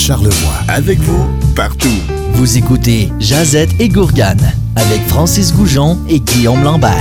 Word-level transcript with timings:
Charlevoix. 0.00 0.54
Avec 0.66 0.98
vous, 1.00 1.26
partout. 1.54 1.92
Vous 2.32 2.56
écoutez 2.56 3.12
Jazette 3.18 3.78
et 3.78 3.90
Gourgane 3.90 4.54
avec 4.74 5.02
Francis 5.08 5.54
Goujon 5.54 5.98
et 6.08 6.20
Guillaume 6.20 6.64
Lambert. 6.64 6.94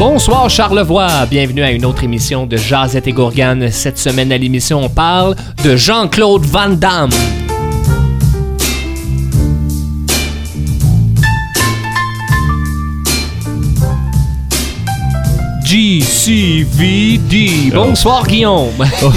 Bonsoir 0.00 0.50
Charlevoix, 0.50 1.26
bienvenue 1.26 1.62
à 1.62 1.70
une 1.70 1.84
autre 1.84 2.02
émission 2.02 2.44
de 2.44 2.56
Jazette 2.56 3.06
et 3.06 3.12
Gourgane. 3.12 3.70
Cette 3.70 3.98
semaine 3.98 4.32
à 4.32 4.36
l'émission, 4.36 4.80
on 4.82 4.88
parle 4.88 5.36
de 5.62 5.76
Jean-Claude 5.76 6.44
Van 6.44 6.70
Damme. 6.70 7.10
GCVD. 15.72 17.70
Bonsoir 17.72 18.26
Guillaume. 18.26 18.74
oh, 19.02 19.10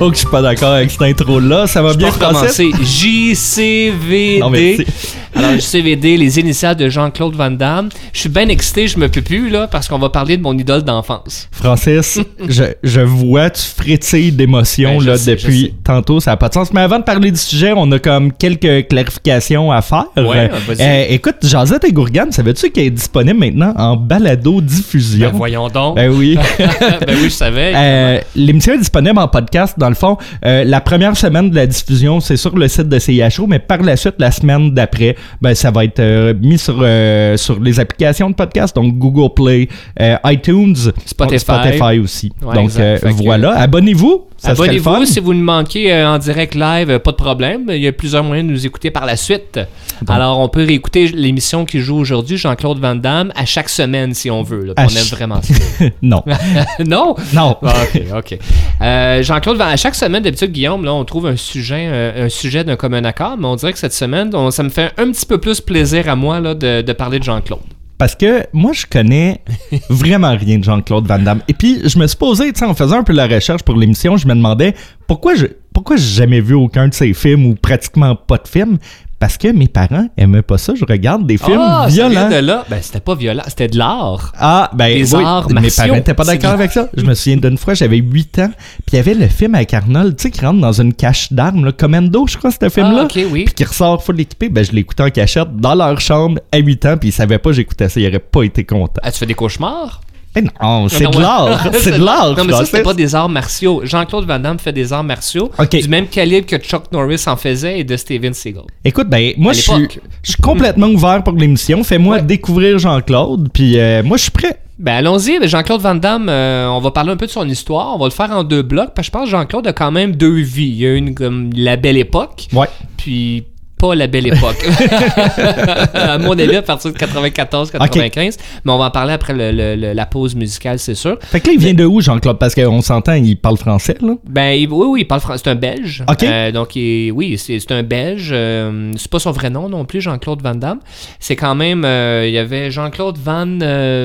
oh, 0.00 0.08
que 0.08 0.14
je 0.14 0.20
suis 0.20 0.30
pas 0.30 0.40
d'accord 0.40 0.72
avec 0.72 0.90
cette 0.90 1.02
intro-là. 1.02 1.66
Ça 1.66 1.82
va 1.82 1.92
Je 1.92 1.98
bien, 1.98 2.08
recommencer. 2.08 2.70
JCVD. 2.80 4.38
Non, 4.40 4.48
merci. 4.48 4.86
Alors, 5.34 5.52
JCVD, 5.58 6.16
les 6.16 6.38
initiales 6.38 6.76
de 6.76 6.88
Jean-Claude 6.88 7.34
Van 7.34 7.50
Damme. 7.50 7.88
Je 8.12 8.20
suis 8.20 8.28
bien 8.28 8.48
excité, 8.48 8.86
je 8.86 8.98
me 8.98 9.08
peux 9.08 9.22
plus, 9.22 9.50
là, 9.50 9.66
parce 9.66 9.88
qu'on 9.88 9.98
va 9.98 10.08
parler 10.08 10.36
de 10.36 10.42
mon 10.42 10.56
idole 10.56 10.82
d'enfance. 10.82 11.48
Francis, 11.50 12.20
je, 12.48 12.64
je 12.82 13.00
vois, 13.00 13.50
tu 13.50 13.62
frétilles 13.62 14.32
d'émotion 14.32 14.98
Ben, 14.98 15.06
là, 15.06 15.16
sais, 15.16 15.34
depuis 15.34 15.74
tantôt. 15.82 16.20
Ça 16.20 16.32
n'a 16.32 16.36
pas 16.36 16.48
de 16.48 16.54
sens. 16.54 16.72
Mais 16.72 16.82
avant 16.82 16.98
de 16.98 17.04
parler 17.04 17.30
du 17.30 17.38
sujet, 17.38 17.72
on 17.76 17.90
a 17.92 17.98
comme 17.98 18.32
quelques 18.32 18.88
clarifications 18.88 19.72
à 19.72 19.82
faire. 19.82 20.06
Ouais, 20.16 20.50
euh, 20.80 21.04
écoute, 21.08 21.36
Jazette 21.42 21.84
et 21.84 21.92
Gourgane, 21.92 22.32
savais-tu 22.32 22.70
qu'elle 22.70 22.86
est 22.86 22.90
disponible 22.90 23.38
maintenant 23.38 23.72
en 23.76 23.96
balado-diffusion? 23.96 25.30
Ben, 25.30 25.36
voyons 25.36 25.68
donc. 25.68 25.96
Ben 25.96 26.10
oui. 26.10 26.38
ben 26.58 27.16
oui, 27.20 27.24
je 27.24 27.28
savais. 27.28 27.72
Euh, 27.74 28.20
L'émission 28.36 28.74
est 28.74 28.78
disponible 28.78 29.18
en 29.18 29.28
podcast. 29.28 29.74
Dans 29.78 29.88
le 29.88 29.94
fond, 29.94 30.16
euh, 30.44 30.64
la 30.64 30.80
première 30.80 31.16
semaine 31.16 31.50
de 31.50 31.56
la 31.56 31.66
diffusion, 31.66 32.20
c'est 32.20 32.36
sur 32.36 32.56
le 32.56 32.68
site 32.68 32.88
de 32.88 32.98
CIHO, 32.98 33.46
mais 33.46 33.58
par 33.58 33.82
la 33.82 33.96
suite, 33.96 34.14
la 34.18 34.30
semaine 34.30 34.72
d'après, 34.72 35.16
ben, 35.40 35.54
ça 35.54 35.70
va 35.70 35.84
être 35.84 36.00
euh, 36.00 36.34
mis 36.40 36.58
sur, 36.58 36.76
euh, 36.80 37.36
sur 37.36 37.60
les 37.60 37.80
applications 37.80 38.30
de 38.30 38.34
podcast, 38.34 38.74
donc 38.74 38.96
Google 38.98 39.32
Play, 39.34 39.68
euh, 40.00 40.16
iTunes, 40.26 40.76
Spotify. 41.04 41.38
Spotify 41.38 41.98
aussi. 41.98 42.32
Ouais, 42.42 42.54
donc 42.54 42.72
que- 42.74 43.22
voilà, 43.22 43.58
abonnez-vous. 43.60 44.24
Abonnez-vous 44.46 45.06
si 45.06 45.20
vous 45.20 45.32
nous 45.32 45.42
manquez 45.44 46.04
en 46.04 46.18
direct 46.18 46.54
live, 46.54 46.98
pas 46.98 47.12
de 47.12 47.16
problème. 47.16 47.62
Il 47.70 47.78
y 47.82 47.86
a 47.86 47.92
plusieurs 47.92 48.22
moyens 48.22 48.46
de 48.46 48.52
nous 48.52 48.66
écouter 48.66 48.90
par 48.90 49.06
la 49.06 49.16
suite. 49.16 49.58
Alors, 50.06 50.38
on 50.40 50.48
peut 50.50 50.64
réécouter 50.64 51.06
l'émission 51.08 51.64
qui 51.64 51.80
joue 51.80 51.96
aujourd'hui, 51.96 52.36
Jean-Claude 52.36 52.78
Van 52.78 52.94
Damme, 52.94 53.32
à 53.36 53.46
chaque 53.46 53.70
semaine 53.70 54.12
si 54.12 54.30
on 54.30 54.42
veut. 54.42 54.64
là. 54.66 54.74
On 54.76 54.82
aime 54.82 54.88
vraiment 55.12 55.40
ça. 55.40 55.54
non, 56.02 56.22
non? 56.86 57.14
non. 57.32 57.56
Ah, 57.62 57.72
ok, 57.84 58.02
ok. 58.18 58.38
Euh, 58.82 59.22
Jean-Claude, 59.22 59.56
Van- 59.56 59.68
à 59.68 59.76
chaque 59.76 59.94
semaine, 59.94 60.22
d'habitude, 60.22 60.52
Guillaume, 60.52 60.84
là, 60.84 60.92
on 60.92 61.04
trouve 61.04 61.26
un 61.26 61.36
sujet, 61.36 62.12
un 62.16 62.28
sujet 62.28 62.64
d'un 62.64 62.76
commun 62.76 63.04
accord, 63.04 63.36
mais 63.38 63.46
on 63.46 63.56
dirait 63.56 63.72
que 63.72 63.78
cette 63.78 63.94
semaine, 63.94 64.30
on- 64.34 64.50
ça 64.50 64.62
me 64.62 64.68
fait 64.68 64.92
un 64.98 65.06
petit 65.14 65.26
peu 65.26 65.38
plus 65.38 65.60
plaisir 65.60 66.08
à 66.08 66.16
moi 66.16 66.40
là, 66.40 66.54
de, 66.54 66.82
de 66.82 66.92
parler 66.92 67.18
de 67.18 67.24
Jean-Claude. 67.24 67.60
Parce 67.96 68.16
que 68.16 68.44
moi, 68.52 68.72
je 68.72 68.86
connais 68.86 69.40
vraiment 69.88 70.36
rien 70.36 70.58
de 70.58 70.64
Jean-Claude 70.64 71.06
Van 71.06 71.18
Damme. 71.18 71.42
Et 71.48 71.54
puis, 71.54 71.80
je 71.84 71.98
me 71.98 72.06
suis 72.06 72.16
posé, 72.16 72.52
tu 72.52 72.58
sais, 72.58 72.64
en 72.64 72.74
faisant 72.74 72.98
un 72.98 73.04
peu 73.04 73.12
la 73.12 73.26
recherche 73.26 73.62
pour 73.62 73.76
l'émission, 73.76 74.16
je 74.16 74.26
me 74.26 74.34
demandais 74.34 74.74
pourquoi 75.06 75.34
je 75.34 75.46
pourquoi 75.72 75.96
j'ai 75.96 76.14
jamais 76.14 76.40
vu 76.40 76.54
aucun 76.54 76.86
de 76.86 76.94
ses 76.94 77.12
films 77.12 77.46
ou 77.46 77.56
pratiquement 77.56 78.14
pas 78.14 78.38
de 78.38 78.46
films. 78.46 78.78
Parce 79.20 79.38
que 79.38 79.48
mes 79.48 79.68
parents 79.68 80.06
aimaient 80.18 80.42
pas 80.42 80.58
ça. 80.58 80.74
Je 80.74 80.84
regarde 80.84 81.26
des 81.26 81.38
films 81.38 81.58
Ah, 81.60 81.86
violents. 81.88 82.28
de 82.28 82.36
là. 82.36 82.64
Ben, 82.68 82.78
c'était 82.82 83.00
pas 83.00 83.14
violent, 83.14 83.42
c'était 83.46 83.68
de 83.68 83.78
l'art. 83.78 84.32
Ah, 84.38 84.70
ben 84.74 84.86
oui, 85.02 85.14
arts 85.24 85.48
mes 85.48 85.54
martiaux. 85.54 85.70
parents 85.76 85.94
n'étaient 85.94 86.14
pas 86.14 86.24
d'accord 86.24 86.50
avec 86.50 86.72
ça. 86.72 86.88
Je 86.94 87.04
me 87.04 87.14
souviens 87.14 87.36
d'une 87.38 87.56
fois, 87.56 87.72
j'avais 87.74 87.96
8 87.98 88.38
ans, 88.40 88.50
puis 88.84 88.94
il 88.94 88.96
y 88.96 88.98
avait 88.98 89.14
le 89.14 89.28
film 89.28 89.54
avec 89.54 89.72
Arnold, 89.72 90.16
tu 90.16 90.24
sais, 90.24 90.30
qui 90.30 90.40
rentre 90.44 90.60
dans 90.60 90.72
une 90.78 90.92
cache 90.92 91.32
d'armes, 91.32 91.64
là, 91.64 91.72
Commando, 91.72 92.26
je 92.26 92.36
crois, 92.36 92.50
ce 92.50 92.68
film-là. 92.68 93.02
Ah, 93.02 93.04
ok, 93.04 93.18
oui. 93.30 93.44
Puis 93.44 93.54
qui 93.54 93.64
ressort 93.64 94.02
full 94.02 94.20
équipé. 94.20 94.48
Ben, 94.50 94.64
je 94.64 94.72
l'écoutais 94.72 95.04
en 95.04 95.10
cachette 95.10 95.56
dans 95.56 95.74
leur 95.74 96.00
chambre 96.00 96.40
à 96.52 96.58
8 96.58 96.86
ans, 96.86 96.96
puis 96.98 97.08
ils 97.08 97.12
savaient 97.12 97.38
pas 97.38 97.50
que 97.50 97.56
j'écoutais 97.56 97.88
ça. 97.88 98.00
Ils 98.00 98.08
auraient 98.08 98.18
pas 98.18 98.42
été 98.42 98.64
contents. 98.64 99.00
Ah, 99.02 99.10
tu 99.10 99.18
fais 99.18 99.26
des 99.26 99.34
cauchemars? 99.34 100.00
Eh 100.36 100.42
non, 100.42 100.88
c'est 100.88 101.06
de 101.08 101.18
l'art. 101.20 101.68
c'est 101.74 101.98
de 101.98 102.04
l'art. 102.04 102.36
Non, 102.36 102.44
mais 102.44 102.52
ça, 102.52 102.64
c'était 102.64 102.82
pas 102.82 102.94
des 102.94 103.14
arts 103.14 103.28
martiaux. 103.28 103.82
Jean-Claude 103.84 104.26
Van 104.26 104.38
Damme 104.38 104.58
fait 104.58 104.72
des 104.72 104.92
arts 104.92 105.04
martiaux 105.04 105.50
du 105.70 105.88
même 105.88 106.08
calibre 106.08 106.46
que 106.46 106.56
Chuck 106.56 106.90
Norris 106.92 107.22
en 107.26 107.36
faisait 107.36 107.78
et 107.80 107.84
de 107.84 107.96
Steven 107.96 108.34
Seagal. 108.34 108.64
Écoute, 108.84 109.08
ben, 109.08 109.32
moi, 109.36 109.54
suis, 109.54 109.88
je 110.22 110.32
suis 110.32 110.42
complètement 110.42 110.88
ouvert 110.88 111.22
pour 111.22 111.34
l'émission. 111.34 111.84
Fais-moi 111.84 112.20
découvrir 112.20 112.78
Jean-Claude, 112.78 113.48
puis 113.52 113.78
euh, 113.78 114.02
moi, 114.02 114.16
je 114.16 114.22
suis 114.22 114.30
prêt. 114.32 114.60
Ben 114.76 114.94
allons-y, 114.96 115.38
Jean-Claude 115.46 115.80
Van 115.80 115.94
Damme, 115.94 116.28
euh, 116.28 116.66
on 116.68 116.80
va 116.80 116.90
parler 116.90 117.12
un 117.12 117.16
peu 117.16 117.26
de 117.26 117.30
son 117.30 117.48
histoire. 117.48 117.94
On 117.94 117.98
va 117.98 118.06
le 118.06 118.10
faire 118.10 118.32
en 118.32 118.42
deux 118.42 118.62
blocs, 118.62 118.90
parce 118.92 119.06
que 119.08 119.12
je 119.14 119.18
pense 119.18 119.24
que 119.26 119.30
Jean-Claude 119.30 119.66
a 119.68 119.72
quand 119.72 119.92
même 119.92 120.16
deux 120.16 120.40
vies. 120.40 120.66
Il 120.66 120.76
y 120.76 120.86
a 120.86 120.94
une 120.94 121.14
comme 121.14 121.50
la 121.54 121.76
belle 121.76 121.96
époque, 121.96 122.48
Ouais. 122.52 122.66
puis 122.96 123.44
pas 123.78 123.94
la 123.94 124.06
belle 124.06 124.26
époque. 124.28 124.64
à 125.94 126.18
mon 126.18 126.32
avis, 126.38 126.56
à 126.56 126.62
partir 126.62 126.92
de 126.92 126.96
94-95. 126.98 128.36
Mais 128.64 128.72
on 128.72 128.78
va 128.78 128.86
en 128.86 128.90
parler 128.90 129.12
après 129.12 129.32
le- 129.32 129.52
le- 129.52 129.76
le- 129.76 129.92
la 129.92 130.06
pause 130.06 130.34
musicale, 130.34 130.78
c'est 130.78 130.94
sûr. 130.94 131.18
Fait 131.20 131.40
que 131.40 131.48
là, 131.48 131.52
il 131.54 131.58
vient 131.60 131.74
de 131.74 131.84
où, 131.84 132.00
Jean-Claude? 132.00 132.38
Parce 132.38 132.54
qu'on 132.54 132.80
s'entend, 132.80 133.14
il 133.14 133.36
parle 133.36 133.56
français, 133.56 133.96
là. 134.00 134.14
Ben 134.28 134.52
il- 134.52 134.68
oui, 134.68 134.86
oui, 134.90 135.00
il 135.02 135.04
parle 135.06 135.20
français. 135.20 135.42
C'est 135.44 135.50
un 135.50 135.54
Belge. 135.54 136.04
Ok. 136.08 136.22
Euh, 136.22 136.52
donc, 136.52 136.76
il- 136.76 137.10
oui, 137.12 137.36
c'est 137.38 137.72
un 137.72 137.82
Belge. 137.82 138.30
Euh, 138.32 138.92
c'est 138.96 139.10
pas 139.10 139.18
son 139.18 139.32
vrai 139.32 139.50
nom 139.50 139.68
non 139.68 139.84
plus, 139.84 140.00
Jean-Claude 140.00 140.42
Van 140.42 140.54
Damme. 140.54 140.80
C'est 141.18 141.36
quand 141.36 141.54
même. 141.54 141.84
euh, 141.84 142.24
il 142.26 142.32
y 142.32 142.38
avait 142.38 142.70
Jean-Claude 142.70 143.18
Van, 143.18 143.46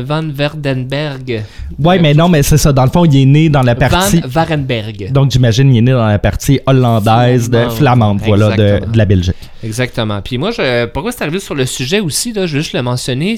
Van 0.03 0.23
Verdenberg. 0.33 1.43
Ouais, 1.81 1.99
mais 1.99 2.13
non, 2.13 2.29
mais 2.29 2.43
c'est 2.43 2.57
ça. 2.57 2.73
Dans 2.73 2.83
le 2.85 2.89
fond, 2.89 3.05
il 3.05 3.15
est 3.21 3.25
né 3.25 3.49
dans 3.49 3.61
la 3.63 3.75
partie. 3.75 4.19
Van 4.21 4.27
Varenberg. 4.27 5.11
Donc, 5.11 5.31
j'imagine, 5.31 5.73
il 5.73 5.77
est 5.79 5.81
né 5.81 5.91
dans 5.91 6.05
la 6.07 6.19
partie 6.19 6.59
hollandaise, 6.65 7.49
de 7.49 7.69
Flamande. 7.69 8.19
voilà, 8.25 8.55
de, 8.55 8.85
de 8.91 8.97
la 8.97 9.05
Belgique. 9.05 9.35
Exactement. 9.63 9.68
Puis 10.23 10.37
moi, 10.37 10.51
je, 10.51 10.85
pourquoi 10.87 11.11
c'est 11.11 11.21
arrivé 11.23 11.39
sur 11.39 11.55
le 11.55 11.65
sujet 11.65 11.99
aussi, 11.99 12.33
là, 12.33 12.45
je 12.45 12.55
veux 12.55 12.61
juste 12.61 12.73
le 12.73 12.81
mentionner, 12.81 13.37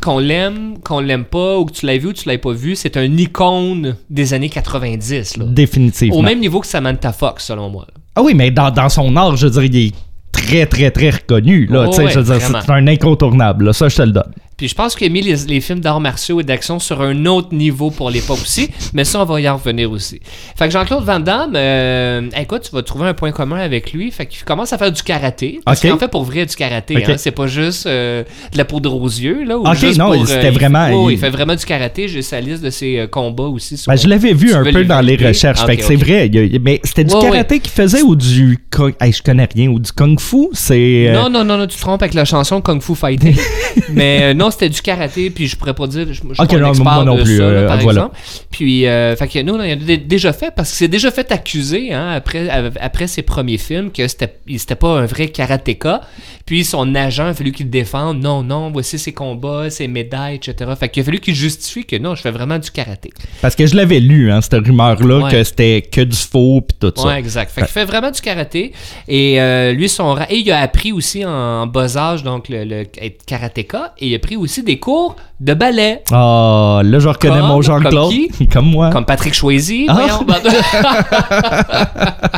qu'on 0.00 0.18
l'aime, 0.18 0.78
qu'on 0.84 1.00
l'aime 1.00 1.24
pas, 1.24 1.58
ou 1.58 1.64
que 1.66 1.72
tu 1.72 1.86
l'aies 1.86 1.98
vu 1.98 2.08
ou 2.08 2.12
tu 2.12 2.28
l'aies 2.28 2.38
pas 2.38 2.52
vu, 2.52 2.74
c'est 2.76 2.96
un 2.96 3.16
icône 3.16 3.96
des 4.10 4.34
années 4.34 4.48
90. 4.48 5.36
Là. 5.38 5.44
Définitivement. 5.48 6.16
Au 6.18 6.22
même 6.22 6.40
niveau 6.40 6.60
que 6.60 6.66
Samantha 6.66 7.12
Fox, 7.12 7.46
selon 7.46 7.70
moi. 7.70 7.86
là. 7.88 7.94
Ah 8.16 8.22
oui, 8.22 8.34
mais 8.34 8.50
dans, 8.50 8.70
dans 8.70 8.88
son 8.88 9.14
art, 9.16 9.36
je 9.36 9.46
veux 9.46 9.52
dire, 9.52 9.64
il 9.64 9.76
est 9.88 9.94
très, 10.32 10.66
très, 10.66 10.90
très 10.90 11.10
reconnu. 11.10 11.66
Là, 11.66 11.86
Oh, 11.88 11.96
ouais, 11.96 12.10
je 12.10 12.20
veux 12.20 12.24
dire, 12.38 12.46
c'est 12.46 12.70
un 12.70 12.86
incontournable. 12.86 13.66
là. 13.66 13.72
ça, 13.72 13.88
je 13.88 13.96
te 13.96 14.02
le 14.02 14.12
donne. 14.12 14.32
Puis 14.62 14.68
je 14.68 14.76
pense 14.76 14.94
qu'il 14.94 15.08
a 15.08 15.10
mis 15.10 15.22
les, 15.22 15.34
les 15.48 15.60
films 15.60 15.80
d'arts 15.80 15.98
martiaux 15.98 16.40
et 16.40 16.44
d'action 16.44 16.78
sur 16.78 17.02
un 17.02 17.26
autre 17.26 17.52
niveau 17.52 17.90
pour 17.90 18.10
l'époque 18.10 18.38
aussi, 18.40 18.68
mais 18.92 19.02
ça, 19.02 19.20
on 19.20 19.24
va 19.24 19.40
y 19.40 19.48
en 19.48 19.56
revenir 19.56 19.90
aussi. 19.90 20.20
Fait 20.56 20.66
que 20.66 20.70
Jean-Claude 20.70 21.02
Van 21.02 21.18
Damme, 21.18 21.54
euh, 21.56 22.20
écoute, 22.40 22.62
tu 22.62 22.70
vas 22.70 22.82
trouver 22.84 23.08
un 23.08 23.14
point 23.14 23.32
commun 23.32 23.58
avec 23.58 23.92
lui. 23.92 24.12
Fait 24.12 24.26
qu'il 24.26 24.44
commence 24.44 24.72
à 24.72 24.78
faire 24.78 24.92
du 24.92 25.02
karaté. 25.02 25.58
Parce 25.64 25.84
Ok. 25.84 25.90
qu'en 25.90 25.98
fait, 25.98 26.06
pour 26.06 26.22
vrai, 26.22 26.46
du 26.46 26.54
karaté. 26.54 26.96
Ok. 26.98 27.08
hein. 27.08 27.14
c'est 27.16 27.32
pas 27.32 27.48
juste 27.48 27.86
euh, 27.86 28.22
de 28.52 28.56
la 28.56 28.64
poudre 28.64 28.94
aux 28.94 29.08
yeux. 29.08 29.42
Là, 29.42 29.58
ou 29.58 29.66
Ok, 29.66 29.74
juste 29.78 29.98
non, 29.98 30.12
pour, 30.12 30.28
c'était 30.28 30.50
il- 30.50 30.54
vraiment- 30.54 30.88
oh, 30.92 31.10
il... 31.10 31.14
il- 31.14 31.18
fait 31.18 31.30
vraiment 31.30 31.56
du 31.56 31.64
karaté. 31.64 32.06
J'ai 32.06 32.22
sa 32.22 32.40
liste 32.40 32.62
de 32.62 32.70
ses 32.70 33.00
euh, 33.00 33.06
combats 33.08 33.42
aussi. 33.48 33.76
sur- 33.76 33.90
Ben, 33.90 33.98
je 33.98 34.06
l'avais 34.06 34.32
vu 34.32 34.54
un 34.54 34.62
peu 34.62 34.84
dans 34.84 35.00
les 35.00 35.16
recherches. 35.16 35.66
Fait 35.66 35.76
que 35.76 35.82
c'est 35.84 35.96
vrai. 35.96 36.30
a- 36.32 36.58
mais 36.62 36.80
c'était 36.84 37.02
du 37.02 37.12
Ouais, 37.16 37.20
karaté 37.20 37.58
qu'il 37.58 37.72
faisait 37.72 38.02
ou 38.02 38.14
du. 38.14 38.60
Hey, 39.00 39.10
je 39.12 39.24
connais 39.24 39.48
rien. 39.52 39.70
Ou 39.70 39.80
du 39.80 39.90
kung 39.90 40.20
fu 40.20 40.46
C'est. 40.52 41.08
euh, 41.08 41.14
Non, 41.14 41.28
non, 41.28 41.42
non, 41.44 41.58
non, 41.58 41.66
tu 41.66 41.74
te 41.76 41.80
trompes 41.80 42.00
avec 42.02 42.14
la 42.14 42.24
chanson 42.24 42.60
Kung 42.60 42.80
Fu 42.80 42.94
Fighting. 42.94 43.34
Mais 43.92 44.20
euh, 44.22 44.34
non, 44.34 44.50
c'était 44.52 44.68
du 44.68 44.80
karaté, 44.80 45.30
puis 45.30 45.48
je 45.48 45.56
pourrais 45.56 45.74
pas 45.74 45.86
dire, 45.86 46.06
je, 46.08 46.12
je 46.12 46.20
suis 46.20 46.26
Ok, 46.38 46.48
pas 46.48 46.54
un 46.56 46.58
non, 46.60 46.68
expert 46.68 46.84
moi 46.84 47.04
non 47.04 47.14
de 47.16 47.22
plus, 47.22 47.36
ça, 47.38 47.42
là, 47.42 47.48
euh, 47.48 47.66
par 47.68 47.78
voilà. 47.80 48.00
exemple. 48.02 48.16
Puis, 48.50 48.86
euh, 48.86 49.16
fait 49.16 49.28
que 49.28 49.42
nous, 49.42 49.54
on 49.54 49.60
a 49.60 49.74
dé- 49.74 49.96
déjà 49.96 50.32
fait, 50.32 50.52
parce 50.54 50.70
que 50.70 50.76
c'est 50.76 50.88
déjà 50.88 51.10
fait 51.10 51.30
accuser, 51.32 51.92
hein, 51.92 52.10
après, 52.12 52.48
après 52.80 53.06
ses 53.06 53.22
premiers 53.22 53.58
films, 53.58 53.90
que 53.90 54.06
c'était 54.06 54.74
pas 54.78 55.00
un 55.00 55.06
vrai 55.06 55.28
karatéka. 55.28 56.02
Puis 56.46 56.64
son 56.64 56.94
agent 56.96 57.26
a 57.26 57.34
fallu 57.34 57.52
qu'il 57.52 57.66
le 57.66 57.70
défende. 57.70 58.20
Non, 58.20 58.42
non, 58.42 58.70
voici 58.70 58.98
ses 58.98 59.12
combats, 59.12 59.70
ses 59.70 59.86
médailles, 59.88 60.36
etc. 60.36 60.70
Fait 60.78 60.88
qu'il 60.88 61.00
a 61.02 61.04
fallu 61.04 61.20
qu'il 61.20 61.34
justifie 61.34 61.84
que 61.84 61.96
non, 61.96 62.14
je 62.16 62.20
fais 62.22 62.32
vraiment 62.32 62.58
du 62.58 62.70
karaté. 62.70 63.10
Parce 63.40 63.54
que 63.54 63.64
je 63.66 63.76
l'avais 63.76 64.00
lu, 64.00 64.30
hein, 64.30 64.40
cette 64.42 64.54
rumeur-là, 64.66 65.18
Ouais. 65.24 65.30
que 65.30 65.44
c'était 65.44 65.82
que 65.82 66.00
du 66.00 66.16
faux 66.16 66.60
puis 66.62 66.76
tout 66.80 66.92
ça. 67.00 67.06
Ouais, 67.08 67.18
exact. 67.18 67.52
Fait 67.52 67.60
qu'il 67.62 67.70
fait 67.70 67.84
vraiment 67.84 68.10
du 68.10 68.20
karaté. 68.20 68.72
Et 69.08 69.40
euh, 69.40 69.72
lui, 69.72 69.88
son 69.88 70.16
et 70.28 70.36
il 70.36 70.50
a 70.50 70.58
appris 70.60 70.90
aussi 70.92 71.24
en 71.24 71.66
bas 71.68 71.96
âge, 71.96 72.22
donc, 72.24 72.48
le, 72.48 72.64
le- 72.64 72.86
être 73.00 73.24
karatéka. 73.24 73.94
Et 73.98 74.08
il 74.08 74.14
a 74.14 74.18
pris 74.18 74.36
aussi 74.42 74.62
des 74.62 74.78
cours 74.78 75.16
de 75.40 75.54
ballet. 75.54 76.02
Ah, 76.12 76.80
là, 76.84 76.98
je 76.98 77.08
reconnais 77.08 77.38
Comme- 77.38 77.48
mon 77.48 77.62
Jean-Claude. 77.62 78.12
comme? 78.38 78.46
Comme 78.52 78.66
moi. 78.70 78.90
Comme 78.90 79.04
Patrick 79.04 79.34
Choisy, 79.34 79.86
Ah. 79.88 80.20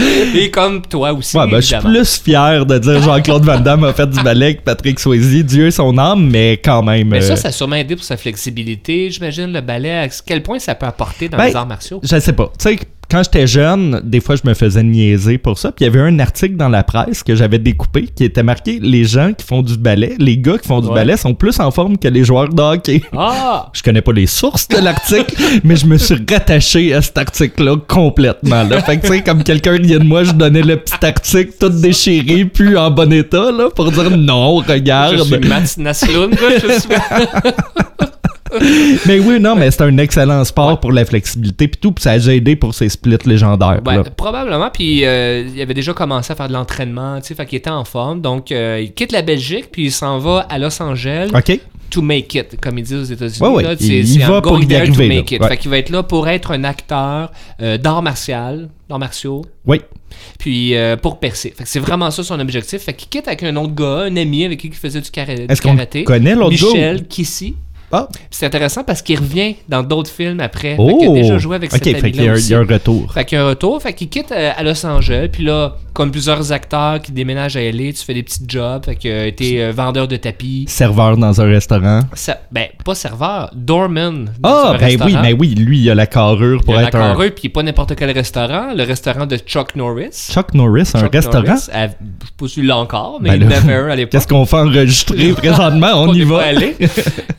Et 0.34 0.50
comme 0.50 0.82
toi 0.82 1.12
aussi, 1.12 1.36
Ouais, 1.36 1.46
ben, 1.50 1.60
je 1.60 1.66
suis 1.66 1.76
plus 1.76 2.20
fier 2.22 2.64
de 2.64 2.78
dire 2.78 3.02
Jean-Claude 3.02 3.44
Van 3.44 3.58
Damme 3.60 3.84
a 3.84 3.92
fait 3.92 4.08
du 4.08 4.22
ballet 4.22 4.54
que 4.56 4.62
Patrick 4.62 4.98
Swayze. 5.00 5.44
Dieu 5.44 5.66
est 5.66 5.70
son 5.72 5.96
âme, 5.98 6.28
mais 6.30 6.52
quand 6.64 6.82
même. 6.82 7.08
Mais 7.08 7.20
ça, 7.20 7.32
euh, 7.32 7.36
ça 7.36 7.48
a 7.48 7.52
sûrement 7.52 7.76
aidé 7.76 7.96
pour 7.96 8.04
sa 8.04 8.16
flexibilité. 8.16 9.10
J'imagine 9.10 9.52
le 9.52 9.60
ballet, 9.60 9.98
à 9.98 10.08
quel 10.24 10.42
point 10.42 10.58
ça 10.58 10.74
peut 10.74 10.86
apporter 10.86 11.28
dans 11.28 11.36
Ben, 11.38 11.46
les 11.46 11.56
arts 11.56 11.66
martiaux. 11.66 12.00
Je 12.02 12.18
sais 12.18 12.32
pas. 12.32 12.50
Tu 12.58 12.68
sais, 12.70 12.78
quand 13.10 13.22
j'étais 13.24 13.46
jeune, 13.46 14.00
des 14.04 14.20
fois, 14.20 14.36
je 14.36 14.48
me 14.48 14.54
faisais 14.54 14.82
niaiser 14.82 15.38
pour 15.38 15.58
ça. 15.58 15.72
Puis 15.72 15.84
il 15.84 15.88
y 15.88 15.90
avait 15.90 16.00
un 16.06 16.18
article 16.18 16.56
dans 16.56 16.68
la 16.68 16.82
presse 16.82 17.22
que 17.22 17.34
j'avais 17.34 17.58
découpé 17.58 18.08
qui 18.14 18.24
était 18.24 18.42
marqué 18.42 18.78
Les 18.80 19.04
gens 19.04 19.32
qui 19.32 19.44
font 19.44 19.62
du 19.62 19.76
ballet, 19.76 20.14
les 20.18 20.38
gars 20.38 20.58
qui 20.58 20.68
font 20.68 20.80
du 20.80 20.88
Ouais. 20.88 20.94
ballet 20.94 21.16
sont 21.16 21.34
plus 21.34 21.58
en 21.60 21.70
forme 21.70 21.98
que 21.98 22.08
les 22.08 22.24
joueurs 22.24 22.48
de 22.48 22.60
hockey. 22.62 23.02
Ah! 23.16 23.70
Je 23.72 23.82
connais 23.82 24.00
pas 24.02 24.12
les 24.12 24.26
sources 24.26 24.66
de 24.68 24.78
l'article, 24.78 25.34
mais 25.64 25.76
je 25.76 25.86
me 25.86 25.96
suis 25.98 26.16
rattaché 26.30 26.94
à 26.94 27.02
cet 27.02 27.18
article-là 27.18 27.76
complètement. 27.88 28.62
Là. 28.64 28.80
Fait 28.82 28.96
que, 28.98 29.06
tu 29.06 29.12
sais, 29.12 29.22
comme 29.22 29.42
quelqu'un 29.44 29.78
vient 29.78 29.98
de 29.98 30.04
moi, 30.04 30.24
je 30.24 30.32
donnais 30.32 30.62
le 30.62 30.76
petit 30.76 31.04
article 31.04 31.52
tout 31.58 31.68
déchiré, 31.68 32.44
puis 32.44 32.76
en 32.76 32.90
bon 32.90 33.12
état, 33.12 33.50
là, 33.52 33.68
pour 33.74 33.90
dire 33.90 34.10
non, 34.16 34.62
Je 34.66 34.72
regarde. 34.72 35.22
suis 35.22 35.82
Naslund, 35.82 36.32
là, 36.32 36.58
je 36.62 36.80
suis... 36.80 36.88
Mais 39.06 39.18
oui, 39.20 39.38
non, 39.40 39.54
mais 39.56 39.70
c'est 39.70 39.82
un 39.82 39.96
excellent 39.98 40.44
sport 40.44 40.80
pour 40.80 40.92
la 40.92 41.04
flexibilité, 41.04 41.68
puis 41.68 41.80
tout, 41.80 41.92
puis 41.92 42.02
ça 42.02 42.12
a 42.12 42.18
déjà 42.18 42.34
aidé 42.34 42.56
pour 42.56 42.74
ces 42.74 42.88
splits 42.88 43.16
légendaires. 43.24 43.80
Ouais, 43.86 44.02
probablement. 44.16 44.70
Puis 44.72 45.04
euh, 45.04 45.44
il 45.54 45.60
avait 45.60 45.74
déjà 45.74 45.92
commencé 45.92 46.32
à 46.32 46.36
faire 46.36 46.48
de 46.48 46.52
l'entraînement, 46.52 47.20
tu 47.20 47.28
sais, 47.28 47.34
fait 47.34 47.46
qu'il 47.46 47.58
était 47.58 47.70
en 47.70 47.84
forme. 47.84 48.20
Donc 48.20 48.50
euh, 48.52 48.80
il 48.82 48.92
quitte 48.92 49.12
la 49.12 49.22
Belgique, 49.22 49.66
puis 49.70 49.84
il 49.86 49.92
s'en 49.92 50.18
va 50.18 50.46
à 50.48 50.58
Los 50.58 50.80
Angeles 50.82 51.30
OK? 51.34 51.60
to 51.90 52.02
make 52.02 52.32
it, 52.36 52.60
comme 52.60 52.78
ils 52.78 52.84
disent 52.84 53.00
aux 53.00 53.14
États-Unis. 53.14 53.48
Ouais, 53.48 53.62
là. 53.64 53.74
il- 53.78 54.20
va 54.22 54.40
pour 54.40 54.60
y 54.62 54.66
to 54.68 54.76
arriver, 54.76 55.08
make 55.08 55.30
là. 55.30 55.36
it. 55.36 55.42
Ouais. 55.42 55.48
Fait 55.48 55.56
qu'il 55.56 55.70
va 55.70 55.78
être 55.78 55.90
là 55.90 56.02
pour 56.04 56.28
être 56.28 56.52
un 56.52 56.62
acteur 56.64 57.32
euh, 57.60 57.78
d'art 57.78 58.00
martial, 58.02 58.68
d'art 58.88 59.00
martiaux, 59.00 59.44
Oui. 59.66 59.80
puis 60.38 60.76
euh, 60.76 60.96
pour 60.96 61.18
percer. 61.18 61.52
Fait 61.56 61.64
que 61.64 61.68
c'est 61.68 61.80
vraiment 61.80 62.10
ça 62.12 62.22
son 62.22 62.38
objectif. 62.38 62.82
Fait 62.82 62.92
qu'il 62.92 63.08
quitte 63.08 63.26
avec 63.26 63.42
un 63.42 63.56
autre 63.56 63.74
gars, 63.74 64.04
un 64.04 64.16
ami 64.16 64.44
avec 64.44 64.60
qui 64.60 64.68
il 64.68 64.72
faisait 64.74 65.00
du, 65.00 65.08
Est-ce 65.08 65.60
qu'on 65.60 65.72
karaté. 65.74 66.04
connaît 66.04 66.34
l'autre 66.36 66.56
gars? 66.56 66.66
Michel 66.68 67.06
Kissy. 67.08 67.54
Ah, 67.92 68.08
C'est 68.30 68.46
intéressant 68.46 68.84
parce 68.84 69.02
qu'il 69.02 69.18
revient 69.18 69.56
dans 69.68 69.82
d'autres 69.82 70.10
films 70.10 70.40
après. 70.40 70.70
Fait 70.70 70.76
oh! 70.78 70.98
qu'il 70.98 71.08
a 71.10 71.12
déjà 71.12 71.38
joué 71.38 71.56
avec 71.56 71.72
OK, 71.72 71.80
cet 71.82 72.00
fait 72.00 72.10
qu'il 72.12 72.22
y, 72.22 72.28
ami-là 72.28 72.30
a 72.30 72.34
un- 72.34 72.36
aussi. 72.38 72.46
il 72.48 72.50
y 72.52 72.54
a 72.54 72.58
un 72.58 72.64
retour. 72.64 73.12
Fait 73.12 73.24
qu'il 73.24 73.36
y 73.36 73.40
a 73.40 73.44
un 73.44 73.48
retour, 73.48 73.82
fait 73.82 73.92
qu'il 73.94 74.08
quitte 74.08 74.32
euh, 74.32 74.52
à 74.56 74.62
Los 74.62 74.84
Angeles, 74.86 75.28
puis 75.32 75.42
là, 75.44 75.76
comme 75.92 76.12
plusieurs 76.12 76.52
acteurs 76.52 77.00
qui 77.02 77.10
déménagent 77.10 77.56
à 77.56 77.62
LA, 77.62 77.92
tu 77.92 78.04
fais 78.06 78.14
des 78.14 78.22
petits 78.22 78.44
jobs, 78.46 78.84
fait 78.84 78.94
qu'il 78.96 79.10
a 79.10 79.26
été 79.26 79.62
euh, 79.62 79.72
vendeur 79.72 80.06
de 80.06 80.16
tapis. 80.16 80.64
Serveur 80.68 81.16
dans 81.16 81.40
un 81.40 81.44
restaurant. 81.46 82.00
Ça- 82.14 82.38
ben, 82.52 82.66
pas 82.84 82.94
serveur, 82.94 83.50
doorman. 83.54 84.30
Ah, 84.42 84.72
un 84.74 84.78
ben 84.78 84.84
oui, 84.84 84.84
restaurant. 84.96 85.22
mais 85.22 85.32
oui, 85.32 85.48
lui, 85.56 85.80
il 85.80 85.90
a 85.90 85.94
la 85.96 86.06
carrure 86.06 86.62
pour 86.62 86.74
Il 86.74 86.78
a 86.78 86.82
être 86.84 86.94
un... 86.94 87.12
carrure, 87.12 87.30
puis 87.34 87.48
pas 87.48 87.62
n'importe 87.64 87.96
quel 87.96 88.10
restaurant, 88.12 88.72
le 88.74 88.84
restaurant 88.84 89.26
de 89.26 89.36
Chuck 89.36 89.74
Norris. 89.74 90.28
Chuck 90.32 90.54
Norris, 90.54 90.92
un 90.94 91.08
restaurant? 91.08 91.56
À- 91.72 91.88
je 91.88 91.96
sais 92.26 92.32
pas 92.38 92.48
si 92.48 92.62
là 92.62 92.76
encore, 92.76 93.18
mais 93.20 93.30
Ben 93.30 93.40
il 93.42 93.46
en 93.48 93.56
avait 93.56 93.74
un 93.74 93.88
à 93.88 93.96
l'époque. 93.96 94.12
Qu'est-ce 94.12 94.28
qu'on 94.28 94.46
fait 94.46 94.56
enregistrer 94.56 95.32
présentement? 95.36 95.88
On, 95.94 96.14
y 96.14 96.22
va. 96.22 96.38
allé. 96.42 96.76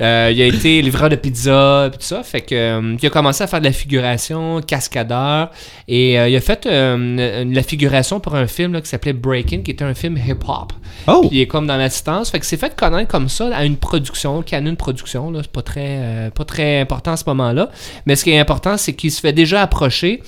Euh, 0.01 0.29
il 0.33 0.40
a 0.41 0.45
été 0.47 0.81
livreur 0.81 1.09
de 1.09 1.15
pizza 1.15 1.87
et 1.87 1.91
tout 1.91 1.97
ça. 2.01 2.23
Fait 2.23 2.41
que 2.41 2.55
euh, 2.55 2.95
il 3.01 3.05
a 3.05 3.09
commencé 3.09 3.43
à 3.43 3.47
faire 3.47 3.59
de 3.59 3.65
la 3.65 3.71
figuration, 3.71 4.61
cascadeur. 4.61 5.51
Et 5.87 6.19
euh, 6.19 6.27
il 6.29 6.35
a 6.35 6.41
fait 6.41 6.65
euh, 6.65 6.95
une- 7.43 7.53
la 7.53 7.63
figuration 7.63 8.19
pour 8.19 8.35
un 8.35 8.47
film 8.47 8.73
là, 8.73 8.81
qui 8.81 8.87
s'appelait 8.87 9.13
Breaking, 9.13 9.61
qui 9.63 9.71
était 9.71 9.83
un 9.83 9.93
film 9.93 10.17
hip-hop. 10.17 10.73
Oh! 11.07 11.21
Puis 11.27 11.37
il 11.37 11.41
est 11.41 11.47
comme 11.47 11.67
dans 11.67 11.77
l'assistance. 11.77 12.29
Fait 12.29 12.39
que 12.39 12.45
c'est 12.45 12.57
fait 12.57 12.75
connaître 12.75 13.09
comme 13.09 13.29
ça 13.29 13.49
à 13.55 13.63
une 13.65 13.77
production, 13.77 14.41
Canon 14.41 14.75
Production. 14.75 15.33
C'est 15.41 15.51
pas 15.51 15.61
très, 15.61 15.97
euh, 15.99 16.29
pas 16.29 16.45
très 16.45 16.81
important 16.81 17.11
à 17.13 17.17
ce 17.17 17.23
moment-là. 17.27 17.69
Mais 18.05 18.15
ce 18.15 18.23
qui 18.23 18.31
est 18.31 18.39
important, 18.39 18.77
c'est 18.77 18.93
qu'il 18.93 19.11
se 19.11 19.19
fait 19.21 19.33
déjà 19.33 19.61
approcher 19.61 20.21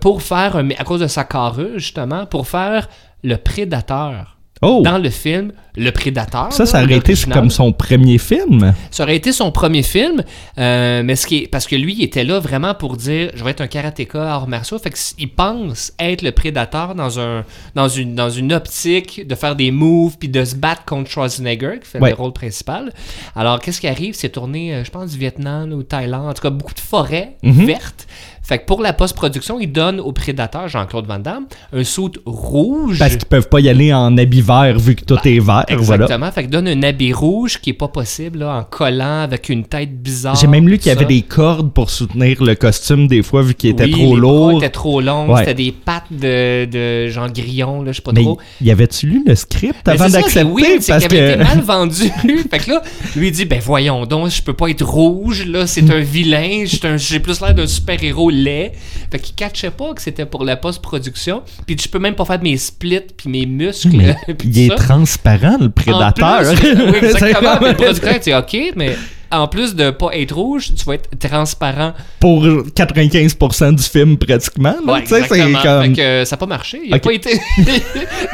pour 0.00 0.22
faire, 0.22 0.56
à 0.56 0.84
cause 0.84 1.00
de 1.00 1.06
sa 1.06 1.24
carrure, 1.24 1.78
justement, 1.78 2.26
pour 2.26 2.46
faire 2.48 2.88
le 3.22 3.36
prédateur. 3.36 4.33
Oh! 4.62 4.82
Dans 4.84 4.98
le 4.98 5.10
film, 5.10 5.52
Le 5.76 5.90
Prédateur. 5.90 6.52
Ça, 6.52 6.64
ça 6.64 6.82
aurait 6.84 6.96
été 6.96 7.14
comme 7.32 7.50
son 7.50 7.72
premier 7.72 8.18
film. 8.18 8.72
Ça 8.92 9.02
aurait 9.02 9.16
été 9.16 9.32
son 9.32 9.50
premier 9.50 9.82
film, 9.82 10.22
euh, 10.58 11.02
mais 11.04 11.16
ce 11.16 11.26
qui 11.26 11.38
est, 11.42 11.48
parce 11.48 11.66
que 11.66 11.74
lui, 11.76 11.94
il 11.94 12.02
était 12.04 12.22
là 12.24 12.38
vraiment 12.38 12.72
pour 12.74 12.96
dire 12.96 13.30
je 13.34 13.42
vais 13.44 13.50
être 13.50 13.60
un 13.60 13.66
karatéka 13.66 14.36
hors 14.36 14.46
martiaux. 14.48 14.78
Fait 14.78 14.90
qu'il 14.90 15.28
pense 15.34 15.92
être 15.98 16.22
le 16.22 16.30
prédateur 16.30 16.94
dans, 16.94 17.18
un, 17.18 17.44
dans, 17.74 17.88
une, 17.88 18.14
dans 18.14 18.30
une 18.30 18.52
optique 18.52 19.26
de 19.26 19.34
faire 19.34 19.56
des 19.56 19.72
moves 19.72 20.16
puis 20.18 20.28
de 20.28 20.44
se 20.44 20.54
battre 20.54 20.84
contre 20.84 21.10
Schwarzenegger, 21.10 21.80
qui 21.82 21.88
fait 21.90 22.00
Ouais. 22.00 22.10
le 22.10 22.16
rôle 22.16 22.32
principal. 22.32 22.92
Alors, 23.34 23.58
qu'est-ce 23.60 23.80
qui 23.80 23.88
arrive? 23.88 24.14
C'est 24.14 24.28
tourné, 24.30 24.72
euh, 24.74 24.84
je 24.84 24.90
pense, 24.90 25.10
du 25.10 25.18
Vietnam 25.18 25.72
ou 25.72 25.82
Thaïlande, 25.82 26.28
en 26.30 26.32
tout 26.32 26.42
cas, 26.42 26.50
beaucoup 26.50 26.74
de 26.74 26.80
forêts 26.80 27.36
Mhm. 27.42 27.66
vertes. 27.66 28.06
Fait 28.46 28.58
que 28.58 28.66
pour 28.66 28.82
la 28.82 28.92
post-production, 28.92 29.58
il 29.58 29.72
donne 29.72 30.00
au 30.00 30.12
prédateur, 30.12 30.68
Jean-Claude 30.68 31.06
Van 31.06 31.18
Damme, 31.18 31.46
un 31.72 31.82
saut 31.82 32.10
rouge. 32.26 32.98
Parce 32.98 33.16
qu'ils 33.16 33.26
peuvent 33.26 33.48
pas 33.48 33.60
y 33.60 33.68
aller 33.70 33.92
en 33.92 34.16
habit 34.18 34.42
vert 34.42 34.78
vu 34.78 34.94
que 34.94 35.04
tout 35.04 35.16
est 35.24 35.38
vert. 35.40 35.64
Voilà. 35.78 36.04
Exactement. 36.04 36.30
Fait 36.30 36.44
que 36.44 36.48
donne 36.50 36.68
un 36.68 36.82
habit 36.82 37.12
rouge 37.14 37.58
qui 37.60 37.70
est 37.70 37.74
pas 37.74 37.88
possible 37.88 38.40
là, 38.40 38.58
en 38.58 38.64
collant 38.64 39.22
avec 39.22 39.48
une 39.48 39.64
tête 39.64 40.00
bizarre. 40.02 40.36
J'ai 40.36 40.46
même 40.46 40.68
lu 40.68 40.76
qu'il 40.78 40.88
y 40.88 40.90
avait 40.90 41.04
des 41.06 41.22
cordes 41.22 41.72
pour 41.72 41.88
soutenir 41.88 42.42
le 42.42 42.54
costume 42.54 43.08
des 43.08 43.22
fois 43.22 43.42
vu 43.42 43.54
qu'il 43.54 43.70
était 43.70 43.84
Oui, 43.84 43.92
trop 43.92 44.14
les 44.14 44.20
bras 44.20 44.20
lourd. 44.20 44.62
étaient 44.62 44.70
trop. 44.70 45.02
Ouais. 45.02 45.38
C'était 45.38 45.54
des 45.54 45.72
pattes 45.72 46.04
de, 46.10 46.66
de 46.66 47.08
genre 47.08 47.30
grillon, 47.30 47.82
là, 47.82 47.92
je 47.92 47.96
sais 47.96 48.02
pas 48.02 48.12
Mais 48.12 48.22
trop. 48.22 48.38
y 48.60 48.70
avait-tu 48.70 49.06
lu 49.06 49.24
le 49.26 49.34
script 49.34 49.76
Mais 49.86 49.92
avant 49.94 50.08
d'accepter? 50.10 50.44
Parce 50.76 50.84
qu'il 50.84 50.92
avait 50.94 51.08
que. 51.08 51.34
été 51.34 51.36
mal 51.44 51.60
vendu. 51.60 52.10
fait 52.50 52.58
que 52.58 52.70
là, 52.70 52.82
lui 53.16 53.28
il 53.28 53.32
dit 53.32 53.44
ben 53.46 53.60
voyons 53.64 54.04
donc, 54.06 54.28
je 54.30 54.42
peux 54.42 54.52
pas 54.52 54.68
être 54.68 54.84
rouge 54.84 55.46
là, 55.46 55.66
c'est 55.66 55.90
un 55.90 56.00
vilain, 56.00 56.64
j'ai 56.96 57.20
plus 57.20 57.40
l'air 57.40 57.54
d'un 57.54 57.66
super-héros 57.66 58.30
laid. 58.34 58.72
Fait 59.10 59.18
qu'il 59.18 59.34
catchait 59.34 59.70
pas 59.70 59.94
que 59.94 60.02
c'était 60.02 60.26
pour 60.26 60.44
la 60.44 60.56
post-production, 60.56 61.42
puis 61.66 61.76
je 61.80 61.88
peux 61.88 61.98
même 61.98 62.14
pas 62.14 62.24
faire 62.24 62.42
mes 62.42 62.56
splits 62.56 63.00
puis 63.16 63.28
mes 63.28 63.46
muscles. 63.46 63.90
Mais 63.96 64.16
puis 64.38 64.48
il 64.48 64.58
est 64.60 64.68
ça. 64.68 64.76
transparent, 64.76 65.56
le 65.60 65.70
prédateur. 65.70 66.54
plus, 66.54 66.72
oui, 66.74 66.96
exactement. 67.02 67.58
le 67.60 67.74
producteur 67.74 68.18
dit 68.20 68.34
OK, 68.34 68.72
mais 68.76 68.96
en 69.40 69.48
plus 69.48 69.74
de 69.74 69.90
pas 69.90 70.10
être 70.16 70.34
rouge, 70.34 70.72
tu 70.76 70.84
vas 70.84 70.94
être 70.94 71.10
transparent. 71.18 71.92
Pour 72.20 72.44
95% 72.46 73.74
du 73.74 73.82
film, 73.82 74.16
pratiquement. 74.16 74.74
là. 74.86 74.92
Ouais, 74.94 75.02
Tu 75.02 75.08
sais, 75.08 75.22
c'est 75.28 75.40
exactement. 75.40 75.62
comme. 75.62 75.82
Fait 75.82 75.92
que 75.92 76.00
euh, 76.00 76.24
ça 76.24 76.36
n'a 76.36 76.38
pas 76.40 76.46
marché. 76.46 76.80
Il 76.84 76.92
a 76.92 76.96
Ok. 76.96 77.02
pas 77.02 77.12
été. 77.12 77.30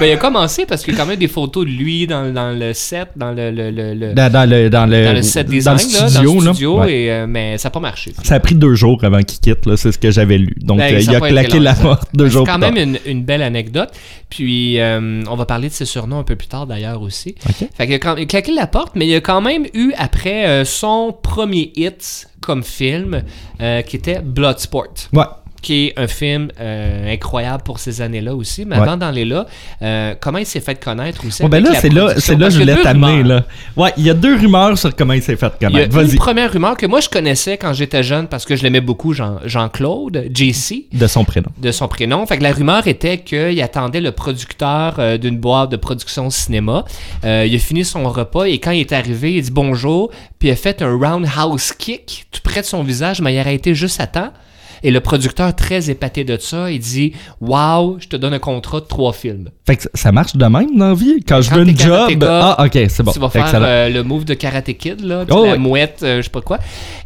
ben, 0.01 0.07
il 0.07 0.13
a 0.13 0.17
commencé 0.17 0.67
parce 0.67 0.83
qu'il 0.85 0.95
y 0.95 0.97
a 0.97 1.01
quand 1.01 1.07
même 1.07 1.19
des 1.19 1.29
photos 1.29 1.65
de 1.65 1.71
lui 1.71 2.07
dans, 2.07 2.33
dans 2.33 2.57
le 2.59 2.73
set, 2.73 3.09
dans 3.17 3.33
le, 3.33 3.51
le, 3.51 3.71
le- 3.71 3.95
le- 3.95 4.15
Dans, 4.15 4.31
dans 4.33 4.49
le, 4.49 4.71
dans, 4.71 4.87
le, 4.87 5.05
dans 5.05 5.13
le 5.15 5.23
set 5.23 5.47
dans 5.47 5.53
design, 5.53 5.77
là, 5.77 6.11
dans 6.11 6.23
le 6.23 6.45
là. 6.45 6.53
studio, 6.53 6.81
Ouais. 6.81 6.93
et, 6.95 7.11
euh, 7.11 7.27
mais 7.29 7.59
ça 7.59 7.69
n'a 7.69 7.73
pas 7.73 7.81
marché. 7.81 8.13
Ça 8.23 8.35
a 8.37 8.41
pris 8.41 8.55
deux 8.55 8.75
jours 8.75 9.03
avant 9.05 9.23
qu'il 9.23 9.39
quitte, 9.41 9.77
c'est 9.77 9.93
ce 9.93 9.99
que 9.99 10.11
j'avais 10.11 10.39
lu. 10.39 10.55
Donc, 10.61 10.79
Ben, 10.79 10.95
euh, 10.95 11.01
il 11.01 11.15
a 11.15 11.21
claqué 11.21 11.59
la 11.59 11.75
porte 11.75 12.09
deux 12.15 12.27
C'est 12.27 12.33
jours 12.33 12.47
quand 12.47 12.59
plus 12.59 12.73
même 12.73 12.93
tard. 12.95 13.03
une, 13.07 13.13
une 13.19 13.25
belle 13.25 13.43
anecdote. 13.43 13.91
Puis, 14.29 14.79
euh, 14.81 15.23
on 15.29 15.37
va 15.37 15.45
parler 15.45 15.69
de 15.69 15.75
ses 15.75 15.85
surnoms 15.85 16.21
un 16.21 16.25
peu 16.25 16.37
plus 16.37 16.49
tard 16.49 16.67
d'ailleurs 16.67 17.03
aussi. 17.03 17.35
Fait 17.77 17.99
quand- 17.99 18.17
il 18.17 18.23
a 18.23 18.27
claqué 18.27 18.53
la 18.53 18.67
porte, 18.67 18.93
mais 18.95 19.07
il 19.07 19.15
a 19.15 19.21
quand 19.21 19.41
même 19.41 19.67
eu 19.75 19.93
après 19.99 20.47
euh, 20.47 20.65
son 20.91 21.13
premier 21.13 21.73
hit 21.77 22.29
comme 22.41 22.65
film, 22.65 23.23
euh, 23.61 23.83
qui 23.83 23.97
était 23.97 24.21
Bloodsport 24.21 25.09
Ouais. 25.13 25.25
Qui 25.63 25.87
est 25.89 25.99
un 25.99 26.07
film 26.07 26.49
euh, 26.61 27.13
incroyable 27.13 27.63
pour 27.63 27.79
ces 27.79 28.01
années-là 28.01 28.35
aussi. 28.35 28.65
Mais 28.65 28.77
Ouais. 28.77 28.83
avant 28.83 28.97
d'aller 28.97 29.25
là, 29.25 29.47
euh, 29.83 30.15
comment 30.21 30.39
il 30.39 30.47
s'est 30.47 30.61
fait 30.61 30.75
connaître 30.83 31.27
aussi? 31.27 31.43
Ben 31.47 31.63
là, 31.63 31.75
c'est 31.75 31.89
là, 31.93 32.15
c'est 32.19 32.37
là 32.37 32.49
je 32.51 32.59
voulais 32.59 32.81
t'amener, 32.83 33.23
là. 33.23 33.45
Ouais, 33.77 33.93
il 33.97 34.05
y 34.05 34.11
a 34.11 34.15
deux 34.15 34.37
rumeurs 34.37 34.77
sur 34.79 34.95
comment 34.97 35.13
il 35.13 35.23
s'est 35.23 35.37
fait 35.37 35.53
connaître. 35.61 35.95
une 35.97 36.03
Vas-y. 36.05 36.17
première 36.17 36.53
rumeur 36.53 36.77
que 36.77 36.87
moi 36.87 37.01
je 37.01 37.09
connaissais 37.09 37.57
quand 37.59 37.73
j'étais 37.73 38.03
jeune 38.03 38.27
parce 38.29 38.45
que 38.45 38.57
je 38.57 38.63
l'aimais 38.63 38.81
beaucoup, 38.81 39.13
Jean- 39.13 39.39
Jean-Claude, 39.45 40.29
JC, 40.35 40.87
De 40.93 41.07
son 41.07 41.25
prénom. 41.25 41.49
de 41.59 41.71
son 41.73 41.89
prénom. 41.89 42.25
Fait 42.27 42.39
que 42.39 42.43
la 42.43 42.53
rumeur 42.53 42.87
était 42.87 43.19
qu'il 43.19 43.61
attendait 43.63 44.01
le 44.01 44.13
producteur 44.13 44.97
euh, 44.99 45.19
d'une 45.19 45.39
boîte 45.39 45.71
de 45.71 45.77
production 45.77 46.31
cinéma. 46.31 46.85
Il 47.25 47.55
a 47.55 47.59
fini 47.59 47.85
son 47.85 48.09
repas 48.09 48.45
et 48.45 48.59
quand 48.59 48.71
il 48.71 48.81
est 48.81 48.93
arrivé, 48.93 49.35
il 49.35 49.43
dit 49.43 49.51
bonjour, 49.51 50.11
puis 50.39 50.49
il 50.49 50.53
a 50.53 50.57
fait 50.57 50.83
un 50.83 50.97
roundhouse 50.97 51.73
kick 51.73 52.27
tout 52.31 52.41
près 52.43 52.61
de 52.63 52.67
son 52.67 52.83
visage, 52.83 53.21
mais 53.21 53.35
il 53.35 53.39
a 53.39 53.41
arrêté 53.41 53.75
juste 53.75 54.01
à 54.01 54.07
temps. 54.07 54.33
Et 54.83 54.91
le 54.91 55.01
producteur, 55.01 55.55
très 55.55 55.91
épaté 55.91 56.25
de 56.25 56.37
ça, 56.39 56.71
il 56.71 56.79
dit 56.81 57.13
Wow, 57.41 57.99
je 58.01 58.09
te 58.09 58.17
donne 58.17 58.35
un 58.35 58.39
contrat 58.39 58.81
de 58.81 58.87
trois 58.87 59.13
films. 59.13 59.49
Fait 59.67 59.77
que 59.77 59.85
ça- 59.95 60.13
marche 60.13 60.37
de 60.37 60.45
même 60.47 60.77
dans 60.77 60.89
la 60.89 60.95
vie? 60.95 61.23
Quand 61.27 61.41
je 61.41 61.51
veux 61.53 61.63
une 61.67 61.79
job. 61.79 62.11
Ah, 62.27 62.65
ok, 62.65 62.79
c'est 62.89 63.03
bon. 63.03 63.13
tu 63.13 63.19
vas 63.21 63.29
faire 63.31 63.49
euh, 63.55 63.89
le 63.89 64.03
move 64.03 64.25
de 64.25 64.35
Karate 64.35 64.73
Kid, 64.77 65.01
là, 65.05 65.25
Oh, 65.31 65.45
la 65.45 65.57
mouette, 65.57 66.01
euh, 66.03 66.17
je 66.19 66.23
sais 66.23 66.31
pas 66.31 66.41
quoi. 66.41 66.59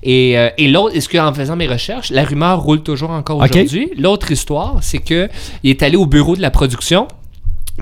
Et, 0.03 0.39
euh, 0.39 0.49
et 0.57 0.69
l'autre, 0.69 0.97
est-ce 0.97 1.09
qu'en 1.09 1.33
faisant 1.35 1.57
mes 1.57 1.67
recherches, 1.67 2.11
la 2.11 2.25
rumeur 2.25 2.61
roule 2.63 2.83
toujours 2.83 3.11
encore 3.11 3.41
aujourd'hui? 3.57 3.91
L'autre 3.99 4.31
histoire, 4.31 4.79
c'est 4.83 4.99
que 4.99 5.29
il 5.63 5.71
est 5.71 5.83
allé 5.83 5.97
au 5.97 6.07
bureau 6.07 6.37
de 6.37 6.43
la 6.43 6.51
production 6.51 7.09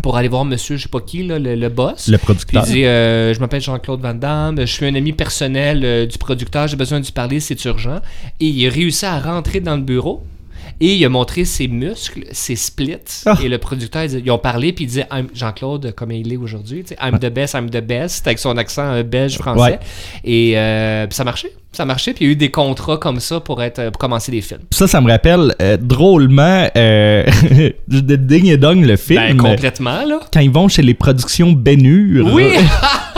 pour 0.02 0.16
aller 0.16 0.28
voir 0.28 0.44
monsieur, 0.44 0.76
je 0.76 0.84
sais 0.84 0.88
pas 0.88 1.00
qui, 1.00 1.22
là, 1.22 1.38
le, 1.38 1.54
le 1.54 1.68
boss. 1.68 2.08
Le 2.08 2.16
Puis 2.16 2.24
producteur. 2.24 2.64
il 2.66 2.72
dit 2.72 2.84
euh, 2.84 3.34
Je 3.34 3.40
m'appelle 3.40 3.60
Jean-Claude 3.60 4.00
Van 4.00 4.14
Damme, 4.14 4.58
je 4.60 4.64
suis 4.64 4.86
un 4.86 4.94
ami 4.94 5.12
personnel 5.12 5.82
euh, 5.84 6.06
du 6.06 6.16
producteur, 6.18 6.66
j'ai 6.66 6.76
besoin 6.76 7.00
de 7.00 7.04
lui 7.04 7.12
parler, 7.12 7.40
c'est 7.40 7.62
urgent. 7.66 8.00
Et 8.40 8.46
il 8.46 8.66
a 8.66 8.70
réussi 8.70 9.04
à 9.04 9.18
rentrer 9.20 9.60
dans 9.60 9.76
le 9.76 9.82
bureau. 9.82 10.24
Et 10.80 10.94
il 10.94 11.04
a 11.04 11.08
montré 11.08 11.44
ses 11.44 11.68
muscles, 11.68 12.24
ses 12.32 12.56
splits. 12.56 13.24
Ah. 13.26 13.36
Et 13.42 13.48
le 13.48 13.58
producteur, 13.58 14.04
ils 14.04 14.30
ont 14.30 14.38
parlé, 14.38 14.72
puis 14.72 14.84
il 14.84 14.88
disait 14.88 15.06
Jean-Claude, 15.34 15.92
comme 15.94 16.12
il 16.12 16.32
est 16.32 16.36
aujourd'hui, 16.36 16.82
tu 16.82 16.88
sais, 16.88 16.98
I'm 17.00 17.18
the 17.18 17.32
best, 17.32 17.54
I'm 17.54 17.70
the 17.70 17.84
best, 17.84 18.26
avec 18.26 18.38
son 18.38 18.56
accent 18.56 18.92
euh, 18.92 19.02
belge 19.02 19.38
français. 19.38 19.62
Ouais. 19.62 19.78
Et 20.24 20.58
euh, 20.58 21.08
ça 21.10 21.24
marchait. 21.24 21.52
Ça 21.72 21.86
marchait, 21.86 22.12
puis 22.12 22.26
il 22.26 22.28
y 22.28 22.30
a 22.30 22.32
eu 22.34 22.36
des 22.36 22.50
contrats 22.50 22.98
comme 22.98 23.18
ça 23.18 23.40
pour, 23.40 23.62
être, 23.62 23.88
pour 23.90 23.98
commencer 23.98 24.30
des 24.30 24.42
films. 24.42 24.60
Ça, 24.70 24.86
ça 24.86 25.00
me 25.00 25.10
rappelle 25.10 25.54
euh, 25.62 25.78
drôlement 25.78 26.68
euh, 26.76 27.24
de 27.88 28.16
Ding 28.16 28.46
et 28.46 28.58
Dong, 28.58 28.84
le 28.84 28.96
film. 28.96 29.20
Ben, 29.20 29.36
complètement, 29.38 30.04
là. 30.04 30.20
quand 30.30 30.40
ils 30.40 30.50
vont 30.50 30.68
chez 30.68 30.82
les 30.82 30.92
productions 30.92 31.52
Bénure. 31.52 32.30
Oui! 32.34 32.44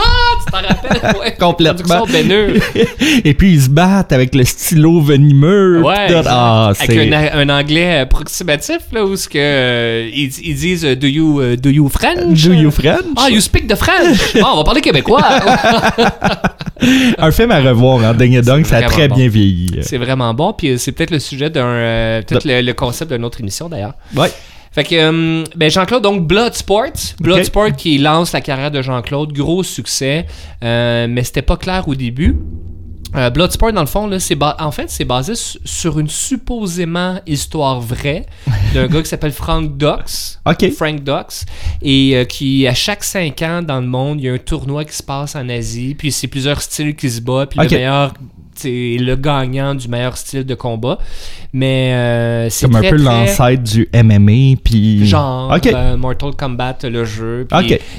t'en 0.51 0.57
rappelles? 0.67 1.15
Ouais. 1.19 1.35
Complètement. 1.39 2.05
Et 3.25 3.33
puis 3.33 3.53
ils 3.53 3.61
se 3.61 3.69
battent 3.69 4.11
avec 4.11 4.33
le 4.35 4.43
stylo 4.43 5.01
venimeux. 5.01 5.81
Ouais. 5.83 6.07
Ah, 6.25 6.71
avec 6.79 7.11
un, 7.13 7.29
un 7.39 7.49
anglais 7.49 7.99
approximatif, 7.99 8.79
là, 8.91 9.03
où 9.05 9.15
ce 9.15 9.27
que, 9.29 9.37
euh, 9.37 10.09
ils, 10.13 10.31
ils 10.43 10.55
disent 10.55 10.85
euh, 10.85 10.95
do, 10.95 11.07
you, 11.07 11.39
euh, 11.39 11.55
do 11.55 11.69
you 11.69 11.87
French? 11.89 12.43
Do 12.45 12.53
you 12.53 12.71
French? 12.71 13.03
Ah, 13.17 13.29
you 13.29 13.39
speak 13.39 13.67
the 13.67 13.75
French! 13.75 14.17
Ah, 14.43 14.51
on 14.53 14.57
va 14.57 14.63
parler 14.63 14.81
québécois! 14.81 15.21
Un 17.17 17.31
film 17.31 17.51
à 17.51 17.59
revoir, 17.61 18.03
hein. 18.03 18.13
Ding 18.13 18.39
Dong, 18.41 18.65
ça 18.65 18.77
a 18.77 18.81
très 18.83 19.07
bon. 19.07 19.15
bien 19.15 19.27
vieilli. 19.29 19.79
c'est 19.81 19.97
vraiment 19.97 20.33
bon, 20.33 20.53
puis 20.53 20.71
euh, 20.71 20.77
c'est 20.77 20.91
peut-être 20.91 21.11
le 21.11 21.19
sujet 21.19 21.49
d'un. 21.49 21.65
euh, 21.65 22.21
peut-être 22.21 22.45
le, 22.45 22.61
le 22.61 22.73
concept 22.73 23.11
d'une 23.13 23.23
autre 23.23 23.39
émission 23.39 23.69
d'ailleurs. 23.69 23.93
Ouais. 24.15 24.29
Fait 24.75 24.83
que 24.83 24.95
euh, 24.95 25.43
ben 25.55 25.71
Jean-Claude, 25.71 26.03
donc 26.03 26.27
Bloodsport. 26.27 26.91
Bloodsport 27.19 27.75
qui 27.77 27.97
lance 27.97 28.33
la 28.33 28.41
carrière 28.41 28.71
de 28.71 28.81
Jean-Claude, 28.81 29.31
gros 29.33 29.63
succès, 29.63 30.25
euh, 30.63 31.07
mais 31.09 31.23
c'était 31.23 31.41
pas 31.41 31.55
clair 31.57 31.87
au 31.87 31.95
début. 31.95 32.35
Euh, 33.15 33.29
Bloodsport, 33.29 33.71
dans 33.71 33.79
le 33.81 33.87
fond, 33.87 34.07
là, 34.07 34.19
c'est 34.19 34.35
ba- 34.35 34.57
en 34.59 34.71
fait, 34.71 34.89
c'est 34.89 35.05
basé 35.05 35.35
su- 35.35 35.57
sur 35.63 35.97
une 35.99 36.09
supposément 36.09 37.21
histoire 37.25 37.79
vraie 37.79 38.25
d'un 38.73 38.87
gars 38.89 39.01
qui 39.01 39.07
s'appelle 39.07 39.31
Frank 39.31 39.77
Dux. 39.77 40.37
Ok. 40.45 40.69
Frank 40.73 41.01
Dux. 41.01 41.45
Et 41.81 42.17
euh, 42.17 42.25
qui, 42.25 42.67
à 42.67 42.73
chaque 42.73 43.05
5 43.05 43.41
ans 43.43 43.61
dans 43.61 43.79
le 43.79 43.87
monde, 43.87 44.19
il 44.19 44.25
y 44.25 44.29
a 44.29 44.33
un 44.33 44.37
tournoi 44.37 44.83
qui 44.83 44.95
se 44.97 45.03
passe 45.03 45.35
en 45.37 45.47
Asie. 45.47 45.95
Puis 45.97 46.11
c'est 46.11 46.27
plusieurs 46.27 46.61
styles 46.61 46.93
qui 46.95 47.09
se 47.09 47.21
battent. 47.21 47.51
Puis 47.51 47.59
le 47.63 47.69
meilleur, 47.77 48.13
le 48.63 49.15
gagnant 49.15 49.75
du 49.75 49.87
meilleur 49.87 50.15
style 50.17 50.45
de 50.45 50.55
combat. 50.55 50.97
Mais 51.53 51.93
euh, 51.93 52.49
c'est 52.49 52.65
Comme 52.67 52.75
un 52.77 52.89
peu 52.89 52.97
l'ancêtre 52.97 53.63
du 53.63 53.87
MMA, 53.93 54.57
puis. 54.63 55.05
genre 55.05 55.53
euh, 55.65 55.97
Mortal 55.97 56.31
Kombat 56.35 56.77
le 56.83 57.05
jeu 57.05 57.47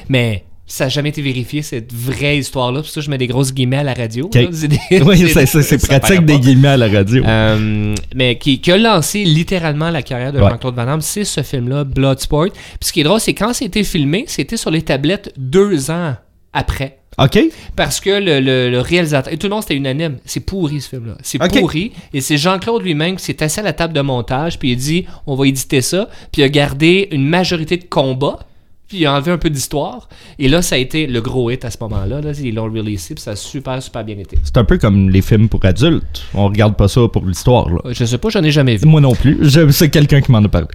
mais 0.08 0.44
ça 0.68 0.84
n'a 0.84 0.88
jamais 0.88 1.10
été 1.10 1.22
vérifié 1.22 1.62
cette 1.62 1.92
vraie 1.94 2.38
histoire 2.38 2.72
là 2.72 2.80
pour 2.80 2.88
ça 2.90 3.00
je 3.00 3.08
mets 3.08 3.18
des 3.18 3.28
grosses 3.28 3.54
guillemets 3.54 3.76
à 3.76 3.82
la 3.84 3.94
radio 3.94 4.24
Ok. 4.26 4.34
là. 4.34 4.48
C'est 4.52 4.66
des- 4.66 4.78
oui, 5.02 5.16
c'est- 5.28 5.46
c'est, 5.46 5.62
c'est, 5.62 5.78
c'est 5.78 5.86
pratique 5.86 6.24
des 6.26 6.40
guillemets 6.40 6.68
à 6.68 6.76
la 6.76 6.88
radio. 6.88 7.24
Euh, 7.24 7.94
mais 8.16 8.36
qui, 8.36 8.60
qui 8.60 8.72
a 8.72 8.76
lancé 8.76 9.22
littéralement 9.24 9.90
la 9.90 10.02
carrière 10.02 10.32
de 10.32 10.40
Ouais. 10.40 10.50
Jean-Claude 10.50 10.74
Van 10.74 10.84
Damme, 10.86 11.00
c'est 11.02 11.24
ce 11.24 11.42
film-là, 11.42 11.84
Bloodsport. 11.84 12.48
Puis 12.52 12.60
ce 12.80 12.92
qui 12.92 13.00
est 13.00 13.04
drôle, 13.04 13.20
c'est 13.20 13.34
quand 13.34 13.52
c'était 13.52 13.84
filmé, 13.84 14.24
c'était 14.26 14.56
sur 14.56 14.70
les 14.72 14.82
tablettes 14.82 15.32
deux 15.36 15.90
ans 15.90 16.16
après. 16.56 16.98
ok. 17.18 17.38
Parce 17.76 18.00
que 18.00 18.10
le, 18.10 18.40
le- 18.40 18.70
le 18.70 18.80
réalisateur, 18.80 19.32
et 19.32 19.36
tout 19.36 19.46
le 19.46 19.52
monde 19.54 19.62
c'était 19.62 19.76
unanime, 19.76 20.16
c'est 20.24 20.40
pourri 20.40 20.80
ce 20.80 20.88
film-là. 20.88 21.14
C'est 21.22 21.38
pourri. 21.60 21.92
Et 22.12 22.20
c'est 22.20 22.36
Jean-Claude 22.36 22.82
lui-même 22.82 23.16
qui 23.16 23.24
s'est 23.24 23.42
assis 23.42 23.60
à 23.60 23.62
la 23.62 23.72
table 23.72 23.92
de 23.94 24.00
montage, 24.00 24.58
puis 24.58 24.70
il 24.70 24.72
a 24.72 24.76
dit 24.76 25.06
on 25.26 25.34
va 25.36 25.46
éditer 25.46 25.80
ça, 25.80 26.08
puis 26.32 26.42
il 26.42 26.44
a 26.44 26.48
gardé 26.48 27.08
une 27.12 27.26
majorité 27.26 27.76
de 27.76 27.84
combats, 27.84 28.40
puis 28.88 28.98
il 28.98 29.06
a 29.06 29.14
enlevé 29.14 29.32
un 29.32 29.38
peu 29.38 29.50
d'histoire. 29.50 30.08
Et 30.38 30.48
là, 30.48 30.62
ça 30.62 30.76
a 30.76 30.78
été 30.78 31.06
le 31.08 31.20
gros 31.20 31.50
hit 31.50 31.64
à 31.64 31.70
ce 31.72 31.78
moment-là. 31.80 32.20
Là. 32.20 32.30
Ils 32.40 32.54
l'ont 32.54 32.64
releasé, 32.70 33.14
puis 33.14 33.22
ça 33.22 33.32
a 33.32 33.36
super, 33.36 33.82
super 33.82 34.04
bien 34.04 34.16
été. 34.18 34.38
C'est 34.44 34.56
un 34.58 34.64
peu 34.64 34.78
comme 34.78 35.10
les 35.10 35.22
films 35.22 35.48
pour 35.48 35.64
adultes. 35.64 36.22
On 36.34 36.46
regarde 36.46 36.76
pas 36.76 36.86
ça 36.86 37.00
pour 37.12 37.24
l'histoire, 37.26 37.68
là. 37.68 37.78
Euh, 37.86 37.92
Je 37.92 38.04
sais 38.04 38.18
pas, 38.18 38.28
j'en 38.28 38.42
ai 38.44 38.50
jamais 38.52 38.76
vu. 38.76 38.86
Moi 38.86 39.00
non 39.00 39.14
plus. 39.14 39.38
Je, 39.40 39.68
c'est 39.70 39.90
quelqu'un 39.90 40.20
qui 40.20 40.30
m'en 40.30 40.38
a 40.44 40.48
parlé. 40.48 40.68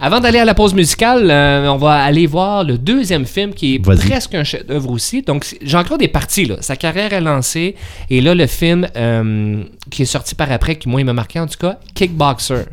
Avant 0.00 0.20
d'aller 0.20 0.38
à 0.38 0.44
la 0.44 0.54
pause 0.54 0.74
musicale, 0.74 1.28
euh, 1.28 1.66
on 1.68 1.76
va 1.76 1.94
aller 1.94 2.26
voir 2.28 2.62
le 2.62 2.78
deuxième 2.78 3.26
film 3.26 3.52
qui 3.52 3.74
est 3.74 3.78
presque 3.80 4.32
un 4.34 4.44
chef-d'œuvre 4.44 4.90
aussi. 4.90 5.22
Donc, 5.22 5.44
c'est- 5.44 5.58
Jean-Claude 5.60 6.00
est 6.02 6.06
parti, 6.08 6.44
là. 6.44 6.56
Sa 6.60 6.76
carrière 6.76 7.12
est 7.12 7.20
lancée. 7.20 7.74
Et 8.08 8.20
là, 8.20 8.34
le 8.36 8.46
film 8.46 8.86
euh, 8.96 9.62
qui 9.90 10.02
est 10.02 10.06
sorti 10.06 10.36
par 10.36 10.52
après, 10.52 10.76
qui 10.76 10.88
moi, 10.88 11.00
il 11.00 11.04
m'a 11.04 11.12
marqué 11.14 11.40
en 11.40 11.48
tout 11.48 11.58
cas, 11.58 11.78
Kickboxer. 11.94 12.66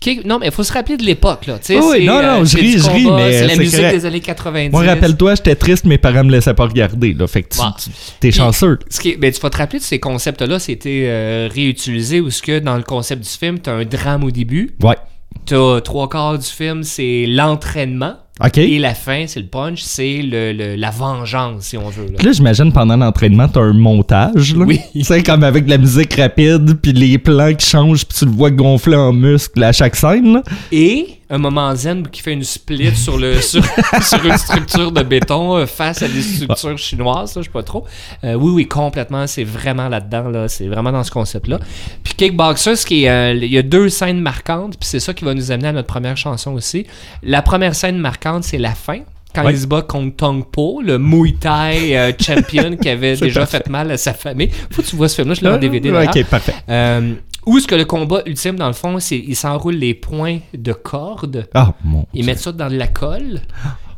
Kick- 0.00 0.24
Non, 0.26 0.40
mais 0.40 0.46
il 0.46 0.52
faut 0.52 0.64
se 0.64 0.72
rappeler 0.72 0.96
de 0.96 1.04
l'époque, 1.04 1.46
là. 1.46 1.60
Oui, 1.70 2.04
non, 2.04 2.14
non, 2.20 2.40
euh, 2.40 2.44
je 2.44 2.56
ris, 2.56 2.72
je 2.76 2.90
ris, 2.90 3.08
mais 3.08 3.32
C'est 3.34 3.46
la 3.46 3.54
musique 3.54 3.76
correct. 3.78 3.94
des 3.94 4.04
années 4.06 4.20
90. 4.20 4.72
Moi, 4.72 4.82
rappelle-toi, 4.82 5.36
j'étais 5.36 5.54
triste, 5.54 5.84
mes 5.84 5.96
parents 5.98 6.24
me 6.24 6.32
laissaient 6.32 6.54
pas 6.54 6.66
regarder, 6.66 7.14
là. 7.14 7.28
Fait 7.28 7.44
que 7.44 7.54
tu, 7.54 7.58
Bon. 7.58 7.70
Puis- 8.18 8.32
chanceux. 8.32 8.80
Ce 8.90 8.98
qui 8.98 9.10
est- 9.10 9.16
ben, 9.16 9.30
tu 9.32 9.40
vas 9.40 9.48
te 9.50 9.58
rappeler 9.58 9.78
de 9.78 9.84
ces 9.84 10.00
concepts-là, 10.00 10.58
c'était 10.58 11.48
réutilisé 11.54 12.20
où 12.20 12.30
ce 12.30 12.42
que 12.42 12.58
dans 12.58 12.74
le 12.76 12.82
concept 12.82 13.22
du 13.22 13.28
film, 13.30 13.60
tu 13.60 13.70
as 13.70 13.74
un 13.74 13.84
drame 13.84 14.24
au 14.24 14.32
début, 14.32 14.74
Ouais. 14.82 14.96
Tu 15.46 15.54
as 15.54 15.80
trois 15.80 16.08
quarts 16.08 16.38
du 16.38 16.46
film, 16.46 16.82
c'est 16.82 17.26
l'entraînement. 17.26 18.16
Et 18.56 18.78
la 18.78 18.94
fin, 18.94 19.26
c'est 19.26 19.40
le 19.40 19.46
punch, 19.46 19.82
c'est 19.82 20.22
le, 20.22 20.52
le- 20.52 20.74
la 20.74 20.90
vengeance, 20.90 21.64
si 21.64 21.76
on 21.76 21.88
veut. 21.90 22.06
là. 22.06 22.22
Là, 22.24 22.32
j'imagine 22.32 22.72
pendant 22.72 22.96
l'entraînement, 22.96 23.46
t'as 23.46 23.60
un 23.60 23.74
montage, 23.74 24.56
là. 24.56 24.64
Oui. 24.64 24.80
Sais, 25.02 25.22
comme 25.22 25.44
avec 25.44 25.66
de 25.66 25.70
la 25.70 25.78
musique 25.78 26.14
rapide, 26.14 26.78
puis 26.80 26.92
les 26.92 27.18
plans 27.18 27.54
qui 27.54 27.66
changent, 27.66 28.04
puis 28.06 28.18
tu 28.18 28.24
le 28.24 28.30
vois 28.30 28.50
gonfler 28.50 28.96
en 28.96 29.12
muscle 29.12 29.62
à 29.62 29.72
chaque 29.72 29.94
scène, 29.96 30.32
là. 30.34 30.42
Et 30.72 31.18
un 31.30 31.38
moment 31.38 31.74
zen 31.74 32.06
qui 32.08 32.20
fait 32.20 32.34
une 32.34 32.44
split 32.44 32.94
sur, 32.94 33.16
le, 33.16 33.34
sur, 33.40 33.64
sur 34.02 34.24
une 34.26 34.36
structure 34.36 34.92
de 34.92 35.02
béton 35.02 35.56
euh, 35.56 35.64
face 35.66 36.02
à 36.02 36.08
des 36.08 36.20
structures 36.20 36.76
chinoises, 36.76 37.32
ça, 37.32 37.40
je 37.40 37.46
sais 37.46 37.50
pas 37.52 37.62
trop. 37.62 37.86
Euh, 38.24 38.34
oui, 38.34 38.50
oui, 38.52 38.66
complètement, 38.68 39.26
c'est 39.26 39.44
vraiment 39.44 39.88
là-dedans, 39.88 40.28
là, 40.28 40.48
c'est 40.48 40.66
vraiment 40.68 40.92
dans 40.92 41.04
ce 41.04 41.10
concept-là. 41.10 41.58
Puis 42.04 42.12
Kickboxer, 42.14 42.76
ce 42.76 42.84
qui 42.84 43.04
est, 43.04 43.08
euh, 43.08 43.32
il 43.34 43.50
y 43.50 43.56
a 43.56 43.62
deux 43.62 43.88
scènes 43.88 44.20
marquantes, 44.20 44.76
puis 44.78 44.86
c'est 44.86 45.00
ça 45.00 45.14
qui 45.14 45.24
va 45.24 45.32
nous 45.32 45.50
amener 45.50 45.68
à 45.68 45.72
notre 45.72 45.86
première 45.88 46.18
chanson 46.18 46.52
aussi. 46.52 46.86
La 47.22 47.40
première 47.40 47.74
scène 47.74 47.96
marquante, 47.96 48.21
c'est 48.42 48.58
la 48.58 48.74
fin. 48.74 49.00
Quand 49.34 49.44
Ouais. 49.46 49.54
il 49.54 49.58
se 49.60 49.66
bat 49.66 49.80
contre 49.80 50.14
Tong 50.16 50.44
Po, 50.44 50.82
le 50.84 50.98
Muay 50.98 51.32
Thai 51.40 51.96
euh, 51.96 52.12
champion 52.20 52.76
qui 52.76 52.88
avait 52.90 53.16
déjà 53.16 53.46
fait 53.46 53.66
mal 53.70 53.90
à 53.90 53.96
sa 53.96 54.12
famille. 54.12 54.50
Faut 54.70 54.82
que 54.82 54.86
tu 54.86 54.94
vois 54.96 55.08
ce 55.08 55.14
film-là, 55.16 55.34
je 55.34 55.40
l'ai 55.40 55.48
en 55.48 55.56
DVD. 55.58 55.90
d'ailleurs. 55.90 56.14
OK, 56.14 56.24
parfait. 56.26 56.54
Euh, 56.68 57.14
où 57.46 57.56
est-ce 57.56 57.66
que 57.66 57.74
le 57.74 57.86
combat 57.86 58.20
ultime, 58.26 58.56
dans 58.56 58.66
le 58.66 58.74
fond, 58.74 59.00
c'est 59.00 59.16
ils 59.18 59.34
s'enroulent 59.34 59.76
les 59.76 59.94
points 59.94 60.38
de 60.52 60.72
corde, 60.74 61.48
Ah, 61.54 61.72
mon. 61.82 62.06
ils 62.12 62.26
mettent 62.26 62.40
ça 62.40 62.52
dans 62.52 62.68
de 62.68 62.76
la 62.76 62.88
colle, 62.88 63.40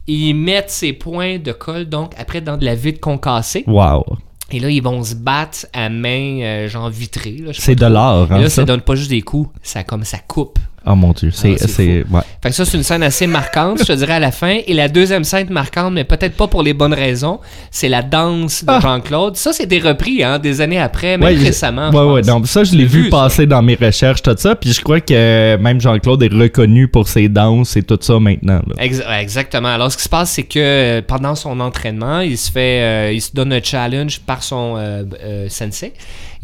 ils 0.07 0.35
mettent 0.35 0.71
ces 0.71 0.93
points 0.93 1.39
de 1.39 1.51
colle, 1.53 1.87
donc, 1.87 2.13
après, 2.17 2.41
dans 2.41 2.57
de 2.57 2.65
la 2.65 2.75
vitre 2.77 3.01
concassée. 3.01 3.65
Wow. 3.67 4.05
Et 4.53 4.61
là, 4.61 4.71
ils 4.71 4.83
vont 4.83 5.03
se 5.03 5.15
battre 5.17 5.67
à 5.73 5.89
main, 5.89 6.41
euh, 6.43 6.69
genre 6.69 6.91
vitrée. 6.91 7.39
là, 7.45 7.51
C'est 7.55 7.75
de 7.75 7.87
l'art, 7.87 8.31
hein, 8.31 8.39
là, 8.41 8.49
ça? 8.49 8.57
ça 8.57 8.65
donne 8.65 8.83
pas 8.83 8.95
juste 8.95 9.11
des 9.11 9.23
coups, 9.23 9.51
ça 9.63 9.83
comme 9.83 10.05
ça 10.05 10.19
coupe. 10.19 10.59
Oh 10.87 10.95
mon 10.95 11.13
Dieu, 11.13 11.31
c'est. 11.33 11.57
Ah, 11.63 11.67
c'est 11.67 12.05
ouais. 12.11 12.21
Fait 12.43 12.51
que 12.51 12.55
ça, 12.55 12.65
c'est 12.67 12.77
une 12.77 12.83
scène 12.83 13.03
assez 13.03 13.27
marquante, 13.27 13.79
je 13.81 13.85
te 13.85 13.93
dirais, 13.93 14.15
à 14.15 14.19
la 14.21 14.31
fin. 14.31 14.59
Et 14.67 14.75
la 14.75 14.89
deuxième 14.89 15.25
scène 15.25 15.49
marquante, 15.51 15.95
mais 15.95 16.05
peut-être 16.05 16.37
pas 16.37 16.47
pour 16.47 16.63
les 16.63 16.75
bonnes 16.75 16.93
raisons, 16.93 17.41
c'est 17.71 17.89
la 17.89 18.03
danse 18.03 18.65
de 18.65 18.71
Ah. 18.71 18.81
Jean-Claude. 18.81 19.37
Ça, 19.37 19.53
c'était 19.55 19.79
repris 19.79 20.23
hein, 20.23 20.39
des 20.39 20.61
années 20.61 20.79
après, 20.79 21.17
même 21.17 21.29
Ouais, 21.37 21.43
récemment. 21.43 21.91
Ouais, 21.91 22.13
ouais, 22.13 22.23
donc 22.23 22.47
ça, 22.47 22.65
je 22.65 22.75
l'ai 22.75 22.85
vu, 22.85 23.09
passer 23.09 23.47
dans 23.47 23.63
mes 23.63 23.77
recherches, 23.77 24.21
tout 24.23 24.35
ça. 24.37 24.55
Puis 24.57 24.73
je 24.73 24.83
crois 24.83 25.01
que 25.01 25.57
même 25.57 25.81
Jean-Claude 25.81 26.23
est 26.23 26.33
reconnu 26.33 26.87
pour 26.89 27.09
ses 27.09 27.29
danses 27.31 27.77
et 27.77 27.83
tout 27.83 27.99
ça 28.01 28.19
maintenant. 28.21 28.61
là. 28.67 28.85
Exactement. 29.21 29.69
Alors, 29.69 29.91
ce 29.91 29.97
qui 29.97 30.03
se 30.03 30.09
passe, 30.11 30.33
c'est 30.33 30.43
que 30.43 30.59
euh, 30.59 31.03
pendant 31.07 31.35
son 31.35 31.61
entraînement, 31.61 32.21
il 32.21 32.37
se 32.37 32.51
fait, 32.53 32.81
euh, 32.83 33.13
il 33.13 33.21
se 33.23 33.31
donne 33.33 33.53
un 33.55 33.63
challenge 33.63 34.21
par 34.21 34.43
son 34.43 34.75
euh, 34.77 35.05
euh, 35.25 35.47
sensei. 35.49 35.93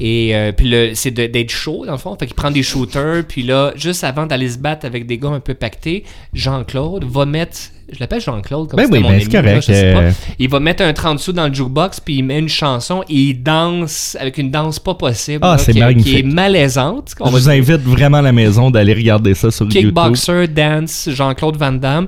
Et 0.00 0.34
euh, 0.34 0.52
puis 0.52 0.74
c'est 0.94 1.10
d'être 1.10 1.50
chaud 1.50 1.84
dans 1.84 1.92
le 1.92 1.98
fond. 1.98 2.16
Fait 2.18 2.26
qu'il 2.26 2.34
prend 2.34 2.50
des 2.50 2.62
shooters. 2.62 3.24
Puis 3.28 3.42
là, 3.42 3.72
juste 3.76 4.02
avant 4.02 4.26
d'aller 4.26 4.48
se 4.48 4.58
battre 4.58 4.86
avec 4.86 5.06
des 5.06 5.18
gars 5.18 5.28
un 5.28 5.40
peu 5.40 5.54
pactés, 5.54 6.04
Jean-Claude 6.32 7.04
va 7.04 7.26
mettre. 7.26 7.58
Je 7.92 7.98
l'appelle 8.00 8.20
Jean-Claude 8.20 8.68
comme 8.68 8.76
Ben 8.76 8.88
oui, 8.90 9.00
mon 9.00 9.08
ben 9.08 9.14
ami, 9.14 9.24
c'est 9.24 9.32
là, 9.32 9.42
correct, 9.42 9.60
je 9.66 9.72
sais 9.72 9.92
pas. 9.92 10.00
euh. 10.00 10.10
Il 10.38 10.48
va 10.48 10.60
mettre 10.60 10.82
un 10.82 10.92
30 10.92 11.18
sous 11.18 11.32
dans 11.32 11.48
le 11.48 11.54
jukebox, 11.54 12.00
puis 12.00 12.16
il 12.16 12.22
met 12.22 12.38
une 12.38 12.48
chanson 12.48 13.02
et 13.08 13.14
il 13.14 13.42
danse 13.42 14.16
avec 14.20 14.38
une 14.38 14.50
danse 14.50 14.78
pas 14.78 14.94
possible. 14.94 15.40
Ah, 15.42 15.56
là, 15.74 15.94
qui, 15.94 16.02
qui 16.02 16.18
est 16.18 16.22
malaisante. 16.22 17.14
On 17.20 17.26
Je 17.26 17.30
vous 17.32 17.50
invite 17.50 17.82
vraiment 17.82 18.18
à 18.18 18.22
la 18.22 18.32
maison 18.32 18.70
d'aller 18.70 18.94
regarder 18.94 19.34
ça 19.34 19.50
sur 19.50 19.66
YouTube. 19.66 19.94
Kickboxer, 19.94 20.48
Dance, 20.48 21.08
Jean-Claude 21.12 21.56
Van 21.56 21.72
Damme. 21.72 22.06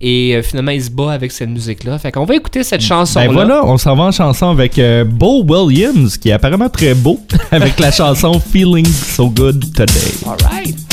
Et 0.00 0.36
euh, 0.36 0.42
finalement, 0.42 0.70
il 0.70 0.82
se 0.82 0.90
bat 0.90 1.10
avec 1.10 1.32
cette 1.32 1.48
musique-là. 1.50 1.98
Fait 1.98 2.12
qu'on 2.12 2.24
va 2.24 2.36
écouter 2.36 2.62
cette 2.62 2.80
chanson-là. 2.82 3.26
Ben 3.26 3.32
voilà, 3.32 3.64
on 3.66 3.76
s'en 3.78 3.96
va 3.96 4.04
en 4.04 4.12
chanson 4.12 4.48
avec 4.48 4.78
euh, 4.78 5.04
Bo 5.04 5.42
Williams, 5.42 6.16
qui 6.16 6.28
est 6.28 6.32
apparemment 6.32 6.68
très 6.68 6.94
beau, 6.94 7.18
avec 7.50 7.80
la 7.80 7.90
chanson 7.90 8.38
Feeling 8.38 8.86
So 8.86 9.28
Good 9.28 9.74
Today. 9.74 10.14
Alright. 10.24 10.68
It's 10.68 10.87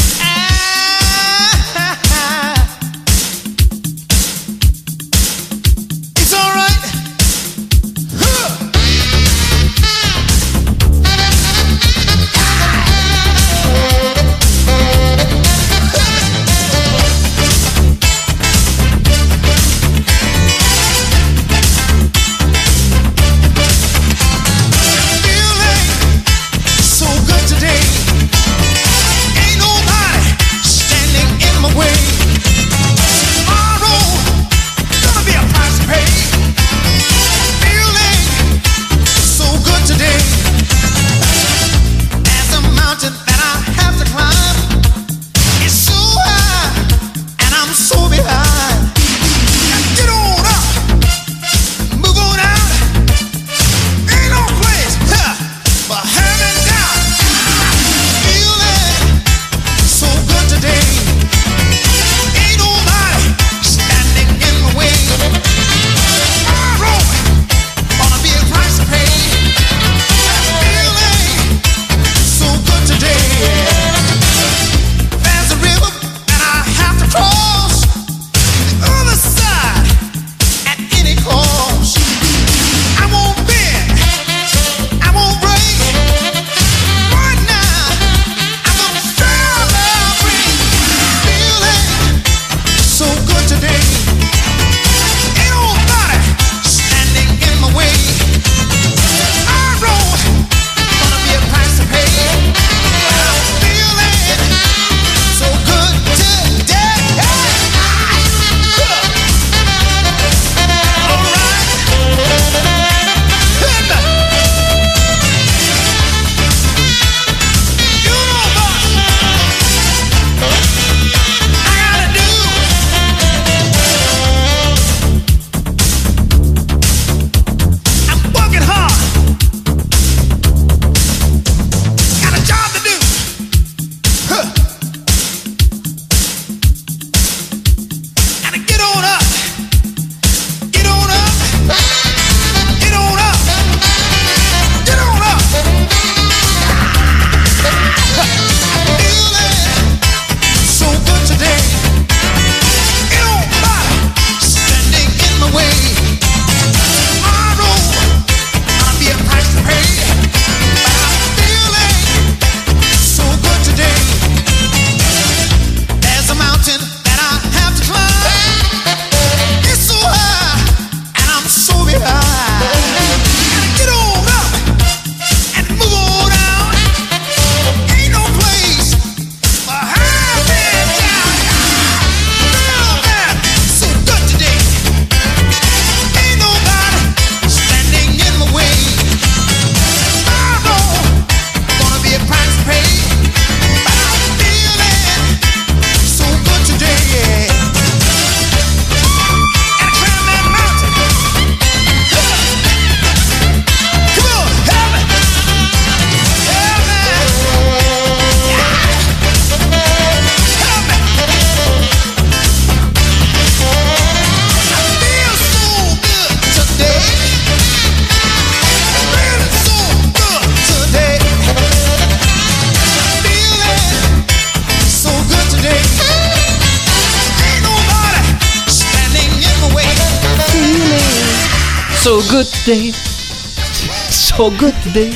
So 234.35 234.51
good 234.51 234.73
today. 234.83 235.11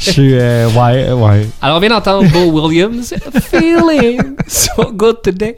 Je 0.00 0.10
suis. 0.12 0.34
euh, 0.34 0.68
ouais, 0.68 1.10
ouais. 1.12 1.48
Alors, 1.62 1.78
on 1.78 1.80
vient 1.80 1.88
d'entendre 1.88 2.28
Bo 2.30 2.60
Williams. 2.60 3.14
Feeling 3.50 4.36
so 4.46 4.92
good 4.92 5.22
today. 5.22 5.56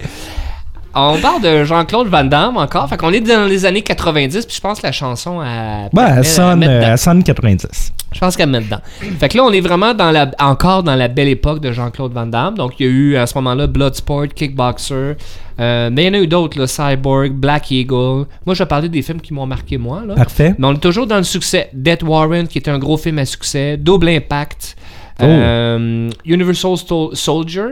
On 0.94 1.16
parle 1.18 1.40
de 1.42 1.64
Jean-Claude 1.64 2.08
Van 2.08 2.24
Damme 2.24 2.56
encore. 2.56 2.88
Fait 2.88 2.96
qu'on 2.96 3.12
est 3.12 3.20
dans 3.20 3.46
les 3.48 3.64
années 3.64 3.82
90, 3.82 4.46
puis 4.46 4.56
je 4.56 4.60
pense 4.60 4.80
que 4.80 4.86
la 4.86 4.92
chanson 4.92 5.40
a. 5.40 5.88
Ouais, 5.92 6.02
à 6.02 6.16
elle 6.18 6.24
sonne, 6.24 6.62
euh, 6.64 6.82
elle 6.92 6.98
sonne 6.98 7.22
90. 7.22 7.92
Je 8.12 8.20
pense 8.20 8.36
qu'elle 8.36 8.50
met 8.50 8.60
dedans. 8.60 8.80
Fait 9.18 9.30
que 9.30 9.38
là, 9.38 9.44
on 9.44 9.52
est 9.52 9.62
vraiment 9.62 9.94
dans 9.94 10.10
la, 10.10 10.30
encore 10.38 10.82
dans 10.82 10.94
la 10.94 11.08
belle 11.08 11.28
époque 11.28 11.60
de 11.60 11.72
Jean-Claude 11.72 12.12
Van 12.12 12.26
Damme. 12.26 12.56
Donc, 12.56 12.74
il 12.78 12.86
y 12.86 12.88
a 12.88 12.92
eu 12.92 13.16
à 13.16 13.26
ce 13.26 13.34
moment-là 13.38 13.66
Bloodsport, 13.66 14.28
Kickboxer. 14.34 15.16
euh, 15.58 15.88
mais 15.90 16.04
il 16.04 16.06
y 16.08 16.10
en 16.10 16.14
a 16.20 16.22
eu 16.22 16.26
d'autres, 16.26 16.58
là, 16.58 16.66
Cyborg, 16.66 17.32
Black 17.32 17.70
Eagle. 17.70 18.26
Moi, 18.44 18.54
je 18.54 18.58
vais 18.58 18.66
parler 18.68 18.90
des 18.90 19.00
films 19.00 19.20
qui 19.22 19.32
m'ont 19.32 19.46
marqué, 19.46 19.78
moi. 19.78 20.02
Là. 20.06 20.14
Parfait. 20.14 20.54
Mais 20.58 20.66
on 20.66 20.74
est 20.74 20.78
toujours 20.78 21.06
dans 21.06 21.16
le 21.16 21.22
succès. 21.22 21.70
Death 21.72 22.02
Warrant, 22.02 22.44
qui 22.44 22.58
était 22.58 22.70
un 22.70 22.78
gros 22.78 22.98
film 22.98 23.18
à 23.18 23.24
succès. 23.24 23.78
Double 23.78 24.10
Impact. 24.10 24.76
Oh. 25.20 25.24
euh, 25.24 26.10
Universal 26.26 26.74
Soldier. 27.14 27.62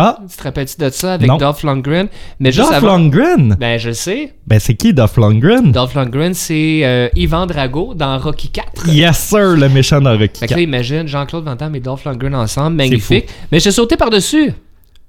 Ah, 0.00 0.16
Tu 0.30 0.36
te 0.36 0.42
rappelles-tu 0.44 0.76
de 0.80 0.88
ça 0.90 1.14
avec. 1.14 1.28
Dolph 1.28 1.62
Lundgren? 1.64 2.06
Mais 2.38 2.52
juste 2.52 2.70
Dolph 2.70 2.84
avant- 2.84 2.96
Lundgren? 2.98 3.56
Ben, 3.58 3.78
je 3.78 3.90
sais. 3.90 4.32
Ben, 4.46 4.60
c'est 4.60 4.74
qui 4.74 4.94
Dolph 4.94 5.16
Lundgren? 5.16 5.72
Dolph 5.72 5.94
Lundgren, 5.94 6.34
c'est 6.34 6.80
euh, 6.84 7.08
Ivan 7.16 7.46
Drago 7.46 7.94
dans 7.94 8.16
Rocky 8.18 8.48
4. 8.48 8.88
Yes, 8.88 9.18
sir, 9.18 9.56
le 9.56 9.68
méchant 9.68 10.00
dans 10.00 10.12
Rocky 10.16 10.38
Fait 10.40 10.46
que 10.46 10.52
là, 10.52 10.58
4. 10.58 10.60
imagine 10.60 11.08
Jean-Claude 11.08 11.44
Van 11.44 11.56
Damme 11.56 11.74
et 11.74 11.80
Dolph 11.80 12.04
Lundgren 12.04 12.34
ensemble, 12.36 12.76
magnifique. 12.76 13.26
Mais 13.50 13.58
j'ai 13.58 13.72
sauté 13.72 13.96
par-dessus 13.96 14.52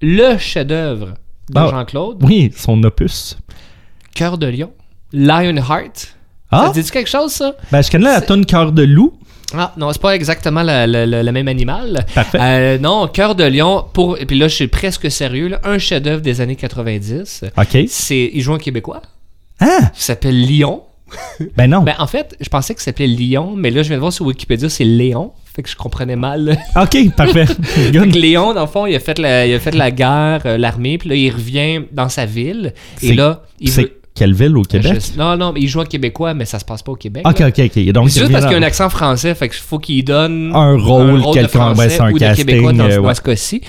le 0.02 0.38
chef-d'œuvre 0.40 1.10
de 1.50 1.54
Ah. 1.60 1.68
Jean-Claude, 1.70 2.18
Oui, 2.24 2.52
son 2.56 2.84
opus. 2.84 3.38
Cœur 4.16 4.38
de 4.40 4.48
Lion, 4.48 4.72
Lionheart. 5.14 6.16
Ah, 6.52 6.68
Ça 6.68 6.74
te 6.74 6.80
dit 6.80 6.90
quelque 6.92 7.10
chose, 7.10 7.32
ça? 7.32 7.54
ben, 7.72 7.82
je 7.84 7.92
connais 7.92 8.06
la 8.12 8.22
tonne 8.22 8.44
Cœur 8.46 8.72
de 8.72 8.82
loup. 8.84 9.14
Ah, 9.58 9.74
non, 9.78 9.92
c'est 9.92 10.02
pas 10.02 10.16
exactement 10.16 10.62
le 10.64 11.32
même 11.32 11.48
animal. 11.48 12.06
Parfait. 12.14 12.38
Euh, 12.42 12.78
non, 12.78 13.08
Cœur 13.08 13.36
de 13.36 13.44
Lion, 13.44 13.86
pour... 13.94 14.18
et 14.20 14.26
puis 14.26 14.38
là, 14.38 14.48
je 14.48 14.56
suis 14.56 14.68
presque 14.68 15.10
sérieux, 15.10 15.48
là, 15.48 15.60
un 15.64 15.78
chef-d'œuvre 15.78 16.22
des 16.22 16.42
années 16.42 16.56
90. 16.56 17.46
OK. 17.58 17.78
C'est... 17.88 18.30
Il 18.34 18.42
joue 18.42 18.54
un 18.54 18.60
Québécois. 18.60 19.02
Ah, 19.60 19.92
Il 19.96 20.02
s'appelle 20.02 20.40
Lion. 20.48 20.84
ben 21.58 21.68
non. 21.68 21.82
Ben, 21.82 21.96
en 21.98 22.06
fait, 22.08 22.36
je 22.40 22.50
pensais 22.50 22.76
que 22.76 22.82
ça 22.82 22.86
s'appelait 22.86 23.08
Lion, 23.08 23.54
mais 23.56 23.72
là, 23.72 23.82
je 23.82 23.88
viens 23.88 23.98
de 23.98 24.02
voir 24.02 24.14
sur 24.14 24.26
Wikipédia, 24.26 24.70
c'est 24.70 24.84
Léon. 24.84 25.32
Fait 25.56 25.64
que 25.64 25.70
je 25.70 25.76
comprenais 25.76 26.16
mal. 26.16 26.58
OK, 26.76 27.16
parfait. 27.16 27.46
Que 27.92 28.18
Léon, 28.20 28.54
dans 28.54 28.62
le 28.62 28.68
fond, 28.68 28.86
il 28.86 28.96
a 28.96 29.00
fait 29.00 29.18
la, 29.18 29.48
il 29.48 29.54
a 29.56 29.60
fait 29.60 29.74
la 29.74 29.90
guerre, 29.90 30.42
euh, 30.46 30.58
l'armée, 30.58 30.98
puis 31.00 31.10
là, 31.10 31.16
il 31.16 31.32
revient 31.32 31.82
dans 31.92 32.10
sa 32.10 32.26
ville. 32.26 32.74
Et 33.02 33.14
là, 33.14 33.44
il 33.60 33.72
veut. 33.72 33.99
Quelle 34.20 34.34
ville 34.34 34.56
au 34.58 34.62
Québec? 34.62 35.02
Je- 35.14 35.18
non, 35.18 35.36
non, 35.38 35.52
mais 35.54 35.62
il 35.62 35.68
joue 35.68 35.80
en 35.80 35.86
québécois, 35.86 36.34
mais 36.34 36.46
ça 36.46 36.60
se 36.60 36.66
passe 36.66 36.84
pas 36.84 36.92
au 36.92 36.96
Québec. 36.96 37.24
OK, 37.28 37.40
là. 37.40 37.48
OK, 37.48 37.60
OK. 37.66 37.92
Donc, 37.92 38.10
C'est 38.10 38.20
juste 38.20 38.32
parce 38.32 38.44
qu'il 38.46 38.52
y 38.52 38.56
a 38.56 38.60
un 38.60 38.64
accent 38.64 38.90
français, 38.90 39.34
fait 39.34 39.50
qu'il 39.50 39.58
faut 39.60 39.80
qu'il 39.80 40.04
donne 40.04 40.52
Un 40.54 40.78
rôle, 40.78 41.22
de 41.22 41.34
quelqu'un, 41.34 41.74
ben, 41.74 41.90
un 42.00 42.12
ou 42.12 42.14
de 42.14 42.20
casting, 42.20 42.46
québécois 42.46 42.74
dans, 42.74 42.84
euh, 42.90 43.00
ouais. 43.00 43.16
ce 43.16 43.22
cas-ci. 43.22 43.62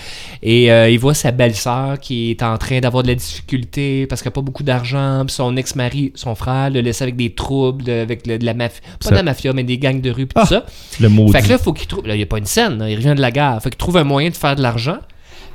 Et 0.43 0.73
euh, 0.73 0.89
il 0.91 0.99
voit 0.99 1.15
sa 1.15 1.31
belle-sœur 1.31 1.99
qui 2.01 2.31
est 2.31 2.43
en 2.43 2.57
train 2.59 2.81
d'avoir 2.81 3.03
de 3.03 3.09
la 3.09 3.15
difficulté 3.15 4.07
parce 4.07 4.23
qu'elle 4.23 4.31
n'a 4.31 4.35
pas 4.35 4.41
beaucoup 4.41 4.63
d'argent. 4.63 5.25
Son 5.29 5.57
ex-mari, 5.57 6.13
son 6.15 6.35
frère, 6.35 6.71
le 6.71 6.81
laisse 6.81 7.03
avec 7.03 7.17
des 7.17 7.31
troubles, 7.35 7.85
de- 7.85 7.93
avec 7.93 8.27
le- 8.27 8.39
de 8.39 8.45
la 8.45 8.55
mafia. 8.55 8.81
Pas 8.83 8.91
Ça- 9.05 9.11
de 9.11 9.17
la 9.17 9.23
mafia, 9.23 9.53
mais 9.53 9.63
des 9.65 9.79
gangs 9.79 10.01
de 10.01 10.11
rue, 10.11 10.27
puis 10.27 10.35
Ah, 10.35 10.43
tout 10.43 10.49
ça. 10.55 10.65
le 11.01 11.09
mot. 11.09 11.31
Fait 11.31 11.43
que 11.43 11.49
là, 11.49 11.59
faut 11.59 11.73
qu'il 11.73 11.87
trouve. 11.87 12.07
Là, 12.07 12.15
il 12.15 12.19
n'y 12.19 12.23
a 12.25 12.27
pas 12.27 12.39
une 12.39 12.47
scène, 12.47 12.79
là, 12.79 12.89
il 12.91 12.97
revient 12.97 13.15
de 13.15 13.21
la 13.21 13.31
gare. 13.31 13.63
Fait 13.63 13.71
qu'il 13.71 13.77
trouve 13.79 13.97
un 13.99 14.05
moyen 14.05 14.31
de 14.31 14.35
faire 14.37 14.57
de 14.57 14.63
l'argent. 14.63 14.97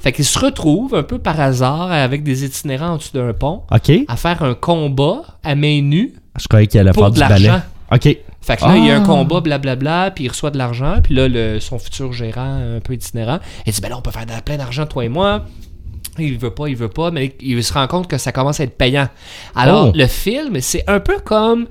Fait 0.06 0.12
qu'il 0.12 0.24
se 0.24 0.38
retrouve 0.38 0.94
un 0.94 1.02
peu 1.02 1.18
par 1.18 1.40
hasard 1.40 1.92
avec 1.92 2.22
des 2.22 2.46
itinérants 2.46 2.90
en 2.92 2.98
dessous 2.98 3.10
d'un 3.18 3.34
pont 3.34 3.64
à 3.72 4.16
faire 4.16 4.44
un 4.44 4.54
combat 4.54 5.24
à 5.44 5.56
main 5.56 5.82
nue 5.82 6.14
Je 6.40 6.48
croyais 6.48 6.68
qu'il 6.68 6.80
allait 6.80 6.92
pour 6.92 7.02
faire 7.02 7.10
de 7.10 7.16
du 7.16 7.20
l'argent. 7.22 7.62
OK. 7.92 8.04
Fait 8.40 8.58
que 8.58 8.64
là, 8.66 8.78
il 8.78 8.86
y 8.86 8.92
a 8.92 8.98
un 8.98 9.02
Ah. 9.02 9.06
combat, 9.08 9.42
blablabla, 9.42 10.12
puis 10.12 10.26
il 10.26 10.28
reçoit 10.28 10.52
de 10.52 10.60
l'argent. 10.60 10.98
Puis 11.04 11.16
là, 11.16 11.28
le- 11.28 11.60
son 11.60 11.80
futur 11.80 12.14
gérant, 12.14 12.76
un 12.76 12.80
peu 12.82 12.94
itinérant, 12.94 13.40
il 13.66 13.74
dit 13.74 13.82
Ben 13.82 13.90
là, 13.90 13.98
on 13.98 14.02
peut 14.04 14.12
faire 14.12 14.28
de- 14.28 14.42
plein 14.44 14.58
d'argent, 14.58 14.86
toi 14.86 15.04
et 15.06 15.10
moi. 15.10 15.44
Il 16.20 16.38
veut 16.38 16.52
pas, 16.54 16.68
il 16.68 16.76
veut 16.76 16.88
pas, 16.88 17.10
mais 17.10 17.36
il 17.42 17.64
se 17.64 17.74
rend 17.74 17.88
compte 17.88 18.08
que 18.08 18.20
ça 18.20 18.32
commence 18.32 18.60
à 18.60 18.64
être 18.66 18.78
payant. 18.78 19.08
Alors, 19.56 19.88
Oh. 19.88 19.92
le 19.98 20.06
film, 20.06 20.62
c'est 20.62 20.84
un 20.88 21.00
peu 21.00 21.18
comme 21.18 21.66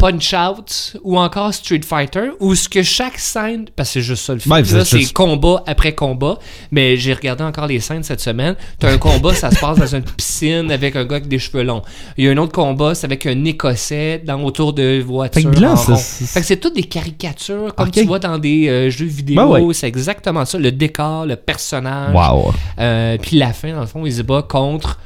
Punch 0.00 0.32
Out 0.34 0.96
ou 1.04 1.18
encore 1.18 1.52
Street 1.52 1.82
Fighter, 1.84 2.30
où 2.40 2.54
ce 2.54 2.68
que 2.68 2.82
chaque 2.82 3.18
scène, 3.18 3.66
parce 3.76 3.90
que 3.90 3.92
c'est 3.94 4.00
juste 4.00 4.24
ça 4.24 4.32
le 4.32 4.38
film, 4.40 4.52
Ouais, 4.54 4.62
là, 4.62 4.84
c'est 4.84 5.12
combat 5.12 5.62
après 5.66 5.94
combat, 5.94 6.38
mais 6.70 6.96
j'ai 6.96 7.12
regardé 7.12 7.44
encore 7.44 7.66
les 7.66 7.80
scènes 7.80 8.02
cette 8.02 8.20
semaine. 8.20 8.56
T'as 8.78 8.90
un 8.92 8.96
combat, 8.98 9.34
ça 9.34 9.50
se 9.50 9.60
passe 9.60 9.78
dans 9.78 9.94
une 9.94 10.02
piscine 10.02 10.70
avec 10.70 10.96
un 10.96 11.04
gars 11.04 11.16
avec 11.16 11.28
des 11.28 11.38
cheveux 11.38 11.62
longs. 11.62 11.82
Il 12.16 12.24
y 12.24 12.28
a 12.28 12.30
un 12.30 12.36
autre 12.38 12.52
combat, 12.52 12.94
c'est 12.94 13.04
avec 13.04 13.26
un 13.26 13.44
Écossais 13.44 14.22
dans, 14.24 14.42
autour 14.42 14.72
de 14.72 15.00
voitures. 15.00 15.42
Fait 15.42 15.48
que 15.56 15.60
là, 15.60 15.72
en 15.72 15.76
c'est- 15.76 15.92
rond. 15.92 15.98
c'est- 16.02 16.24
Fait 16.26 16.40
que 16.40 16.46
c'est 16.46 16.56
toutes 16.56 16.76
des 16.76 16.84
caricatures, 16.84 17.74
comme 17.74 17.90
tu 17.90 18.04
vois 18.04 18.18
dans 18.18 18.38
des 18.38 18.68
euh, 18.68 18.88
jeux 18.90 19.04
vidéo. 19.06 19.36
Ben 19.36 19.46
ouais. 19.46 19.74
C'est 19.74 19.86
exactement 19.88 20.44
ça. 20.46 20.58
Le 20.58 20.72
décor, 20.72 21.26
le 21.26 21.36
personnage. 21.36 22.14
Wow. 22.14 22.54
Euh, 22.78 23.18
puis 23.20 23.36
la 23.36 23.52
fin, 23.52 23.72
dans 23.74 23.80
le 23.80 23.86
fond, 23.86 24.06
il 24.06 24.12
se 24.14 24.22
bat 24.22 24.42
contre 24.42 24.98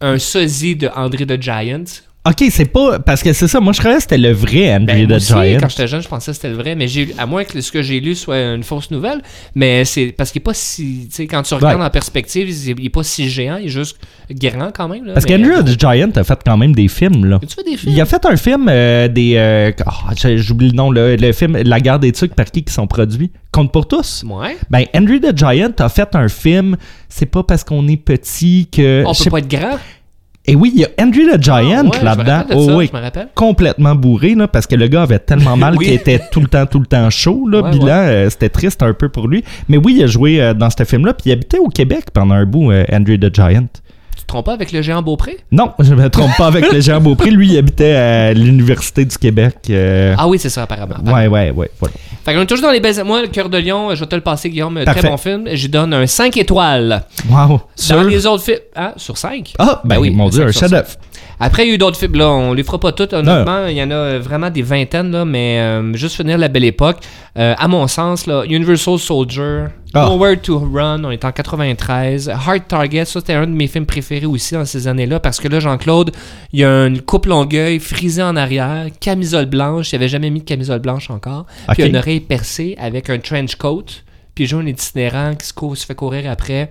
un 0.00 0.18
sosie 0.18 0.76
de 0.76 0.88
André 0.94 1.26
the 1.26 1.40
Giant. 1.40 1.84
OK, 2.28 2.44
c'est 2.50 2.64
pas. 2.72 2.98
Parce 2.98 3.22
que 3.22 3.32
c'est 3.32 3.46
ça, 3.46 3.60
moi 3.60 3.72
je 3.72 3.78
croyais 3.78 3.96
que 3.96 4.02
c'était 4.02 4.18
le 4.18 4.32
vrai 4.32 4.74
Andrew 4.74 4.86
Ben, 4.86 5.08
the 5.08 5.12
aussi, 5.12 5.26
Giant. 5.32 5.58
quand 5.60 5.68
j'étais 5.68 5.86
jeune, 5.86 6.02
je 6.02 6.08
pensais 6.08 6.30
que 6.32 6.34
c'était 6.36 6.48
le 6.48 6.56
vrai, 6.56 6.74
mais 6.74 6.88
j'ai 6.88 7.14
à 7.18 7.26
moins 7.26 7.44
que 7.44 7.60
ce 7.60 7.70
que 7.70 7.82
j'ai 7.82 8.00
lu 8.00 8.14
soit 8.14 8.38
une 8.54 8.62
fausse 8.64 8.90
nouvelle, 8.90 9.22
mais 9.54 9.84
c'est 9.84 10.06
parce 10.16 10.32
qu'il 10.32 10.40
est 10.40 10.44
pas 10.44 10.54
si, 10.54 11.06
tu 11.08 11.14
sais, 11.14 11.26
quand 11.26 11.42
tu 11.42 11.54
regardes 11.54 11.78
Ouais. 11.78 11.84
en 11.86 11.90
perspective, 11.90 12.48
il 12.50 12.84
est, 12.86 12.90
pas 12.90 13.02
si 13.02 13.28
géant, 13.28 13.58
il 13.58 13.66
est 13.66 13.68
juste 13.68 13.96
grand 14.30 14.70
quand 14.72 14.88
même. 14.88 15.04
là, 15.04 15.12
Parce 15.14 15.26
qu'Andrew 15.26 15.62
the 15.62 15.78
Giant 15.78 16.10
a 16.16 16.24
fait 16.24 16.38
quand 16.44 16.56
même 16.56 16.74
des 16.74 16.88
films, 16.88 17.24
là. 17.26 17.38
Tu 17.40 17.54
fais 17.54 17.62
des 17.70 17.76
films? 17.76 17.92
Il 17.94 18.00
a 18.00 18.04
fait 18.06 18.24
un 18.26 18.36
film 18.36 18.66
euh, 18.68 19.08
des. 19.08 19.34
euh, 19.36 19.70
ah, 19.86 20.12
J'oublie 20.36 20.68
le 20.68 20.74
nom, 20.74 20.90
là, 20.90 21.16
le 21.16 21.32
film 21.32 21.56
La 21.64 21.80
guerre 21.80 21.98
des 21.98 22.12
trucs 22.12 22.34
par 22.34 22.46
qui 22.46 22.62
qui 22.64 22.72
sont 22.72 22.86
produits. 22.86 23.30
Compte 23.52 23.72
pour 23.72 23.86
tous. 23.88 24.24
Ouais. 24.28 24.56
Ben, 24.68 24.84
Andrew 24.94 25.18
the 25.18 25.36
Giant 25.36 25.72
a 25.78 25.88
fait 25.88 26.14
un 26.14 26.28
film. 26.28 26.76
C'est 27.08 27.26
pas 27.26 27.42
parce 27.42 27.64
qu'on 27.64 27.86
est 27.88 27.96
petit 27.96 28.68
que. 28.70 29.04
On 29.06 29.14
peut 29.14 29.30
pas 29.30 29.38
être 29.38 29.48
grand. 29.48 29.78
Et 30.48 30.54
oui, 30.54 30.70
il 30.74 30.80
y 30.80 30.84
a 30.84 30.88
Andrew 31.00 31.22
the 31.32 31.42
Giant 31.42 31.56
Ah, 31.56 31.82
ouais, 31.82 31.90
je 31.94 31.98
me 32.00 32.04
là-dedans. 32.04 32.32
rappelle 32.36 32.56
de 32.56 32.60
Oh, 32.62 32.66
ça, 32.68 32.76
oui. 32.76 32.88
je 32.92 32.96
me 32.96 33.02
rappelle. 33.02 33.28
Complètement 33.34 33.94
bourré, 33.94 34.34
là, 34.34 34.46
parce 34.46 34.66
que 34.66 34.76
le 34.76 34.86
gars 34.86 35.02
avait 35.02 35.18
tellement 35.18 35.56
mal 35.56 35.74
Oui. 35.78 35.86
qu'il 35.86 35.94
était 35.94 36.20
tout 36.30 36.40
le 36.40 36.46
temps, 36.46 36.66
tout 36.66 36.78
le 36.78 36.86
temps 36.86 37.10
chaud. 37.10 37.48
Là, 37.48 37.62
Ouais, 37.62 37.70
bilan, 37.72 37.86
ouais. 37.86 37.90
euh, 37.92 38.30
c'était 38.30 38.48
triste 38.48 38.82
un 38.82 38.92
peu 38.92 39.08
pour 39.08 39.26
lui. 39.28 39.42
Mais 39.68 39.76
oui, 39.76 39.94
il 39.98 40.02
a 40.04 40.06
joué 40.06 40.40
euh, 40.40 40.54
dans 40.54 40.70
ce 40.70 40.84
film-là, 40.84 41.14
puis 41.14 41.30
il 41.30 41.32
habitait 41.32 41.58
au 41.58 41.68
Québec 41.68 42.06
pendant 42.12 42.34
un 42.34 42.46
bout, 42.46 42.70
euh, 42.70 42.84
Andrew 42.92 43.16
the 43.18 43.34
Giant. 43.34 43.66
Tu 44.26 44.32
te 44.32 44.32
trompes 44.34 44.46
pas 44.46 44.54
avec 44.54 44.72
le 44.72 44.82
géant 44.82 45.02
Beaupré? 45.02 45.36
Non, 45.52 45.70
je 45.78 45.94
me 45.94 46.10
trompe 46.10 46.32
pas 46.36 46.48
avec 46.48 46.72
le 46.72 46.80
Jean 46.80 47.00
Beaupré. 47.00 47.30
Lui, 47.30 47.46
il 47.52 47.58
habitait 47.58 47.94
à 47.94 48.32
l'Université 48.34 49.04
du 49.04 49.16
Québec. 49.16 49.54
euh, 49.70 50.16
Ah 50.18 50.26
oui, 50.26 50.36
c'est 50.40 50.48
ça, 50.48 50.64
apparemment. 50.64 50.96
ouais, 51.04 51.28
ouais, 51.28 51.52
ouais, 51.52 51.70
voilà. 51.78 51.94
Fait 52.24 52.34
qu'on 52.34 52.40
est 52.40 52.46
toujours 52.46 52.66
dans 52.66 52.72
les 52.72 52.80
belles. 52.80 52.96
Moi, 53.04 53.22
le 53.22 53.28
cœur 53.28 53.48
de 53.48 53.56
lion, 53.58 53.94
je 53.94 54.00
vais 54.00 54.06
te 54.06 54.16
le 54.16 54.22
passer, 54.22 54.50
Guillaume. 54.50 54.80
Très 54.84 55.08
bon 55.08 55.16
film. 55.16 55.44
J'y 55.52 55.68
donne 55.68 55.94
un 55.94 56.08
5 56.08 56.36
étoiles. 56.38 57.04
Wow. 57.30 57.36
Dans 57.48 57.60
Sûr? 57.76 58.02
les 58.02 58.26
autres 58.26 58.42
films. 58.42 58.58
Hein, 58.74 58.94
sur 58.96 59.16
5. 59.16 59.52
Ah, 59.60 59.80
ben, 59.84 59.94
Ben 59.94 60.00
oui, 60.00 60.10
mon 60.10 60.28
Dieu, 60.28 60.42
un 60.44 60.50
sur 60.50 60.62
chef-d'œuvre. 60.62 60.88
Après, 61.38 61.64
il 61.64 61.68
y 61.68 61.70
a 61.70 61.74
eu 61.74 61.78
d'autres 61.78 61.98
films. 61.98 62.16
Là, 62.16 62.28
on 62.30 62.52
les 62.52 62.64
fera 62.64 62.80
pas 62.80 62.90
toutes, 62.90 63.12
honnêtement. 63.12 63.66
Il 63.68 63.76
y 63.76 63.82
en 63.82 63.90
a 63.92 63.94
euh, 63.94 64.18
vraiment 64.20 64.50
des 64.50 64.62
vingtaines, 64.62 65.12
là, 65.12 65.24
mais 65.24 65.60
euh, 65.60 65.92
juste 65.94 66.16
finir 66.16 66.36
la 66.36 66.48
belle 66.48 66.64
époque. 66.64 66.96
Euh, 67.38 67.54
à 67.56 67.68
mon 67.68 67.86
sens, 67.86 68.26
là, 68.26 68.42
Universal 68.48 68.98
Soldier, 68.98 69.66
Ah. 69.96 70.08
Nowhere 70.10 70.40
to 70.40 70.58
Run, 70.58 71.04
on 71.04 71.10
est 71.10 71.24
en 71.24 71.32
93. 71.32 72.28
Hard 72.28 72.66
Target, 72.68 73.04
ça 73.06 73.20
c'était 73.20 73.32
un 73.34 73.46
de 73.46 73.52
mes 73.52 73.66
films 73.66 73.86
préférés 73.86 74.26
aussi 74.26 74.54
dans 74.54 74.64
ces 74.64 74.88
années-là, 74.88 75.20
parce 75.20 75.40
que 75.40 75.48
là, 75.48 75.60
Jean-Claude, 75.60 76.12
il 76.52 76.60
y 76.60 76.64
a 76.64 76.86
une 76.86 77.00
coupe 77.00 77.26
longueuil 77.26 77.78
frisée 77.80 78.22
en 78.22 78.36
arrière, 78.36 78.86
camisole 79.00 79.46
blanche, 79.46 79.92
il 79.92 79.96
avait 79.96 80.08
jamais 80.08 80.30
mis 80.30 80.40
de 80.40 80.44
camisole 80.44 80.80
blanche 80.80 81.10
encore, 81.10 81.46
puis 81.72 81.82
Ok. 81.84 81.88
une 81.88 81.96
oreille 81.96 82.20
percée 82.20 82.74
avec 82.78 83.08
un 83.10 83.18
trench 83.18 83.56
coat, 83.56 83.84
puis 84.34 84.44
il 84.44 84.46
joue 84.48 84.58
un 84.58 84.66
itinérant 84.66 85.34
qui 85.34 85.46
se, 85.46 85.52
court- 85.52 85.76
se 85.76 85.86
fait 85.86 85.94
courir 85.94 86.30
après. 86.30 86.70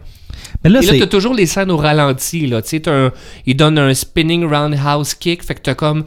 Mais 0.64 0.70
là, 0.70 0.82
c'est. 0.82 1.00
t'as 1.00 1.08
toujours 1.08 1.34
les 1.34 1.46
scènes 1.46 1.72
au 1.72 1.78
ralenti, 1.78 2.46
là. 2.48 2.62
Tu 2.62 2.82
un- 2.88 3.12
il 3.46 3.56
donne 3.56 3.80
un 3.80 3.94
spinning 3.94 4.46
roundhouse 4.46 5.14
kick, 5.16 5.44
fait 5.44 5.56
que 5.56 5.62
t'as 5.62 5.74
comme 5.76 6.04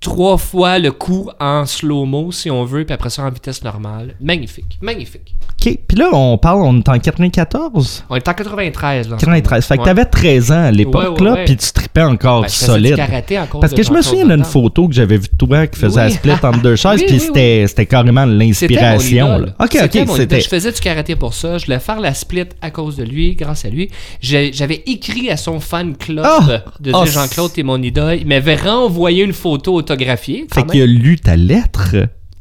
trois 0.00 0.38
fois 0.38 0.78
le 0.78 0.92
coup 0.92 1.28
en 1.40 1.66
slow-mo, 1.66 2.32
si 2.32 2.50
on 2.50 2.64
veut, 2.64 2.84
puis 2.84 2.94
après 2.94 3.10
ça 3.10 3.22
en 3.24 3.30
vitesse 3.30 3.62
normale. 3.64 4.14
Magnifique, 4.20 4.78
magnifique. 4.80 5.34
OK. 5.62 5.78
Puis 5.88 5.98
là, 5.98 6.08
on 6.12 6.38
parle, 6.38 6.62
on 6.62 6.78
est 6.78 6.88
en 6.88 6.98
94? 6.98 8.04
On 8.08 8.16
est 8.16 8.26
en 8.28 8.32
93, 8.32 9.08
là. 9.08 9.16
en 9.16 9.18
ce 9.18 9.24
93. 9.24 9.64
Fait 9.66 9.74
que 9.76 9.80
Ouais. 9.80 9.84
t'avais 9.86 10.04
13 10.06 10.52
ans 10.52 10.64
à 10.64 10.70
l'époque, 10.70 11.18
Ouais, 11.20 11.28
ouais, 11.28 11.36
là, 11.38 11.44
puis 11.44 11.56
tu 11.56 11.72
tripais 11.72 12.02
encore 12.02 12.42
Ben, 12.42 12.48
solide. 12.48 12.90
du 12.92 12.96
karaté 12.96 13.38
cause 13.50 13.60
Parce 13.60 13.74
que 13.74 13.82
je 13.82 13.92
me 13.92 14.00
souviens 14.02 14.26
d'une 14.26 14.44
photo 14.44 14.88
que 14.88 14.94
j'avais 14.94 15.16
vue 15.18 15.28
de 15.30 15.36
toi 15.36 15.66
qui 15.66 15.78
faisait 15.78 16.00
Oui. 16.00 16.08
la 16.08 16.10
split 16.10 16.32
entre 16.32 16.62
deux 16.62 16.76
chaises, 16.76 17.00
Oui, 17.00 17.04
puis 17.06 17.20
oui, 17.34 17.64
c'était 17.68 17.86
carrément 17.86 18.24
l'inspiration. 18.24 19.44
Ok, 19.58 19.76
ok, 19.84 19.98
c'était. 20.16 20.40
Je 20.40 20.48
faisais 20.48 20.72
du 20.72 20.80
karaté 20.80 21.16
pour 21.16 21.34
ça. 21.34 21.58
Je 21.58 21.66
voulais 21.66 21.78
faire 21.78 22.00
la 22.00 22.14
split 22.14 22.44
à 22.62 22.70
cause 22.70 22.96
de 22.96 23.04
lui, 23.04 23.34
grâce 23.34 23.64
à 23.64 23.68
lui. 23.68 23.90
J'avais 24.20 24.82
écrit 24.86 25.30
à 25.30 25.36
son 25.36 25.60
fan 25.60 25.94
club 25.96 26.24
Ah! 26.26 26.62
de 26.80 26.92
Ah, 26.94 27.04
Jean-Claude, 27.04 27.52
t'es 27.52 27.62
mon 27.62 27.82
idole. 27.82 28.18
Il 28.20 28.26
m'avait 28.26 28.56
renvoyé 28.56 29.24
une 29.24 29.32
photo 29.32 29.74
autographiée. 29.74 30.46
Fait 30.52 30.64
qu'il 30.64 30.82
a 30.82 30.86
lu 30.86 31.18
ta 31.18 31.36
lettre. 31.36 31.96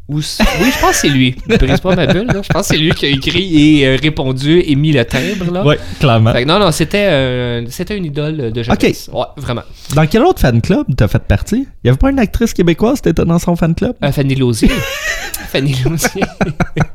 Oui, 0.10 0.24
je 0.24 0.82
pense 0.82 0.92
que 0.92 0.96
c'est 0.96 1.10
lui. 1.10 1.36
Ne 1.48 1.58
brise 1.58 1.80
pas 1.80 1.96
ma 1.96 2.08
bulle. 2.08 2.28
là. 2.28 2.42
Je 2.44 2.50
pense 2.52 2.68
que 2.68 2.74
c'est 2.76 2.80
lui 2.82 2.92
qui 2.92 3.06
a 3.06 3.10
écrit 3.10 3.80
et 3.80 3.86
euh, 3.88 3.98
répondu 4.02 4.64
et 4.66 4.76
mis 4.76 4.92
le 4.92 5.06
timbre. 5.06 5.52
Là. 5.54 5.64
Ouais, 5.64 5.78
clairement. 6.00 6.32
Fait 6.34 6.44
que 6.44 6.48
non, 6.48 6.60
non, 6.60 6.72
c'était 6.72 7.06
euh, 7.10 7.64
c'était 7.70 7.96
une 7.96 8.06
idole 8.06 8.52
de 8.52 8.64
jeunesse. 8.64 9.10
Ouais, 9.14 9.26
vraiment. 9.38 9.62
Dans 9.96 10.08
quel 10.08 10.24
autre 10.24 10.40
fan 10.42 10.62
club 10.62 10.86
t'as 10.98 11.08
fait 11.08 11.20
partie? 11.24 11.68
Y 11.84 11.90
avait 11.90 11.98
pas 11.98 12.10
une 12.10 12.20
actrice 12.20 12.54
québécoise 12.54 13.02
qui 13.02 13.10
était 13.10 13.24
dans 13.26 13.40
son 13.40 13.56
fan 13.56 13.76
club? 13.76 13.94
Euh, 14.04 14.12
Fanny 14.12 14.36
Lausier. 14.36 14.70
Fanny 15.52 15.76
Lausier. 15.86 16.24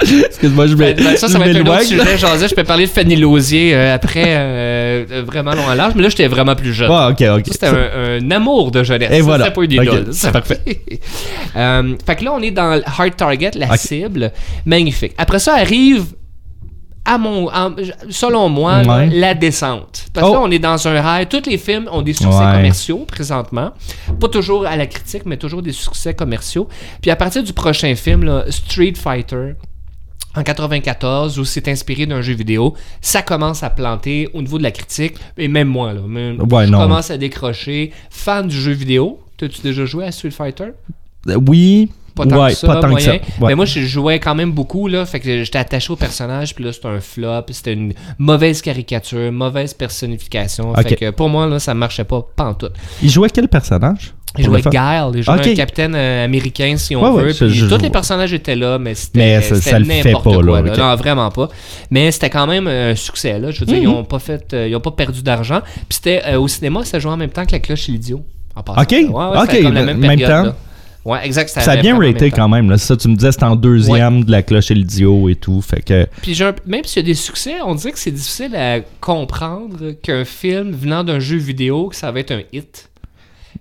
Excuse-moi, 0.27 0.67
je 0.67 0.75
vais. 0.75 0.95
Ben, 0.95 1.17
ça, 1.17 1.29
ça 1.29 1.39
va 1.39 1.47
être 1.49 1.57
un 1.57 1.67
autre 1.67 1.83
sujet. 1.83 2.03
Disais, 2.35 2.49
je 2.49 2.55
peux 2.55 2.65
parler 2.65 2.87
de 2.87 2.91
Fanny 2.91 3.17
Lausier 3.17 3.75
euh, 3.75 3.95
après 3.95 5.05
vraiment 5.27 5.53
long 5.55 5.69
à 5.69 5.75
large, 5.75 5.95
mais 5.97 6.03
là, 6.03 6.09
j'étais 6.09 6.27
vraiment 6.29 6.55
plus 6.57 6.73
jeune. 6.73 6.91
Ouais, 6.91 7.11
ok, 7.13 7.39
ok. 7.39 7.47
C'était 7.51 7.67
un, 7.67 8.21
un 8.21 8.31
amour 8.31 8.71
de 8.71 8.83
jeunesse. 8.83 9.11
Et 9.13 9.19
Ça, 9.19 9.23
voilà. 9.23 9.45
C'était 9.45 9.55
pas 9.55 9.65
une 9.65 9.79
Ok, 9.79 9.85
idole. 9.87 10.07
c'est 10.13 10.33
parfait. 10.33 10.61
Fait 10.65 12.17
que 12.17 12.25
là, 12.25 12.33
on 12.35 12.41
est 12.43 12.51
dans 12.51 12.81
Hard 13.05 13.17
Target, 13.17 13.51
la 13.55 13.77
cible. 13.77 14.33
Magnifique. 14.65 15.13
Après 15.19 15.39
ça 15.39 15.55
arrive, 15.55 16.15
à 17.05 17.19
mon, 17.19 17.51
selon 18.09 18.49
moi, 18.49 18.81
Ouais. 18.83 19.11
la 19.11 19.35
descente. 19.35 20.07
Parce 20.15 20.27
que 20.27 20.31
Oh. 20.31 20.35
là, 20.37 20.41
on 20.43 20.51
est 20.51 20.59
dans 20.59 20.89
un 20.89 21.01
rail. 21.03 21.27
Tous 21.29 21.43
les 21.47 21.59
films 21.59 21.87
ont 21.93 22.01
des 22.01 22.15
succès 22.15 22.39
Ouais. 22.39 22.53
commerciaux 22.55 23.05
présentement. 23.07 23.73
Pas 24.19 24.29
toujours 24.29 24.67
à 24.67 24.77
la 24.77 24.87
critique, 24.87 25.23
mais 25.27 25.37
toujours 25.37 25.61
des 25.61 25.73
succès 25.73 26.15
commerciaux. 26.15 26.67
Puis 27.03 27.11
à 27.11 27.17
partir 27.17 27.43
du 27.43 27.53
prochain 27.53 27.95
film, 27.95 28.25
là, 28.25 28.45
Street 28.49 28.95
Fighter, 28.97 29.53
en 30.35 30.43
94 30.43 31.39
où 31.39 31.45
c'est 31.45 31.69
inspiré 31.69 32.07
d'un 32.07 32.23
jeu 32.23 32.33
vidéo, 32.35 32.75
ça 33.03 33.21
commence 33.21 33.63
à 33.63 33.69
planter 33.71 34.29
au 34.33 34.41
niveau 34.41 34.57
de 34.59 34.63
la 34.63 34.71
critique 34.73 35.15
et 35.37 35.47
même 35.47 35.69
moi 35.69 35.93
là, 35.93 36.01
même- 36.01 36.41
Ouais, 36.51 36.65
je 36.67 36.71
non. 36.71 36.79
commence 36.79 37.11
à 37.11 37.19
décrocher. 37.19 37.93
Fan 38.11 38.49
du 38.49 38.57
jeu 38.59 38.73
vidéo, 38.73 39.21
t'as-tu 39.37 39.61
déjà 39.61 39.85
joué 39.85 40.07
à 40.07 40.11
Street 40.11 40.31
Fighter? 40.31 40.71
Euh, 41.29 41.37
Oui. 41.47 41.91
Pas 42.15 42.27
tant 42.27 42.45
ouais, 42.45 42.51
que 42.51 42.57
ça, 42.57 42.67
pas 42.69 42.81
tant 42.81 42.89
moyen. 42.89 43.19
que 43.19 43.25
ça. 43.25 43.31
Ouais. 43.41 43.49
Mais 43.49 43.55
moi 43.57 43.65
je 43.65 43.81
jouais 43.81 44.21
quand 44.21 44.35
même 44.37 44.53
beaucoup 44.53 44.87
là, 44.89 45.05
fait 45.05 45.19
que 45.21 45.43
j'étais 45.43 45.59
attaché 45.59 45.93
au 45.93 45.97
personnage 45.97 46.55
puis 46.55 46.65
là 46.65 46.73
c'était 46.73 46.87
un 46.89 47.01
flop, 47.01 47.43
c'était 47.51 47.73
une 47.73 47.93
mauvaise 48.19 48.63
caricature, 48.63 49.33
mauvaise 49.33 49.75
personnification, 49.75 50.75
fait 50.75 50.97
que 50.97 51.11
pour 51.11 51.29
moi 51.29 51.47
là 51.47 51.59
ça 51.59 51.75
marchait 51.75 52.05
pas 52.05 52.25
pantoute. 52.37 52.73
Il 53.03 53.11
jouait 53.11 53.31
quel 53.31 53.49
personnage? 53.49 54.15
Il 54.37 54.45
jouait? 54.45 54.63
Guile, 54.63 55.13
il 55.15 55.23
jouait 55.23 55.35
Ok. 55.39 55.47
un 55.47 55.55
capitaine 55.55 55.95
euh, 55.95 56.25
américain 56.25 56.75
si 56.77 56.97
on 56.97 57.03
Ouais, 57.15 57.23
veut. 57.23 57.33
puis 57.33 57.69
tous 57.69 57.79
les 57.79 57.91
personnages 57.91 58.33
étaient 58.33 58.57
là, 58.57 58.79
mais 58.81 58.95
c'était 58.97 59.39
n'importe 59.81 60.25
quoi. 60.45 60.61
là. 60.61 60.77
Non, 60.77 60.97
vraiment 60.97 61.31
pas. 61.31 61.49
Mais 61.91 62.11
c'était 62.11 62.31
quand 62.31 62.47
même 62.49 62.67
un 62.67 62.97
succès. 62.97 63.39
Là. 63.39 63.53
Je 63.53 63.61
veux 63.61 63.67
dire, 63.67 63.77
Mhm. 63.77 63.83
ils 63.83 63.89
ont 63.89 64.05
pas 64.05 64.19
fait, 64.19 64.53
euh, 64.53 64.67
ils 64.69 64.75
ont 64.75 64.81
pas 64.81 64.91
perdu 64.91 65.23
d'argent. 65.23 65.61
Puis 65.65 65.85
c'était 66.03 66.23
euh, 66.27 66.41
au 66.41 66.49
cinéma, 66.49 66.85
ça 66.85 66.99
jouait 66.99 67.13
en 67.13 67.17
même 67.17 67.31
temps 67.31 67.47
que 67.47 67.53
la 67.53 67.61
cloche 67.61 67.89
et 67.89 67.93
l'idiot. 67.93 68.25
En 68.57 68.63
passant. 68.65 68.83
Ok. 68.83 68.91
Ouais, 68.91 69.03
ouais, 69.07 69.63
comme 69.63 69.73
la 69.75 69.83
même 69.95 70.01
temps. 70.21 70.27
là. 70.29 70.57
Ouais, 71.05 71.19
exact. 71.25 71.49
Ça 71.51 71.73
a 71.73 71.77
bien 71.77 71.99
raté 71.99 72.31
quand 72.31 72.49
même. 72.49 72.71
Là. 72.71 72.79
Ça, 72.79 72.97
tu 72.97 73.09
me 73.09 73.15
disais, 73.17 73.33
c'était 73.33 73.45
en 73.45 73.57
deuxième 73.57 74.25
de 74.25 74.31
la 74.31 74.43
cloche 74.43 74.71
et 74.71 74.75
l'idiot 74.75 75.29
et 75.29 75.35
tout. 75.35 75.61
Fait 75.61 75.83
que. 75.83 76.07
Puis 76.23 76.43
un- 76.43 76.55
même 76.67 76.85
s'il 76.85 77.03
y 77.03 77.05
a 77.05 77.07
des 77.07 77.15
succès, 77.15 77.55
on 77.67 77.75
dirait 77.75 77.93
que 77.93 77.99
c'est 77.99 78.11
difficile 78.11 78.57
à 78.57 78.81
comprendre 79.01 79.93
qu'un 80.03 80.25
film 80.25 80.73
venant 80.73 81.05
d'un 81.05 81.19
jeu 81.21 81.37
vidéo, 81.37 81.89
que 81.89 81.97
ça 81.97 82.11
va 82.11 82.21
être 82.21 82.31
un 82.33 82.41
hit. 82.53 82.91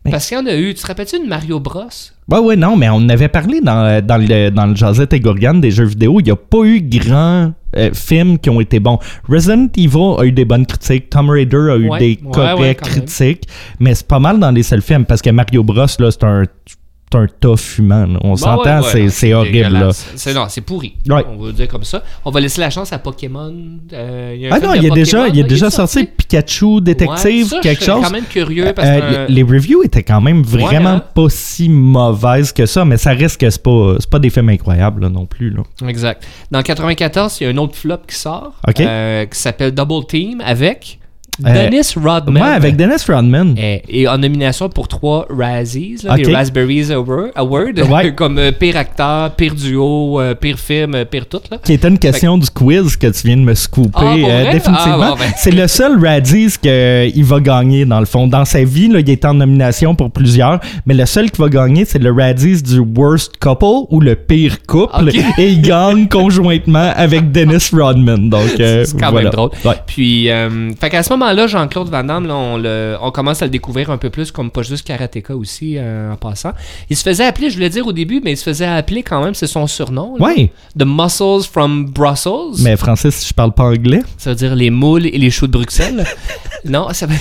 Parce 0.09 0.27
qu'il 0.27 0.37
y 0.37 0.41
en 0.41 0.45
a 0.45 0.55
eu. 0.55 0.73
Tu 0.73 0.81
te 0.81 0.87
rappelles-tu 0.87 1.19
de 1.19 1.25
Mario 1.25 1.59
Bros? 1.59 1.83
Ouais, 2.29 2.39
ouais, 2.39 2.55
non, 2.55 2.75
mais 2.75 2.89
on 2.89 2.95
en 2.95 3.09
avait 3.09 3.27
parlé 3.27 3.61
dans, 3.61 4.03
dans 4.05 4.17
le, 4.17 4.49
dans 4.49 4.65
le 4.65 4.75
Jazette 4.75 5.13
et 5.13 5.19
Gorgane 5.19 5.61
des 5.61 5.71
jeux 5.71 5.85
vidéo. 5.85 6.19
Il 6.19 6.23
n'y 6.23 6.31
a 6.31 6.35
pas 6.35 6.63
eu 6.63 6.81
grand 6.81 7.53
euh, 7.77 7.89
films 7.93 8.39
qui 8.39 8.49
ont 8.49 8.59
été 8.59 8.79
bons. 8.79 8.99
Resident 9.29 9.67
Evil 9.77 10.15
a 10.19 10.23
eu 10.25 10.31
des 10.31 10.45
bonnes 10.45 10.65
critiques. 10.65 11.09
Tomb 11.09 11.29
Raider 11.29 11.57
a 11.71 11.75
eu 11.77 11.89
Ouais, 11.89 11.99
des 11.99 12.19
ouais, 12.23 12.31
correctes 12.33 12.85
ouais, 12.85 12.91
critiques. 12.91 13.43
Mais 13.79 13.93
c'est 13.95 14.07
pas 14.07 14.19
mal 14.19 14.39
dans 14.39 14.51
les 14.51 14.63
seuls 14.63 14.81
films 14.81 15.05
parce 15.05 15.21
que 15.21 15.29
Mario 15.29 15.63
Bros, 15.63 15.85
là, 15.99 16.11
c'est 16.11 16.23
un, 16.23 16.43
c'est 16.65 16.75
un 17.15 17.27
tas 17.39 17.55
fumant. 17.57 18.05
là. 18.05 18.19
On 18.23 18.31
Bah 18.31 18.37
s'entend, 18.37 18.81
ouais, 18.81 18.93
ouais, 19.03 19.09
c'est, 19.09 19.33
horrible. 19.33 19.89
C'est, 20.15 20.33
non, 20.33 20.45
c'est 20.49 20.61
pourri. 20.61 20.95
Ouais. 21.07 21.23
On 21.29 21.37
va 21.41 21.47
le 21.47 21.53
dire 21.53 21.67
comme 21.67 21.83
ça. 21.83 22.03
On 22.25 22.31
va 22.31 22.39
laisser 22.39 22.61
la 22.61 22.69
chance 22.69 22.91
à 22.93 22.99
Pokémon. 22.99 23.53
Euh, 23.93 24.35
y 24.37 24.47
a 24.47 24.53
un 24.53 24.57
Ah 24.57 24.59
non, 24.59 24.73
il 24.73 24.83
y 24.83 24.91
a 24.91 24.93
déjà, 24.93 25.17
Pokémon, 25.19 25.33
il 25.33 25.37
y 25.37 25.39
a 25.39 25.43
là, 25.43 25.49
déjà 25.49 25.67
est 25.67 25.69
sorti 25.71 26.03
Pikachu 26.05 26.81
Détective, 26.81 27.47
ça, 27.47 27.59
quelque 27.61 27.81
je 27.81 27.85
chose. 27.91 28.03
quand 28.03 28.11
même 28.11 28.25
curieux 28.25 28.73
parce 28.75 28.87
Euh, 28.87 28.99
que. 28.99 29.15
euh, 29.15 29.25
les 29.29 29.43
reviews 29.43 29.83
étaient 29.83 30.03
quand 30.03 30.21
même 30.21 30.43
vraiment 30.43 30.89
hein? 30.89 31.03
pas 31.13 31.27
si 31.29 31.69
mauvaises 31.69 32.51
que 32.51 32.65
ça, 32.65 32.85
mais 32.85 32.97
ça 32.97 33.11
reste 33.11 33.39
que 33.39 33.49
c'est 33.49 33.61
pas, 33.63 33.95
c'est 33.99 34.09
pas 34.09 34.19
des 34.19 34.29
films 34.29 34.49
incroyables 34.49 35.01
là, 35.03 35.09
non 35.09 35.25
plus. 35.25 35.49
Là. 35.49 35.63
Exact. 35.87 36.25
Dans 36.51 36.61
94, 36.61 37.37
il 37.39 37.43
y 37.43 37.47
a 37.47 37.49
un 37.49 37.57
autre 37.57 37.75
flop 37.75 37.97
qui 38.07 38.15
sort. 38.15 38.53
Euh, 38.79 39.25
qui 39.25 39.39
s'appelle 39.39 39.71
Double 39.71 40.05
Team 40.07 40.41
avec 40.45 40.99
Dennis 41.39 41.93
Rodman. 41.95 42.41
Ouais, 42.43 42.49
avec 42.49 42.75
Dennis 42.75 43.03
Rodman. 43.07 43.55
Et, 43.57 43.81
et 43.89 44.07
en 44.07 44.17
nomination 44.17 44.69
pour 44.69 44.87
trois 44.87 45.25
Razzies, 45.29 45.97
là, 46.03 46.13
Ok. 46.13 46.19
les 46.27 46.33
Raspberries 46.35 46.91
Award, 46.91 47.31
Award, 47.35 47.79
Ouais. 47.89 48.13
comme 48.15 48.37
euh, 48.37 48.51
pire 48.51 48.77
acteur, 48.77 49.31
pire 49.35 49.55
duo, 49.55 50.19
euh, 50.21 50.35
pire 50.35 50.59
film, 50.59 50.95
euh, 50.95 51.05
pire 51.05 51.25
tout. 51.27 51.39
Là. 51.51 51.57
Qui 51.63 51.73
était 51.73 51.87
une 51.87 51.97
question 51.99 52.37
du 52.37 52.49
quiz 52.49 52.95
que 52.97 53.07
tu 53.07 53.27
viens 53.27 53.37
de 53.37 53.41
me 53.41 53.53
scooper. 53.55 53.91
Ah, 53.95 54.13
euh, 54.15 54.51
définitivement. 54.51 54.97
Ah, 55.01 55.09
bon, 55.11 55.15
ben. 55.17 55.31
C'est 55.37 55.51
le 55.51 55.67
seul 55.67 56.03
Radis 56.05 56.55
qu'il 56.61 57.23
va 57.25 57.39
gagner, 57.39 57.85
dans 57.85 57.99
le 57.99 58.05
fond. 58.05 58.27
Dans 58.27 58.45
sa 58.45 58.63
vie, 58.63 58.87
là, 58.87 58.99
il 58.99 59.09
est 59.09 59.25
en 59.25 59.33
nomination 59.33 59.95
pour 59.95 60.11
plusieurs, 60.11 60.59
mais 60.85 60.93
le 60.93 61.05
seul 61.05 61.31
qui 61.31 61.41
va 61.41 61.49
gagner, 61.49 61.85
c'est 61.85 61.99
le 61.99 62.11
Radis 62.11 62.61
du 62.61 62.79
Worst 62.79 63.33
Couple 63.39 63.87
ou 63.89 63.99
le 63.99 64.15
pire 64.15 64.57
couple. 64.67 65.09
Et 65.37 65.49
il 65.49 65.61
gagne 65.61 66.07
conjointement 66.07 66.91
avec 66.95 67.31
Dennis 67.31 67.69
Rodman. 67.73 68.29
Donc, 68.29 68.41
euh, 68.59 68.83
C'est 68.85 68.99
quand 68.99 69.11
voilà. 69.11 69.29
même 69.29 69.33
drôle. 69.33 69.49
Ouais. 69.65 69.75
Puis, 69.87 70.29
euh, 70.29 70.69
fait 70.79 70.89
qu'à 70.89 71.01
ce 71.03 71.09
moment-là, 71.23 71.47
Jean-Claude 71.47 71.89
Van 71.89 72.03
Damme, 72.03 72.27
là, 72.27 72.35
on, 72.35 72.57
le- 72.57 72.95
on 73.01 73.11
commence 73.11 73.41
à 73.41 73.45
le 73.45 73.51
découvrir 73.51 73.89
un 73.89 73.97
peu 73.97 74.09
plus 74.09 74.31
comme 74.31 74.51
pas 74.51 74.61
juste 74.61 74.85
karatéka 74.87 75.35
aussi, 75.35 75.75
euh, 75.77 76.11
en 76.11 76.15
passant. 76.15 76.51
Il 76.89 76.95
se 76.97 77.03
faisait 77.03 77.25
appeler, 77.25 77.49
je 77.49 77.55
voulais 77.55 77.69
dire 77.69 77.85
au 77.87 77.93
début, 77.93 78.21
mais 78.23 78.31
il 78.33 78.37
se 78.37 78.43
faisait 78.43 78.65
appeler 78.65 79.03
quand 79.03 79.23
même, 79.23 79.33
c'est 79.33 79.47
son 79.47 79.65
surnom. 79.67 80.17
là. 80.17 80.25
Ouais, 80.25 80.51
The 80.77 80.83
Muscles 80.85 81.43
from 81.51 81.85
Brussels. 81.85 82.59
mais 82.63 82.75
Francis, 82.77 83.27
je 83.27 83.33
parle 83.33 83.53
pas 83.53 83.63
anglais. 83.63 84.01
Ça 84.17 84.31
veut 84.31 84.35
dire 84.35 84.55
les 84.55 84.69
moules 84.69 85.05
et 85.07 85.17
les 85.17 85.29
choux 85.31 85.47
de 85.47 85.51
Bruxelles. 85.53 86.05
non, 86.65 86.87
ça 86.93 87.05
veut... 87.05 87.15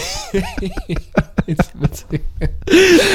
Dire- 1.48 2.20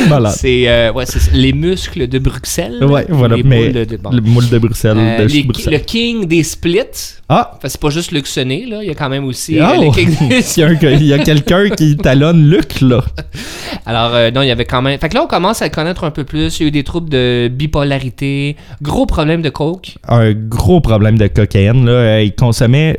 Malade. 0.10 0.36
c'est 0.38 0.67
euh, 0.67 0.91
ouais, 0.93 1.06
les 1.34 1.54
muscles 1.54 2.08
de 2.08 2.19
Bruxelles. 2.19 2.84
Ouais, 2.84 3.06
voilà. 3.10 3.36
Les 3.38 3.43
mais 3.43 3.63
moules 3.71 3.86
de- 3.86 3.97
bon. 3.97 4.10
le 4.12 4.21
moule 4.21 4.50
de 4.50 4.58
Bruxelles. 4.60 4.97
Euh, 4.97 5.19
de 5.19 5.23
les- 5.32 5.43
Bruxelles. 5.43 5.73
le 5.73 5.80
king 5.80 6.26
des 6.26 6.43
splits. 6.43 7.17
Ah! 7.30 7.52
Enfin, 7.58 7.68
c'est 7.68 7.82
pas 7.82 7.90
juste 7.90 8.12
Luc 8.12 8.26
là. 8.36 8.82
Il 8.82 8.88
y 8.88 8.90
a 8.90 8.96
quand 8.96 9.10
même 9.10 9.26
aussi 9.26 9.60
euh, 9.60 9.66
Oh! 9.78 9.92
des 9.94 10.02
il 10.58 11.04
y 11.06 11.13
a, 11.13 11.20
quelqu'un 11.20 11.70
qui 11.70 11.98
talonne 11.98 12.50
Luc, 12.50 12.80
là. 12.80 13.04
Alors, 13.86 14.13
euh, 14.16 14.32
non, 14.32 14.42
il 14.44 14.48
y 14.48 14.52
avait 14.52 14.63
quand 14.66 14.82
même. 14.82 14.98
Fait 14.98 15.10
que 15.10 15.16
là, 15.16 15.24
on 15.24 15.28
commence 15.28 15.62
à 15.62 15.66
le 15.66 15.72
connaître 15.72 16.06
un 16.06 16.12
peu 16.12 16.24
plus. 16.24 16.60
Il 16.60 16.63
y 16.63 16.66
a 16.66 16.68
eu 16.70 16.72
des 16.72 16.84
troubles 16.86 17.10
de 17.10 17.50
bipolarité, 17.52 18.56
gros 18.82 19.06
problème 19.06 19.42
de 19.42 19.50
coke. 19.50 19.98
un 20.08 20.32
gros 20.32 20.80
problème 20.80 21.18
de 21.18 21.28
cocaïne. 21.28 21.86
Là. 21.86 21.92
Euh, 21.92 22.24
Il 22.24 22.34
consommait, 22.34 22.96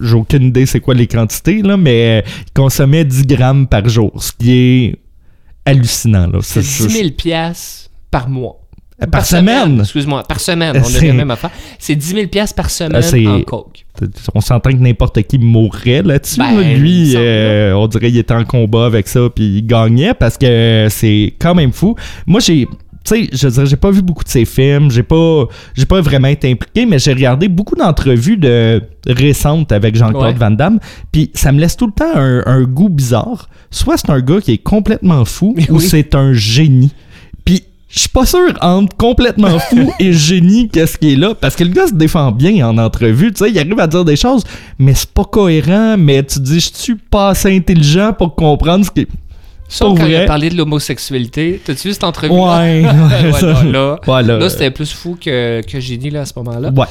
j'ai 0.00 0.14
aucune 0.14 0.44
idée 0.44 0.66
c'est 0.66 0.80
quoi 0.80 0.92
les 0.94 1.06
quantités, 1.06 1.62
là, 1.62 1.76
mais 1.78 2.20
euh, 2.22 2.28
il 2.46 2.52
consommait 2.52 3.04
10 3.04 3.26
grammes 3.26 3.66
par 3.66 3.88
jour, 3.88 4.12
ce 4.22 4.32
qui 4.32 4.52
est 4.52 4.96
hallucinant. 5.64 6.26
Là. 6.26 6.38
C'est 6.42 6.62
C'est- 6.62 6.86
10 6.86 6.92
000 6.92 7.10
piastres 7.12 7.88
par 8.10 8.28
mois. 8.28 8.60
Par 9.10 9.26
semaine? 9.26 9.80
Excuse-moi, 9.80 10.22
par 10.22 10.40
semaine. 10.40 10.74
On 10.76 10.80
a 10.80 10.84
C'est- 10.84 11.06
la 11.08 11.12
même 11.14 11.30
affaire. 11.30 11.50
C'est 11.78 11.96
10 11.96 12.14
000 12.14 12.26
piastres 12.28 12.54
par 12.56 12.70
semaine 12.70 12.92
Ah, 12.96 13.02
c'est- 13.02 13.26
en 13.26 13.42
coke. 13.42 13.84
On 14.34 14.40
s'entend 14.40 14.70
que 14.70 14.76
n'importe 14.76 15.22
qui 15.22 15.38
mourrait 15.38 16.02
là-dessus. 16.02 16.38
Ben, 16.38 16.74
Lui, 16.78 17.12
euh, 17.16 17.74
on 17.74 17.86
dirait 17.86 18.08
qu'il 18.08 18.18
était 18.18 18.34
en 18.34 18.44
combat 18.44 18.86
avec 18.86 19.06
ça, 19.08 19.20
puis 19.34 19.58
il 19.58 19.66
gagnait 19.66 20.14
parce 20.14 20.36
que 20.38 20.86
c'est 20.90 21.34
quand 21.38 21.54
même 21.54 21.72
fou. 21.72 21.94
Moi, 22.26 22.40
j'ai. 22.40 22.66
Tu 23.06 23.26
sais, 23.26 23.28
je 23.34 23.48
dire, 23.48 23.66
j'ai 23.66 23.76
pas 23.76 23.90
vu 23.90 24.00
beaucoup 24.00 24.24
de 24.24 24.30
ses 24.30 24.46
films, 24.46 24.90
j'ai 24.90 25.02
pas, 25.02 25.44
j'ai 25.76 25.84
pas 25.84 26.00
vraiment 26.00 26.28
été 26.28 26.50
impliqué, 26.50 26.86
mais 26.86 26.98
j'ai 26.98 27.12
regardé 27.12 27.48
beaucoup 27.48 27.76
d'entrevues 27.76 28.38
de 28.38 28.80
récentes 29.06 29.72
avec 29.72 29.94
Jean-Claude 29.94 30.22
Ouais. 30.22 30.32
Van 30.32 30.50
Damme, 30.50 30.78
puis 31.12 31.30
ça 31.34 31.52
me 31.52 31.60
laisse 31.60 31.76
tout 31.76 31.84
le 31.86 31.92
temps 31.92 32.10
un, 32.14 32.42
un 32.46 32.62
goût 32.62 32.88
bizarre. 32.88 33.50
Soit 33.70 33.98
c'est 33.98 34.08
un 34.08 34.20
gars 34.20 34.40
qui 34.40 34.52
est 34.52 34.58
complètement 34.62 35.26
fou, 35.26 35.54
ou 35.68 35.80
c'est 35.80 36.14
un 36.14 36.32
génie. 36.32 36.92
Je 37.94 38.00
suis 38.00 38.08
pas 38.08 38.26
sûr 38.26 38.52
entre 38.60 38.96
complètement 38.96 39.56
fou 39.60 39.92
et 40.00 40.12
génie 40.12 40.68
qu'est-ce 40.68 40.98
qui 40.98 41.12
est 41.12 41.16
là 41.16 41.32
parce 41.32 41.54
que 41.54 41.62
le 41.62 41.70
gars 41.70 41.86
se 41.86 41.94
défend 41.94 42.32
bien 42.32 42.66
en 42.68 42.76
entrevue, 42.76 43.32
tu 43.32 43.44
sais, 43.44 43.50
il 43.52 43.58
arrive 43.58 43.78
à 43.78 43.86
dire 43.86 44.04
des 44.04 44.16
choses 44.16 44.42
mais 44.80 44.94
c'est 44.94 45.10
pas 45.10 45.24
cohérent, 45.24 45.96
mais 45.96 46.24
tu 46.24 46.40
dis 46.40 46.58
je 46.58 46.70
suis 46.74 46.96
pas 46.96 47.28
assez 47.28 47.54
intelligent 47.54 48.12
pour 48.12 48.34
comprendre 48.34 48.84
ce 48.84 48.90
qui 48.90 49.02
est 49.02 49.08
Sauf 49.68 49.98
quand 49.98 50.06
il 50.06 50.14
a 50.14 50.26
parlé 50.26 50.50
de 50.50 50.56
l'homosexualité. 50.56 51.60
T'as-tu 51.64 51.88
vu 51.88 51.94
cette 51.94 52.04
entrevue? 52.04 52.32
Ouais, 52.44 52.84
ouais, 52.84 53.32
ouais, 53.32 53.32
ça. 53.32 53.64
là, 53.64 53.98
là, 54.22 54.48
c'était 54.50 54.70
plus 54.70 54.92
fou 54.92 55.16
que, 55.20 55.62
que 55.62 55.80
génie 55.80 56.10
là, 56.10 56.22
à 56.22 56.24
ce 56.26 56.32
moment-là. 56.36 56.70
ouais. 56.70 56.86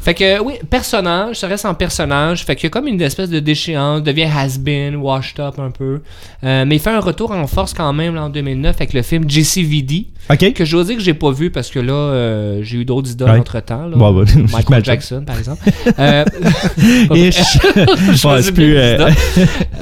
Fait 0.00 0.14
que, 0.14 0.40
oui, 0.40 0.54
personnage, 0.70 1.36
ça 1.36 1.48
reste 1.48 1.64
en 1.64 1.74
personnage. 1.74 2.44
Fait 2.44 2.54
qu'il 2.54 2.64
y 2.64 2.66
a 2.68 2.70
comme 2.70 2.86
une 2.86 3.00
espèce 3.00 3.28
de 3.30 3.40
déchéance, 3.40 4.02
devient 4.02 4.28
has-been, 4.34 4.96
washed 4.96 5.40
up 5.40 5.58
un 5.58 5.70
peu. 5.70 6.00
Euh, 6.44 6.64
mais 6.66 6.76
il 6.76 6.78
fait 6.78 6.90
un 6.90 7.00
retour 7.00 7.32
en 7.32 7.46
force 7.46 7.74
quand 7.74 7.92
même 7.92 8.14
là, 8.14 8.24
en 8.24 8.28
2009 8.28 8.76
avec 8.76 8.92
le 8.92 9.02
film 9.02 9.28
JCVD. 9.28 10.06
Que 10.36 10.64
je 10.64 10.72
dois 10.76 10.84
dire 10.84 10.96
que 10.96 11.02
j'ai 11.02 11.14
pas 11.14 11.30
vu 11.32 11.50
parce 11.50 11.68
que 11.70 11.78
là, 11.78 11.92
euh, 11.92 12.60
j'ai 12.62 12.78
eu 12.78 12.84
d'autres 12.84 13.10
idoles 13.10 13.30
Ouais. 13.30 13.38
entre-temps. 13.38 13.86
là. 13.88 13.96
Bon, 13.96 14.12
bah, 14.12 14.30
Michael. 14.52 14.84
Jackson, 14.84 15.24
par 15.26 15.38
exemple. 15.38 15.62
Euh, 15.98 16.24
je 17.14 18.50
plus, 18.52 18.76
euh. 18.76 19.08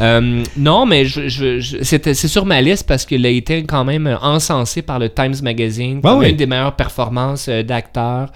Euh, 0.00 0.42
non, 0.56 0.86
mais 0.86 1.04
je, 1.04 1.28
je- 1.28 1.60
je- 1.60 1.76
c'était- 1.82 2.14
c'est 2.14 2.28
sur 2.28 2.44
ma 2.46 2.60
liste 2.60 2.86
parce 2.86 3.04
qu'il 3.06 3.24
a 3.26 3.28
été 3.28 3.64
quand 3.64 3.84
même 3.84 4.18
encensé 4.22 4.82
par 4.82 4.98
le 4.98 5.08
Times 5.08 5.34
Magazine 5.42 6.00
comme 6.00 6.18
Ouais, 6.20 6.30
une 6.30 6.36
des 6.36 6.46
meilleures 6.46 6.76
performances 6.76 7.46
euh, 7.48 7.62
d'acteur, 7.62 8.30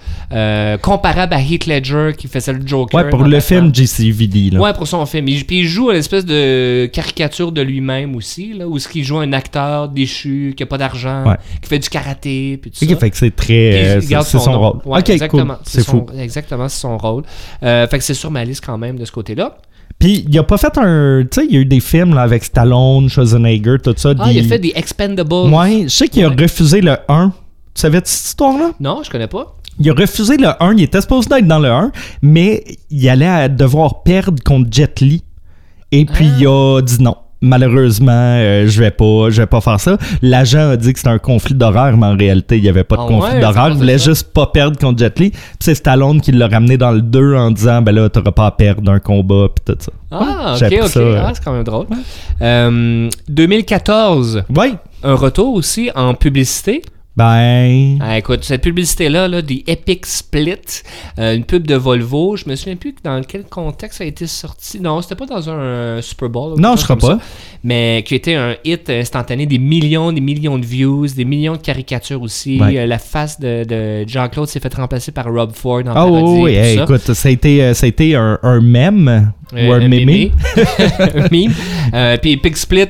comparable 0.81 1.33
à 1.33 1.39
Heath 1.41 1.65
Ledger 1.65 2.11
qui 2.17 2.27
faisait 2.27 2.53
le 2.53 2.65
Joker. 2.65 3.03
Ouais, 3.03 3.09
pour 3.09 3.23
le 3.23 3.39
film 3.39 3.73
JCVD. 3.73 4.51
Là. 4.51 4.59
Ouais, 4.59 4.73
pour 4.73 4.87
son 4.87 5.05
film. 5.05 5.27
Il, 5.27 5.45
puis 5.45 5.59
il 5.59 5.67
joue 5.67 5.91
une 5.91 5.97
espèce 5.97 6.25
de 6.25 6.87
caricature 6.91 7.51
de 7.51 7.61
lui-même 7.61 8.15
aussi, 8.15 8.53
là, 8.53 8.67
où 8.67 8.77
ce 8.79 8.87
qu'il 8.87 9.03
joue 9.03 9.19
un 9.19 9.33
acteur 9.33 9.87
déchu, 9.89 10.53
qui 10.55 10.63
a 10.63 10.65
pas 10.65 10.77
d'argent, 10.77 11.23
Ouais. 11.25 11.35
qui 11.61 11.69
fait 11.69 11.79
du 11.79 11.89
karaté, 12.01 12.57
puis 12.61 12.71
tout 12.71 12.83
Ok, 12.83 12.89
ça. 12.91 12.95
fait 12.97 13.09
que 13.09 13.17
c'est 13.17 13.35
très. 13.35 13.97
Euh, 13.97 14.01
c'est 14.01 14.39
son, 14.39 14.59
rôle. 14.59 14.79
Ouais, 14.85 14.99
ok, 14.99 15.09
exactement. 15.09 15.55
cool. 15.55 15.63
C'est 15.65 15.85
fou. 15.85 16.05
Exactement, 16.17 16.67
c'est 16.69 16.79
son 16.81 16.97
rôle. 16.97 17.23
Euh, 17.63 17.87
fait 17.87 17.97
que 17.97 18.03
c'est 18.03 18.13
sur 18.13 18.31
ma 18.31 18.43
liste 18.43 18.63
quand 18.65 18.77
même 18.77 18.97
de 18.97 19.05
ce 19.05 19.11
côté-là. 19.11 19.57
Puis 19.99 20.25
il 20.27 20.39
a 20.39 20.43
pas 20.43 20.57
fait 20.57 20.75
un. 20.77 21.23
Tu 21.23 21.41
sais, 21.41 21.45
il 21.47 21.53
y 21.53 21.57
a 21.57 21.61
eu 21.61 21.65
des 21.65 21.79
films 21.79 22.15
là, 22.15 22.21
avec 22.23 22.43
Stallone, 22.43 23.07
Schwarzenegger, 23.09 23.75
tout 23.83 23.93
ça. 23.97 24.13
Ah, 24.17 24.27
des- 24.29 24.39
il 24.39 24.45
a 24.45 24.47
fait 24.47 24.57
des 24.59 24.73
Expendables. 24.75 25.31
Ouais, 25.53 25.83
je 25.83 25.87
sais 25.89 26.07
qu'il 26.07 26.23
a 26.25 26.29
refusé 26.29 26.81
le 26.81 26.97
1. 27.07 27.31
Tu 27.73 27.81
savais 27.81 27.99
cette 28.03 28.09
histoire-là? 28.29 28.71
Non, 28.79 29.01
je 29.03 29.09
connais 29.09 29.27
pas. 29.27 29.55
Il 29.79 29.89
a 29.89 29.93
refusé 29.93 30.37
le 30.37 30.49
1. 30.61 30.73
Il 30.73 30.83
était 30.83 31.01
supposé 31.01 31.29
être 31.37 31.47
dans 31.47 31.59
le 31.59 31.69
1, 31.69 31.91
mais 32.21 32.63
il 32.89 33.07
allait 33.09 33.47
devoir 33.47 34.03
perdre 34.03 34.41
contre 34.43 34.67
Jet 34.71 34.99
Li. 35.01 35.23
Et 35.91 36.05
puis 36.05 36.27
Ah. 36.31 36.37
il 36.39 36.47
a 36.47 36.81
dit 36.81 37.01
non. 37.01 37.15
Malheureusement, 37.41 38.11
euh, 38.13 38.67
je 38.67 38.79
vais 38.79 38.91
pas, 38.91 39.29
je 39.29 39.41
vais 39.41 39.47
pas 39.47 39.61
faire 39.61 39.79
ça. 39.79 39.97
L'agent 40.21 40.69
a 40.69 40.77
dit 40.77 40.93
que 40.93 40.99
c'était 40.99 41.09
un 41.11 41.17
conflit 41.17 41.55
d'horaire, 41.55 41.97
mais 41.97 42.05
en 42.05 42.15
réalité, 42.15 42.57
il 42.57 42.63
y 42.63 42.69
avait 42.69 42.83
pas 42.83 42.97
de 42.97 43.01
Ah 43.03 43.07
conflit 43.07 43.33
ouais, 43.33 43.39
d'horaire. 43.41 43.69
Il 43.69 43.77
voulait 43.77 43.97
juste 43.97 44.31
pas 44.31 44.45
perdre 44.45 44.77
contre 44.79 44.99
Jet 44.99 45.17
Li. 45.19 45.31
Puis 45.31 45.39
c'est 45.59 45.75
Stallone 45.75 46.21
qui 46.21 46.31
l'a 46.31 46.47
ramené 46.47 46.77
dans 46.77 46.91
le 46.91 47.01
2 47.01 47.35
en 47.35 47.49
disant 47.51 47.81
ben 47.81 47.93
là, 47.93 48.09
t'auras 48.09 48.31
pas 48.31 48.45
à 48.45 48.51
perdre 48.51 48.91
un 48.91 48.99
combat 48.99 49.47
puis 49.53 49.73
tout 49.73 49.79
ça. 49.81 49.91
Ah, 50.11 50.55
ok, 50.55 50.71
ok. 50.85 50.97
euh. 50.97 51.21
Ah, 51.25 51.31
c'est 51.33 51.43
quand 51.43 51.53
même 51.53 51.63
drôle. 51.63 51.87
Euh, 52.41 53.09
2014, 53.27 54.43
Ouais. 54.55 54.73
un 55.03 55.15
retour 55.15 55.53
aussi 55.55 55.89
en 55.95 56.13
publicité. 56.13 56.81
Ben. 57.17 57.97
Ah, 57.99 58.17
écoute, 58.17 58.45
cette 58.45 58.61
publicité-là, 58.61 59.27
là, 59.27 59.41
The 59.41 59.67
Epic 59.67 60.05
Split, 60.05 60.55
euh, 61.19 61.35
une 61.35 61.43
pub 61.43 61.67
de 61.67 61.75
Volvo, 61.75 62.37
je 62.37 62.47
me 62.49 62.55
souviens 62.55 62.77
plus 62.77 62.95
dans 63.03 63.21
quel 63.21 63.43
contexte 63.43 63.97
ça 63.97 64.05
a 64.05 64.07
été 64.07 64.27
sorti. 64.27 64.79
Non, 64.79 65.01
c'était 65.01 65.15
pas 65.15 65.25
dans 65.25 65.49
un 65.49 66.01
Super 66.01 66.29
Bowl. 66.29 66.57
Non, 66.57 66.77
je 66.77 66.83
crois 66.85 66.95
pas. 66.95 67.07
ça, 67.07 67.19
mais 67.65 68.03
qui 68.07 68.15
était 68.15 68.35
un 68.35 68.55
hit 68.63 68.89
instantané, 68.89 69.45
des 69.45 69.59
millions, 69.59 70.13
des 70.13 70.21
millions 70.21 70.57
de 70.57 70.65
views, 70.65 71.07
des 71.07 71.25
millions 71.25 71.53
de 71.57 71.61
caricatures 71.61 72.21
aussi. 72.21 72.59
Ouais. 72.61 72.77
Euh, 72.77 72.85
la 72.85 72.97
face 72.97 73.39
de, 73.41 73.65
de 73.65 74.07
Jean-Claude 74.07 74.47
s'est 74.47 74.61
fait 74.61 74.73
remplacer 74.73 75.11
par 75.11 75.25
Rob 75.25 75.51
Ford 75.53 75.81
en 75.85 75.89
Ah 75.91 75.93
parodie 75.95 76.41
oui, 76.43 76.53
hey, 76.55 76.77
ça. 76.77 76.83
écoute, 76.83 77.13
ça 77.13 77.27
a 77.27 77.31
été, 77.31 77.61
euh, 77.61 77.73
ça 77.73 77.87
a 77.87 77.89
été 77.89 78.15
un, 78.15 78.39
un 78.41 78.61
mème 78.61 79.33
Euh, 79.53 79.67
ou 79.67 79.73
un 79.73 79.85
mémé? 79.85 80.31
un 81.93 82.17
puis 82.17 82.37
Pig 82.37 82.55
Split, 82.55 82.87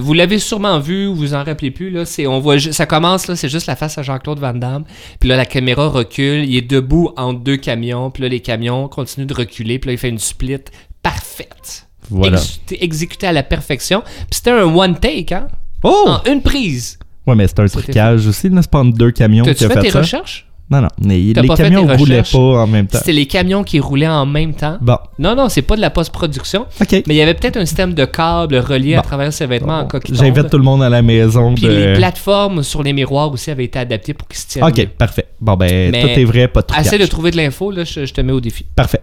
vous 0.00 0.12
l'avez 0.12 0.38
sûrement 0.38 0.78
vu, 0.78 1.06
vous 1.06 1.14
vous 1.14 1.34
en 1.34 1.42
rappelez 1.42 1.70
plus. 1.70 1.88
Là, 1.90 2.04
c'est, 2.04 2.26
on 2.26 2.38
voit, 2.38 2.58
ça 2.60 2.84
commence, 2.84 3.28
là, 3.28 3.34
c'est 3.34 3.48
juste 3.48 3.61
la 3.66 3.76
face 3.76 3.98
à 3.98 4.02
Jean-Claude 4.02 4.38
Van 4.38 4.54
Damme. 4.54 4.84
Puis 5.20 5.28
là, 5.28 5.36
la 5.36 5.46
caméra 5.46 5.88
recule, 5.88 6.44
il 6.44 6.56
est 6.56 6.62
debout 6.62 7.10
entre 7.16 7.40
deux 7.40 7.56
camions. 7.56 8.10
Puis 8.10 8.22
là, 8.22 8.28
les 8.28 8.40
camions 8.40 8.88
continuent 8.88 9.26
de 9.26 9.34
reculer. 9.34 9.78
Puis 9.78 9.88
là, 9.88 9.92
il 9.94 9.98
fait 9.98 10.08
une 10.08 10.18
split 10.18 10.58
parfaite. 11.02 11.88
Voilà. 12.10 12.38
Ex- 12.38 12.60
exécutée 12.80 13.26
à 13.26 13.32
la 13.32 13.42
perfection. 13.42 14.02
Puis 14.02 14.26
c'était 14.30 14.50
un 14.50 14.64
one 14.64 14.98
take, 14.98 15.34
hein? 15.34 15.48
Oh! 15.82 16.04
En 16.24 16.30
une 16.30 16.42
prise. 16.42 16.98
Ouais, 17.26 17.34
mais 17.34 17.46
c'est 17.46 17.60
un 17.60 17.66
trucage 17.66 18.26
aussi, 18.26 18.48
là, 18.48 18.62
c'est 18.62 18.70
pas 18.70 18.82
deux 18.84 19.10
camions 19.12 19.44
T'as-tu 19.44 19.64
a 19.64 19.68
fait 19.68 19.74
fait 19.74 19.80
tes 19.82 19.90
ça? 19.90 19.98
recherches? 20.00 20.48
Non, 20.72 20.80
non, 20.80 20.88
mais 21.04 21.18
les 21.18 21.32
camions 21.34 21.86
tes 21.86 21.96
roulaient 21.96 22.22
pas 22.22 22.38
en 22.38 22.66
même 22.66 22.86
temps. 22.86 22.96
C'était 22.98 23.12
les 23.12 23.26
camions 23.26 23.62
qui 23.62 23.78
roulaient 23.78 24.08
en 24.08 24.24
même 24.24 24.54
temps? 24.54 24.78
Bon, 24.80 24.96
Non, 25.18 25.36
non, 25.36 25.50
c'est 25.50 25.60
pas 25.60 25.76
de 25.76 25.82
la 25.82 25.90
post-production. 25.90 26.64
Mais 26.90 27.02
il 27.08 27.14
y 27.14 27.20
avait 27.20 27.34
peut-être 27.34 27.58
un 27.58 27.66
système 27.66 27.92
de 27.92 28.04
câbles 28.06 28.56
relié 28.56 28.94
à 28.94 29.02
travers 29.02 29.32
ces 29.32 29.44
vêtements 29.46 29.80
en 29.80 29.86
coquille. 29.86 30.16
J'invite 30.16 30.48
tout 30.48 30.56
le 30.56 30.64
monde 30.64 30.82
à 30.82 30.88
la 30.88 31.02
maison. 31.02 31.54
Puis 31.54 31.64
de... 31.64 31.68
les 31.70 31.92
plateformes 31.92 32.62
sur 32.62 32.82
les 32.82 32.92
miroirs 32.94 33.30
aussi 33.30 33.50
avaient 33.50 33.64
été 33.64 33.78
adaptées 33.78 34.14
pour 34.14 34.26
qu'ils 34.28 34.38
se 34.38 34.46
tiennent. 34.46 34.64
Ok, 34.64 34.86
parfait. 34.96 35.26
Bon, 35.40 35.54
ben, 35.56 35.90
Mais 35.92 36.00
tout 36.00 36.08
est 36.20 36.24
vrai, 36.24 36.48
pas 36.48 36.62
de. 36.62 36.66
Essaie 36.80 36.98
de 36.98 37.06
trouver 37.06 37.30
de 37.30 37.36
l'info, 37.36 37.70
là, 37.70 37.84
je, 37.84 38.06
je 38.06 38.14
te 38.14 38.20
mets 38.22 38.32
au 38.32 38.40
défi. 38.40 38.64
Parfait. 38.74 39.02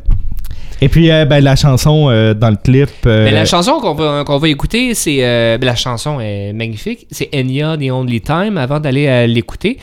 Et 0.82 0.88
puis, 0.88 1.12
euh, 1.12 1.26
ben, 1.26 1.44
la 1.44 1.58
chanson 1.58 2.08
euh, 2.10 2.34
dans 2.34 2.50
le 2.50 2.56
clip. 2.56 2.90
euh, 3.06 3.26
Mais 3.26 3.32
la 3.32 3.44
chanson 3.46 3.80
qu'on 3.82 3.94
va, 3.94 4.24
va 4.24 4.48
écouter, 4.48 4.94
c'est. 4.96 5.18
euh, 5.20 5.58
ben, 5.58 5.66
la 5.68 5.76
chanson 5.76 6.20
est 6.22 6.54
magnifique. 6.54 7.06
C'est 7.12 7.30
Enya, 7.36 7.76
The 7.78 7.92
Only 7.92 8.22
Time. 8.22 8.58
Avant 8.58 8.80
d'aller 8.80 9.28
l'écouter, 9.28 9.78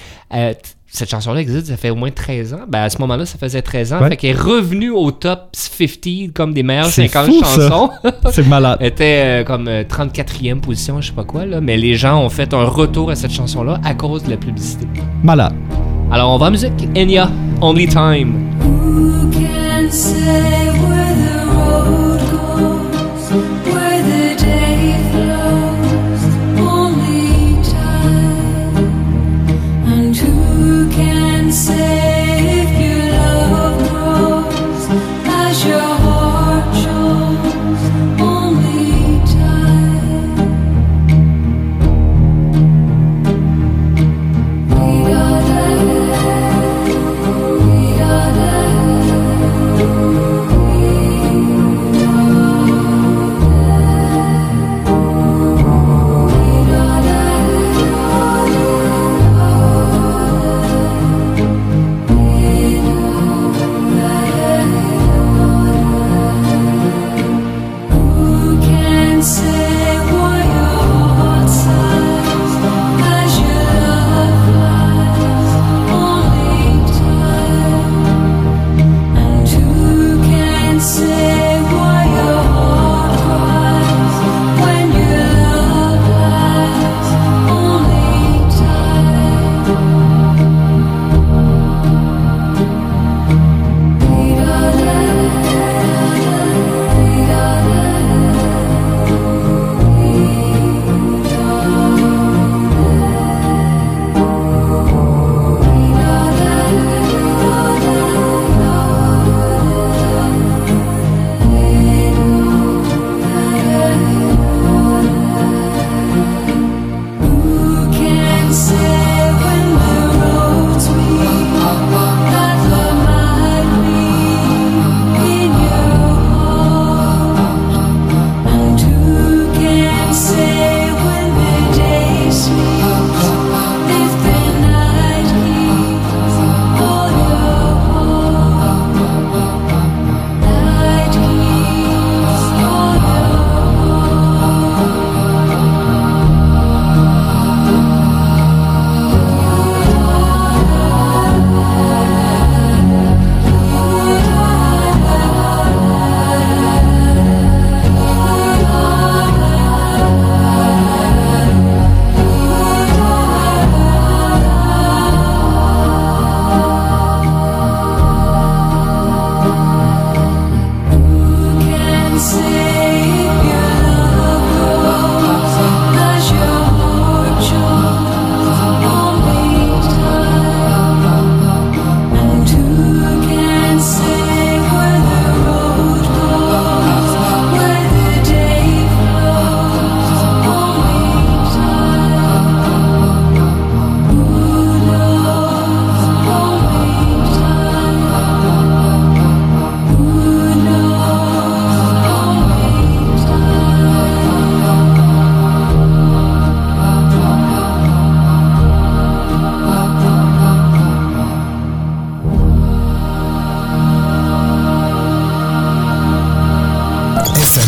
cette 0.96 1.11
chanson-là 1.11 1.40
existe, 1.40 1.66
ça 1.66 1.76
fait 1.76 1.90
au 1.90 1.94
moins 1.94 2.11
13 2.11 2.54
ans. 2.54 2.61
Ben, 2.66 2.80
à 2.80 2.90
ce 2.90 2.98
moment-là, 2.98 3.26
ça 3.26 3.37
faisait 3.38 3.61
13 3.61 3.92
ans. 3.92 4.00
Ouais. 4.00 4.09
Fait 4.09 4.16
qu'elle 4.16 4.30
est 4.30 4.40
revenue 4.40 4.90
au 4.90 5.11
top 5.11 5.48
50 5.52 6.32
comme 6.35 6.54
des 6.54 6.62
meilleures 6.62 6.87
C'est 6.87 7.06
50 7.09 7.26
fou, 7.26 7.44
ça. 7.44 7.68
chansons. 7.68 7.90
c'est 8.32 8.46
malade. 8.46 8.78
Elle 8.80 8.87
était 8.87 9.22
euh, 9.24 9.44
comme 9.44 9.68
euh, 9.68 9.85
34e 9.85 10.61
position, 10.61 11.00
je 11.02 11.09
sais 11.09 11.12
pas 11.12 11.24
quoi, 11.24 11.44
là. 11.44 11.61
Mais 11.61 11.76
les 11.76 11.96
gens 11.96 12.22
ont 12.22 12.30
fait 12.30 12.54
un 12.54 12.64
retour 12.64 13.11
à 13.11 13.14
cette 13.14 13.32
chanson-là 13.32 13.78
à 13.85 13.94
cause 13.94 14.24
de 14.24 14.30
la 14.30 14.38
publicité. 14.38 14.87
Malade. 15.22 15.54
Alors, 16.11 16.30
on 16.35 16.38
va 16.38 16.46
en 16.46 16.50
musique. 16.50 16.88
Enya, 16.96 17.28
Only 17.61 17.88
Time. 17.88 18.35
Who 18.62 19.30
can 19.32 19.90
say 19.90 20.95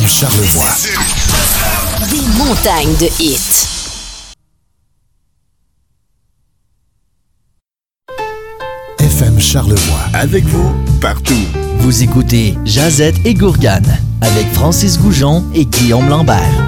Charlevoix. 0.09 0.75
Des 2.11 2.27
montagnes 2.39 2.97
de 2.99 3.09
hits. 3.23 3.67
FM 8.99 9.39
Charlevoix. 9.39 10.01
Avec 10.15 10.45
vous, 10.47 10.73
partout. 11.01 11.35
Vous 11.81 12.03
écoutez 12.03 12.57
Jazette 12.65 13.17
et 13.25 13.35
Gourgane 13.35 13.99
avec 14.21 14.47
Francis 14.53 14.99
Goujon 14.99 15.45
et 15.55 15.65
Guillaume 15.67 16.09
Lambert. 16.09 16.65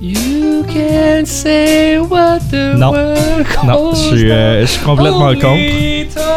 You 0.00 0.64
can 0.66 1.24
say 1.26 1.98
what 1.98 2.40
the 2.50 2.74
Non. 2.76 2.90
world 2.92 3.46
Non, 3.64 3.94
je 3.94 3.98
suis, 4.16 4.30
euh, 4.30 4.62
je 4.62 4.66
suis 4.66 4.80
complètement 4.84 5.32
contre. 5.34 6.31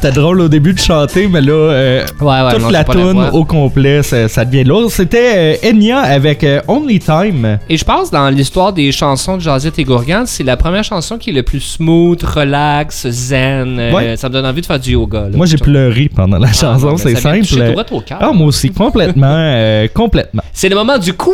C'était 0.00 0.12
drôle 0.12 0.40
au 0.42 0.48
début 0.48 0.74
de 0.74 0.78
chanter, 0.78 1.26
mais 1.26 1.40
là, 1.40 1.52
euh, 1.52 2.04
Ouais, 2.20 2.26
ouais, 2.42 2.52
toute 2.52 2.62
non, 2.62 2.70
la 2.70 2.84
tune 2.84 3.24
au 3.32 3.44
complet, 3.44 4.04
ça, 4.04 4.28
ça 4.28 4.44
devient 4.44 4.62
lourd. 4.62 4.92
C'était 4.92 5.56
euh, 5.64 5.70
Enya 5.70 5.98
avec 5.98 6.44
euh, 6.44 6.60
Only 6.68 7.00
Time. 7.00 7.58
Et 7.68 7.76
je 7.76 7.84
pense 7.84 8.08
dans 8.12 8.28
l'histoire 8.30 8.72
des 8.72 8.92
chansons 8.92 9.36
de 9.38 9.42
Jazette 9.42 9.76
et 9.80 9.82
Gourgane, 9.82 10.26
c'est 10.26 10.44
la 10.44 10.56
première 10.56 10.84
chanson 10.84 11.18
qui 11.18 11.30
est 11.30 11.32
le 11.32 11.42
plus 11.42 11.58
smooth, 11.58 12.22
relax, 12.22 13.08
zen. 13.08 13.76
euh, 13.80 13.92
Ouais. 13.92 14.16
Ça 14.16 14.28
me 14.28 14.34
donne 14.34 14.46
envie 14.46 14.60
de 14.60 14.66
faire 14.66 14.78
du 14.78 14.92
yoga. 14.92 15.22
là. 15.22 15.36
Moi, 15.36 15.46
j'ai 15.46 15.56
pleuré 15.56 16.08
pendant 16.14 16.38
la 16.38 16.46
Ah, 16.48 16.52
chanson, 16.52 16.96
c'est 16.96 17.16
simple. 17.16 17.72
droit 17.72 17.84
au 17.90 18.00
cœur. 18.00 18.18
Ah, 18.20 18.30
moi 18.32 18.46
aussi, 18.46 18.70
complètement, 18.70 19.52
complètement. 19.94 20.42
C'est 20.52 20.68
le 20.68 20.76
moment 20.76 20.98
du 20.98 21.12
quiz 21.12 21.32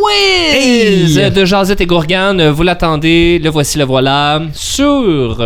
Hey! 0.54 1.30
de 1.30 1.44
Jazette 1.44 1.82
et 1.82 1.86
Gourgane. 1.86 2.48
Vous 2.48 2.62
l'attendez, 2.62 3.38
le 3.44 3.50
voici, 3.50 3.76
le 3.76 3.84
voilà. 3.84 4.40
Sur 4.54 5.42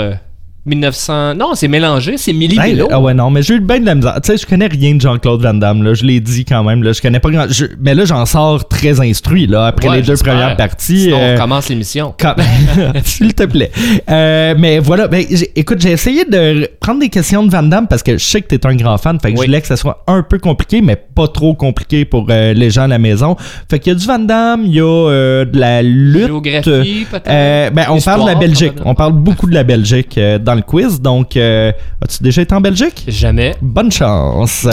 1900... 0.68 1.34
Non, 1.34 1.54
c'est 1.54 1.68
mélangé, 1.68 2.16
c'est 2.16 2.32
Millie 2.32 2.58
Milo. 2.58 2.88
ah 2.90 3.00
ouais, 3.00 3.14
non, 3.14 3.30
mais 3.30 3.42
j'ai 3.42 3.54
eu 3.54 3.60
bien 3.60 3.80
de 3.80 3.86
la 3.86 3.94
misère. 3.94 4.14
Tu 4.22 4.32
sais, 4.32 4.36
je 4.38 4.46
connais 4.46 4.66
rien 4.66 4.94
de 4.94 5.00
Jean-Claude 5.00 5.42
Van 5.42 5.54
Damme, 5.54 5.82
là. 5.82 5.94
Je 5.94 6.04
l'ai 6.04 6.20
dit 6.20 6.44
quand 6.44 6.62
même, 6.64 6.82
là. 6.82 6.92
Je 6.92 7.00
connais 7.02 7.20
pas 7.20 7.30
grand. 7.30 7.46
je- 7.48 7.66
Mais 7.80 7.94
là, 7.94 8.04
j'en 8.04 8.24
sors 8.26 8.66
très 8.68 9.00
instruit, 9.00 9.46
là, 9.46 9.66
après 9.66 9.88
Ouais, 9.88 9.96
les 9.96 10.02
deux 10.02 10.16
premières 10.16 10.56
parties. 10.56 11.04
Sinon, 11.04 11.18
euh, 11.20 11.34
on 11.36 11.40
commence 11.40 11.68
l'émission. 11.68 12.14
Quand- 12.18 12.34
S'il 13.04 13.34
te 13.34 13.44
plaît. 13.44 13.70
Euh, 14.10 14.54
mais 14.58 14.78
voilà, 14.78 15.08
ben, 15.08 15.24
écoute, 15.56 15.80
j'ai 15.80 15.92
essayé 15.92 16.24
de 16.24 16.68
prendre 16.80 17.00
des 17.00 17.08
questions 17.08 17.44
de 17.44 17.50
Van 17.50 17.62
Damme 17.62 17.86
parce 17.88 18.02
que 18.02 18.18
je 18.18 18.24
sais 18.24 18.42
que 18.42 18.48
t'es 18.54 18.66
un 18.66 18.74
grand 18.76 18.98
fan. 18.98 19.18
Fait 19.20 19.32
que 19.32 19.38
Oui. 19.38 19.44
je 19.44 19.50
voulais 19.50 19.60
que 19.60 19.66
ça 19.66 19.76
soit 19.76 20.04
un 20.06 20.22
peu 20.22 20.38
compliqué, 20.38 20.80
mais 20.82 20.96
pas 20.96 21.28
trop 21.28 21.54
compliqué 21.54 22.04
pour 22.04 22.26
euh, 22.30 22.52
les 22.52 22.70
gens 22.70 22.82
à 22.82 22.88
la 22.88 22.98
maison. 22.98 23.36
Fait 23.70 23.78
qu'il 23.78 23.92
y 23.92 23.96
a 23.96 23.98
du 23.98 24.06
Van 24.06 24.18
Damme, 24.18 24.62
il 24.64 24.74
y 24.74 24.80
a 24.80 25.44
de 25.44 25.58
la 25.58 25.82
lutte. 25.82 26.26
Géographie, 26.26 27.06
peut-être? 27.10 27.74
Ben, 27.74 27.86
on 27.90 28.00
parle 28.00 28.22
de 28.22 28.26
la 28.26 28.34
Belgique. 28.34 28.72
On 28.84 28.94
parle 28.94 29.12
beaucoup 29.12 29.48
de 29.48 29.54
la 29.54 29.64
Belgique 29.64 30.18
dans 30.40 30.54
le 30.58 30.62
quiz. 30.62 31.00
Donc, 31.00 31.36
euh, 31.36 31.72
as-tu 32.02 32.22
déjà 32.22 32.42
été 32.42 32.54
en 32.54 32.60
Belgique? 32.60 33.04
Jamais. 33.08 33.56
Bonne 33.62 33.90
chance. 33.90 34.66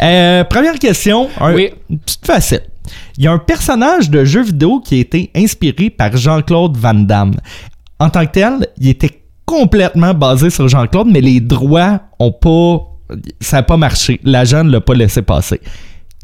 Euh, 0.00 0.44
première 0.44 0.78
question. 0.78 1.28
Un, 1.40 1.54
Oui. 1.54 1.70
Une 1.90 1.98
petite 1.98 2.26
facile. 2.26 2.62
Il 3.16 3.24
y 3.24 3.26
a 3.26 3.32
un 3.32 3.38
personnage 3.38 4.10
de 4.10 4.24
jeu 4.24 4.42
vidéo 4.42 4.80
qui 4.80 4.96
a 4.96 4.98
été 4.98 5.30
inspiré 5.34 5.90
par 5.90 6.16
Jean-Claude 6.16 6.76
Van 6.76 6.94
Damme. 6.94 7.34
En 7.98 8.10
tant 8.10 8.26
que 8.26 8.32
tel, 8.32 8.66
il 8.78 8.88
était 8.88 9.22
complètement 9.46 10.14
basé 10.14 10.50
sur 10.50 10.68
Jean-Claude, 10.68 11.08
mais 11.10 11.20
les 11.20 11.40
droits 11.40 12.00
ont 12.18 12.32
pas. 12.32 12.90
Ça 13.40 13.58
n'a 13.58 13.62
pas 13.62 13.76
marché. 13.76 14.20
L'agent 14.24 14.64
ne 14.64 14.70
l'a 14.72 14.80
pas 14.80 14.94
laissé 14.94 15.22
passer. 15.22 15.60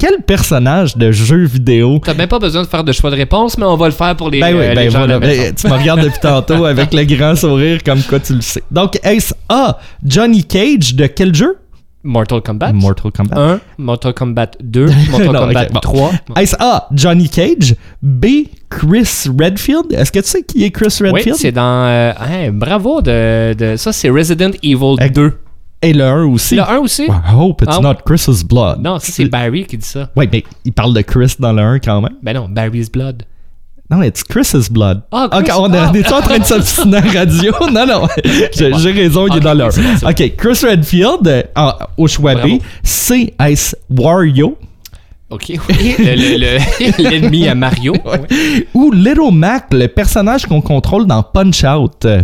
Quel 0.01 0.23
personnage 0.23 0.97
de 0.97 1.11
jeu 1.11 1.45
vidéo? 1.45 2.01
T'as 2.03 2.15
même 2.15 2.27
pas 2.27 2.39
besoin 2.39 2.63
de 2.63 2.67
faire 2.67 2.83
de 2.83 2.91
choix 2.91 3.11
de 3.11 3.15
réponse, 3.15 3.55
mais 3.59 3.65
on 3.65 3.75
va 3.77 3.85
le 3.85 3.91
faire 3.91 4.15
pour 4.15 4.31
les, 4.31 4.39
ben 4.39 4.55
oui, 4.55 4.61
euh, 4.63 4.73
ben 4.73 4.79
les 4.85 4.89
gens 4.89 4.97
voilà. 4.99 5.19
Ben, 5.19 5.53
tu 5.53 5.67
me 5.67 5.73
regardes 5.73 6.01
depuis 6.01 6.19
tantôt 6.19 6.65
avec 6.65 6.91
le 6.91 7.03
grand 7.05 7.35
sourire 7.35 7.83
comme 7.83 8.01
quoi 8.01 8.19
tu 8.19 8.33
le 8.33 8.41
sais. 8.41 8.63
Donc, 8.71 8.97
est-ce 9.03 9.31
A. 9.47 9.77
Johnny 10.03 10.43
Cage 10.43 10.95
de 10.95 11.05
quel 11.05 11.35
jeu? 11.35 11.55
Mortal 12.03 12.41
Kombat. 12.41 12.73
Mortal 12.73 13.11
Kombat. 13.11 13.37
1, 13.39 13.59
Mortal 13.77 14.13
Kombat 14.15 14.47
2, 14.63 14.85
Mortal 15.11 15.27
Non, 15.33 15.39
Kombat 15.41 15.63
ok, 15.65 15.71
bon. 15.73 15.79
3. 15.81 16.11
Est-ce 16.37 16.55
A. 16.59 16.87
Johnny 16.93 17.29
Cage? 17.29 17.75
B. 18.01 18.25
Chris 18.71 19.27
Redfield? 19.39 19.91
Est-ce 19.93 20.11
que 20.11 20.17
tu 20.19 20.27
sais 20.27 20.41
qui 20.41 20.63
est 20.63 20.71
Chris 20.71 20.97
Oui, 21.01 21.11
Redfield? 21.11 21.35
c'est 21.37 21.51
dans. 21.51 21.85
euh, 21.85 22.11
hein, 22.19 22.49
bravo 22.51 23.01
de, 23.03 23.53
de- 23.53 23.75
Ça, 23.75 23.93
c'est 23.93 24.09
Resident 24.09 24.49
Evil 24.63 24.95
Avec- 24.97 25.13
2. 25.13 25.33
Et 25.81 25.93
le 25.93 26.03
1 26.03 26.25
aussi. 26.25 26.55
Le 26.55 26.61
1 26.61 26.77
aussi? 26.79 27.05
I 27.05 27.33
hope 27.35 27.61
it's 27.63 27.75
Ah, 27.77 27.81
not 27.81 27.95
Chris's 28.05 28.43
blood. 28.43 28.79
Non, 28.81 28.99
ça, 28.99 29.11
c'est 29.11 29.25
Barry 29.25 29.65
qui 29.65 29.77
dit 29.77 29.85
ça. 29.87 30.09
Oui, 30.15 30.27
mais 30.31 30.43
il 30.63 30.73
parle 30.73 30.93
de 30.93 31.01
Chris 31.01 31.35
dans 31.39 31.53
le 31.53 31.61
1 31.61 31.79
quand 31.79 32.01
même. 32.01 32.13
Ben 32.21 32.35
non, 32.35 32.47
Barry's 32.49 32.91
Blood. 32.91 33.23
Non, 33.89 34.01
it's 34.03 34.23
Chris's 34.23 34.69
blood. 34.69 35.01
Ah, 35.11 35.27
Chris- 35.31 35.41
Ok, 35.51 35.51
on 35.59 35.73
est, 35.73 35.77
ah. 35.77 35.91
est 35.93 36.11
en 36.13 36.21
train 36.21 36.39
de 36.39 36.45
s'obstiner 36.45 36.97
à 36.97 37.01
la 37.01 37.19
radio? 37.19 37.51
Non, 37.73 37.85
non. 37.85 38.07
J'ai 38.53 38.91
raison, 38.91 39.27
il 39.27 39.35
est 39.37 39.39
dans 39.41 39.53
le 39.53 39.65
1. 39.65 39.71
c'est 39.71 39.81
bon, 39.81 39.89
c'est 39.99 40.05
Ok, 40.07 40.35
Chris 40.37 40.65
Redfield, 40.65 41.27
euh, 41.27 41.43
en- 41.57 41.73
au 41.97 42.07
choix 42.07 42.35
Bravo. 42.35 42.57
B, 42.57 42.61
C. 42.83 43.33
S. 43.39 43.75
Wario 43.89 44.57
Ok, 45.29 45.45
oui. 45.49 45.95
le- 45.99 46.15
le- 46.15 46.37
le- 46.37 47.03
L'ennemi 47.09 47.47
à 47.49 47.55
Mario. 47.55 47.93
Ouais. 48.05 48.65
ou 48.73 48.91
Little 48.91 49.31
Mac, 49.33 49.65
le 49.73 49.87
personnage 49.87 50.45
qu'on 50.45 50.61
contrôle 50.61 51.05
dans 51.05 51.23
Punch 51.23 51.63
Out. 51.65 52.05
Euh, 52.05 52.21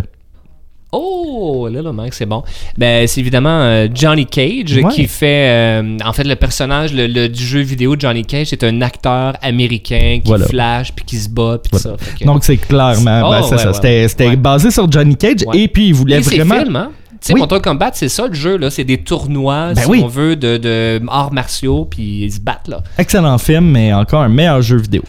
Oh, 0.99 1.67
là, 1.71 1.81
là, 1.81 1.93
mec, 1.93 2.13
c'est 2.13 2.25
bon. 2.25 2.43
Ben, 2.77 3.07
c'est 3.07 3.21
évidemment 3.21 3.59
euh, 3.61 3.87
Johnny 3.93 4.25
Cage 4.25 4.75
Ouais. 4.77 4.83
qui 4.93 5.05
fait. 5.07 5.47
euh, 5.81 5.97
en 6.03 6.11
fait, 6.13 6.23
le 6.23 6.35
personnage 6.35 6.93
le, 6.93 7.05
le- 7.07 7.29
du 7.29 7.43
jeu 7.43 7.59
vidéo 7.59 7.95
de 7.95 8.01
Johnny 8.01 8.23
Cage, 8.25 8.47
c'est 8.47 8.63
un 8.63 8.81
acteur 8.81 9.33
américain 9.41 10.19
qui 10.23 10.27
Voilà. 10.27 10.47
flash 10.47 10.91
puis 10.93 11.05
qui 11.05 11.17
se 11.17 11.29
bat 11.29 11.59
puis 11.61 11.71
tout 11.71 11.77
ça. 11.77 11.95
Fait 11.97 12.19
que- 12.21 12.25
Donc, 12.25 12.43
c'est 12.43 12.57
clairement, 12.57 13.21
Oh, 13.25 13.29
ben, 13.31 13.43
c'est 13.43 13.51
ouais, 13.51 13.73
ça. 13.73 13.81
ouais, 13.81 14.07
C'était 14.07 14.35
basé 14.35 14.71
sur 14.71 14.91
Johnny 14.91 15.15
Cage 15.15 15.45
et 15.53 15.67
puis 15.67 15.87
il 15.89 15.93
voulait 15.93 16.17
Et 16.17 16.21
vraiment. 16.21 16.55
films, 16.55 16.75
hein? 16.75 16.91
Tu 17.19 17.27
sais, 17.27 17.33
Oui. 17.33 17.39
Mortal 17.39 17.61
Kombat, 17.61 17.91
c'est 17.93 18.09
ça 18.09 18.27
le 18.27 18.33
jeu, 18.35 18.57
là. 18.57 18.69
C'est 18.69 18.83
des 18.83 18.99
tournois, 18.99 19.73
Ben 19.73 19.81
si 19.83 19.89
oui. 19.89 20.01
on 20.03 20.07
veut, 20.07 20.35
de, 20.35 20.57
de 20.57 21.01
arts 21.07 21.33
martiaux, 21.33 21.85
puis 21.89 22.25
ils 22.25 22.31
se 22.31 22.39
battent, 22.39 22.67
là. 22.67 22.81
Excellent 22.97 23.37
film, 23.39 23.65
mais 23.71 23.91
encore 23.91 24.21
un 24.21 24.29
meilleur 24.29 24.61
jeu 24.61 24.77
vidéo. 24.77 25.01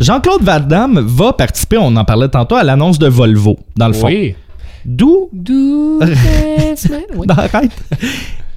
Jean-Claude 0.00 0.42
Van 0.44 0.60
Damme 0.60 1.00
va 1.04 1.32
participer, 1.32 1.76
on 1.76 1.94
en 1.96 2.04
parlait 2.04 2.28
tantôt, 2.28 2.54
à 2.54 2.62
l'annonce 2.62 3.00
de 3.00 3.08
Volvo, 3.08 3.58
dans 3.76 3.88
le 3.88 3.94
fond. 3.94 4.08
D'où? 4.84 5.28
Do 5.32 5.98
dance, 6.00 6.88
man. 6.90 7.02
Oui. 7.14 7.26
Non, 7.26 7.34
arrête. 7.36 7.70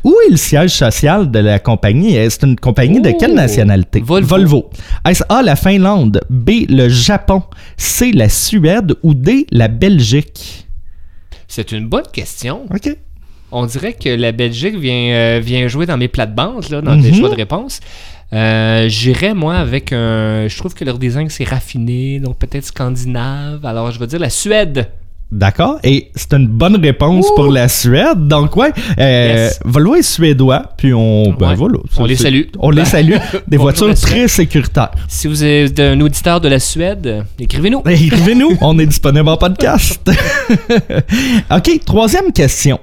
Où 0.04 0.16
est 0.28 0.32
le 0.32 0.38
siège 0.38 0.72
social 0.72 1.30
de 1.30 1.40
la 1.40 1.60
compagnie? 1.60 2.18
Euh, 2.18 2.28
C'est 2.30 2.44
une 2.44 2.56
compagnie 2.56 3.02
de 3.02 3.10
Oh, 3.14 3.18
quelle 3.20 3.36
nationalité? 3.36 4.02
Volvo. 4.04 4.70
Est-ce 5.08 5.24
A, 5.30 5.44
la 5.44 5.56
Finlande, 5.56 6.22
B, 6.30 6.66
le 6.70 6.90
Japon, 6.90 7.44
C, 7.78 8.12
la 8.12 8.28
Suède 8.30 8.96
ou 9.04 9.14
D, 9.14 9.46
la 9.52 9.68
Belgique? 9.68 10.68
C'est 11.48 11.72
une 11.72 11.88
bonne 11.88 12.08
question. 12.12 12.62
OK. 12.74 12.96
On 13.52 13.66
dirait 13.66 13.94
que 13.94 14.10
la 14.10 14.32
Belgique 14.32 14.76
vient, 14.78 15.12
euh, 15.14 15.40
vient 15.44 15.68
jouer 15.68 15.86
dans 15.86 15.98
mes 15.98 16.08
plates-bandes, 16.08 16.70
là, 16.70 16.82
dans 16.82 16.96
les 16.96 17.12
Mhm. 17.12 17.18
choix 17.20 17.30
de 17.30 17.36
réponse. 17.36 17.80
Euh, 18.34 18.88
J'irais, 18.88 19.34
moi, 19.34 19.56
avec 19.58 19.92
un... 19.92 20.48
Je 20.48 20.58
trouve 20.58 20.74
que 20.74 20.86
leur 20.86 20.98
design, 20.98 21.30
c'est 21.30 21.44
raffiné, 21.44 22.20
donc 22.22 22.38
peut-être 22.40 22.64
scandinave. 22.66 23.66
Alors, 23.66 23.92
je 23.92 24.00
vais 24.00 24.08
dire 24.08 24.20
la 24.20 24.30
Suède. 24.30 24.88
D'accord? 25.32 25.80
Et 25.86 26.12
c'est 26.16 26.34
une 26.34 26.48
bonne 26.48 26.76
réponse 26.76 27.26
Ouh. 27.32 27.36
pour 27.36 27.46
la 27.52 27.70
Suède. 27.70 28.28
Donc, 28.28 28.58
ouais, 28.58 28.74
euh, 29.00 29.48
Yes. 29.48 29.60
Volvo 29.64 29.96
est 29.96 30.02
suédois, 30.02 30.64
puis 30.78 30.94
on. 30.94 31.32
Ben 31.34 31.50
Ouais. 31.52 31.56
voilà. 31.56 31.78
On 31.98 32.06
les 32.06 32.18
salue. 32.18 32.42
On 32.60 32.70
les 32.70 32.84
salue. 32.84 33.14
Des 33.48 33.56
voitures 33.58 33.94
très 33.96 34.28
sécuritaires. 34.28 34.92
Si 35.08 35.28
vous 35.28 35.42
êtes 35.44 35.80
un 35.80 36.00
auditeur 36.02 36.42
de 36.42 36.50
la 36.50 36.60
Suède, 36.60 37.24
écrivez-nous. 37.40 37.82
Écrivez-nous, 37.88 38.58
on 38.60 38.78
est 38.78 38.86
disponible 38.86 39.30
en 39.30 39.38
podcast. 39.38 40.02
OK, 41.52 41.80
troisième 41.86 42.32
question. 42.34 42.80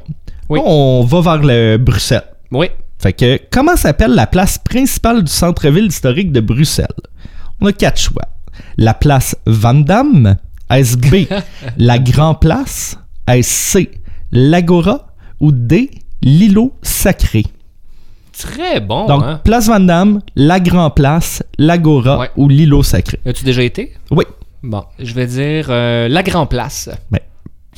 Oui. 0.49 0.61
On 0.65 1.05
va 1.05 1.21
vers 1.21 1.43
le 1.43 1.77
Bruxelles. 1.77 2.23
Oui. 2.51 2.69
Fait 2.99 3.13
que, 3.13 3.39
comment 3.51 3.77
s'appelle 3.77 4.13
la 4.15 4.27
place 4.27 4.59
principale 4.59 5.23
du 5.23 5.31
centre-ville 5.31 5.87
historique 5.87 6.33
de 6.33 6.41
Bruxelles? 6.41 6.87
On 7.61 7.67
a 7.67 7.73
quatre 7.73 8.01
choix. 8.01 8.23
La 8.77 8.95
place 8.95 9.37
Van 9.47 9.75
Damme, 9.75 10.37
est-ce 10.71 10.97
B, 10.97 11.27
la 11.77 11.99
Grand 11.99 12.35
Place, 12.35 12.99
est-ce 13.27 13.73
C, 13.79 13.91
l'Agora? 14.33 15.07
Ou 15.41 15.53
D, 15.53 15.91
l'îlot 16.23 16.73
sacré? 16.83 17.45
Très 18.37 18.81
bon, 18.81 19.07
Donc, 19.07 19.23
hein? 19.25 19.41
place 19.45 19.67
Van 19.69 19.81
Damme, 19.81 20.21
la 20.37 20.61
Grand 20.61 20.91
Place, 20.91 21.43
l'Agora 21.59 22.19
Ouais. 22.19 22.31
ou 22.37 22.49
l'îlot 22.49 22.83
sacré? 22.83 23.19
As-tu 23.27 23.45
déjà 23.45 23.63
été? 23.63 23.93
Oui. 24.11 24.25
Bon, 24.63 24.85
je 24.99 25.13
vais 25.15 25.27
dire 25.27 25.67
euh, 25.71 26.09
la 26.09 26.23
Grand 26.23 26.47
Place. 26.47 26.89
Ben, 27.11 27.21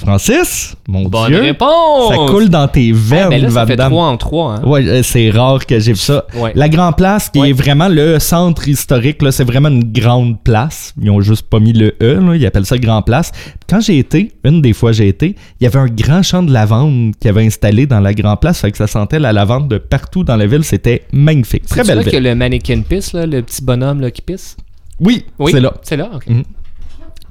Francis, 0.01 0.77
mon 0.89 1.05
Bonne 1.09 1.29
Dieu, 1.29 1.41
réponse! 1.43 2.09
ça 2.11 2.17
coule 2.29 2.49
dans 2.49 2.67
tes 2.69 2.91
Ah, 2.93 2.97
veines, 2.99 3.29
ben 3.29 3.43
là, 3.43 3.51
ça 3.51 3.61
Van 3.61 3.67
fait 3.67 3.77
Damme. 3.77 3.91
3 3.93 4.07
en 4.07 4.17
3, 4.17 4.53
hein? 4.55 4.63
Ouais, 4.65 4.87
euh, 4.89 5.03
c'est 5.03 5.31
rare 5.31 5.65
que 5.67 5.79
j'ai 5.79 5.93
vu 5.93 5.99
ça. 5.99 6.25
Ouais. 6.35 6.53
La 6.55 6.69
Grand 6.69 6.93
Place, 6.93 7.29
qui 7.29 7.39
Ouais. 7.41 7.51
est 7.51 7.53
vraiment 7.53 7.89
le 7.89 8.19
centre 8.19 8.67
historique, 8.67 9.21
là, 9.23 9.31
c'est 9.31 9.45
vraiment 9.45 9.69
une 9.69 9.93
grande 9.93 10.43
place. 10.43 10.95
Ils 11.01 11.11
ont 11.11 11.21
juste 11.21 11.43
pas 11.49 11.61
mis 11.61 11.73
le 11.75 11.95
E, 12.03 12.15
là, 12.21 12.35
ils 12.35 12.47
appellent 12.47 12.67
ça 12.67 12.79
Grand 12.79 13.03
Place. 13.03 13.31
Quand 13.69 13.81
j'ai 13.81 13.99
été, 13.99 14.33
une 14.45 14.63
des 14.63 14.73
fois 14.73 14.93
j'ai 14.93 15.07
été, 15.09 15.37
il 15.61 15.65
y 15.65 15.67
avait 15.67 15.79
un 15.79 15.87
grand 15.87 16.23
champ 16.23 16.43
de 16.43 16.51
lavande 16.53 17.13
qui 17.21 17.29
avait 17.29 17.45
installé 17.45 17.87
dans 17.87 18.01
la 18.01 18.15
Grand 18.15 18.37
Place, 18.37 18.61
fait 18.61 18.71
que 18.71 18.79
ça 18.79 18.87
sentait 18.87 19.19
la 19.19 19.33
lavande 19.33 19.69
de 19.69 19.79
partout 19.79 20.25
dans 20.25 20.37
la 20.37 20.47
ville. 20.47 20.65
C'était 20.65 21.03
magnifique. 21.13 21.67
Très 21.67 21.83
C'est 21.83 21.89
belle 21.89 21.99
là 21.99 22.05
que 22.05 22.11
ville. 22.11 22.23
le 22.23 22.35
mannequin 22.35 22.81
pisse, 22.81 23.13
là, 23.13 23.27
le 23.27 23.43
petit 23.43 23.63
bonhomme 23.63 24.01
là, 24.01 24.11
qui 24.11 24.23
pisse? 24.23 24.57
Oui, 24.99 25.25
Oui. 25.39 25.53
c'est 25.53 25.61
là. 25.61 25.75
C'est 25.83 25.97
là, 25.97 26.09
ok. 26.15 26.27
Mhm. 26.27 26.43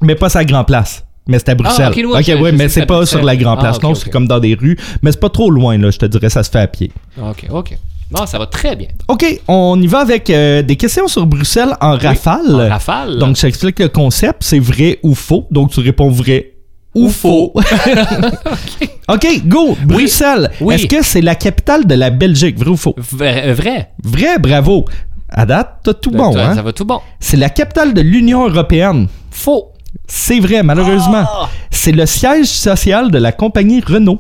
Mais 0.02 0.16
pas 0.16 0.30
sa 0.30 0.46
Grand 0.46 0.64
Place. 0.64 1.04
Mais 1.30 1.40
c'est 1.40 1.50
à 1.50 1.56
Bruxelles. 1.56 1.90
ok, 1.92 1.96
ouais, 1.98 2.04
ok, 2.20 2.24
je- 2.26 2.34
ouais, 2.34 2.52
mais 2.52 2.68
c'est 2.68 2.86
pas 2.86 3.06
sur 3.06 3.24
la 3.24 3.36
Grand 3.38 3.54
Ah, 3.54 3.62
Place. 3.62 3.78
ok, 3.78 3.84
non, 3.84 3.96
c'est 3.96 4.10
comme 4.10 4.28
dans 4.28 4.40
des 4.40 4.56
rues. 4.56 4.78
Mais 5.02 5.12
c'est 5.14 5.20
pas 5.20 5.30
trop 5.30 5.50
loin, 5.52 5.78
là. 5.78 5.92
Je 5.92 5.98
te 6.00 6.06
dirais, 6.08 6.30
ça 6.30 6.44
se 6.44 6.50
fait 6.50 6.60
à 6.60 6.68
pied. 6.68 6.92
Ok, 7.22 7.46
ok. 7.52 7.78
Non, 8.12 8.26
ça 8.26 8.40
va 8.40 8.48
très 8.48 8.76
bien. 8.76 8.88
OK, 9.08 9.24
on 9.48 9.80
y 9.80 9.86
va 9.86 10.00
avec 10.00 10.32
euh, 10.32 10.64
des 10.64 10.76
questions 10.76 11.08
sur 11.08 11.28
Bruxelles 11.28 11.76
en 11.80 11.96
rafale. 11.96 12.56
En 12.56 12.68
rafale. 12.70 13.20
Donc, 13.20 13.36
je 13.36 13.42
t'explique 13.42 13.80
le 13.80 13.88
concept. 13.90 14.42
C'est 14.44 14.58
vrai 14.60 14.98
ou 15.04 15.14
faux. 15.14 15.46
Donc, 15.52 15.70
tu 15.72 15.80
réponds 15.82 16.10
vrai 16.10 16.54
ou 16.96 17.08
faux. 17.10 17.54
OK, 19.08 19.28
go. 19.46 19.78
Bruxelles. 19.86 20.50
Oui. 20.62 20.74
Est-ce 20.76 20.88
que 20.88 21.04
c'est 21.04 21.22
la 21.22 21.36
capitale 21.36 21.86
de 21.86 21.96
la 21.96 22.10
Belgique? 22.10 22.58
Vrai 22.58 22.70
ou 22.72 22.78
faux? 22.78 22.96
vrai. 22.98 23.50
euh, 23.50 23.54
vrai. 23.54 23.90
Vrai, 24.04 24.40
bravo. 24.40 24.86
À 25.30 25.46
date, 25.46 25.82
t'as 25.84 25.94
tout 25.94 26.10
bon, 26.10 26.34
Ça- 26.34 26.50
hein? 26.50 26.56
Ça 26.56 26.62
va 26.64 26.74
tout 26.74 26.86
bon. 26.86 27.00
C'est 27.20 27.38
la 27.38 27.50
capitale 27.50 27.94
de 27.94 28.02
l'Union 28.02 28.48
européenne. 28.50 29.08
Faux. 29.30 29.68
C'est 30.08 30.40
vrai, 30.40 30.64
malheureusement. 30.64 31.26
Ah! 31.28 31.50
C'est 31.72 31.92
le 31.92 32.06
siège 32.06 32.48
social 32.48 33.12
de 33.12 33.18
la 33.18 33.32
compagnie 33.32 33.82
Renault. 33.82 34.20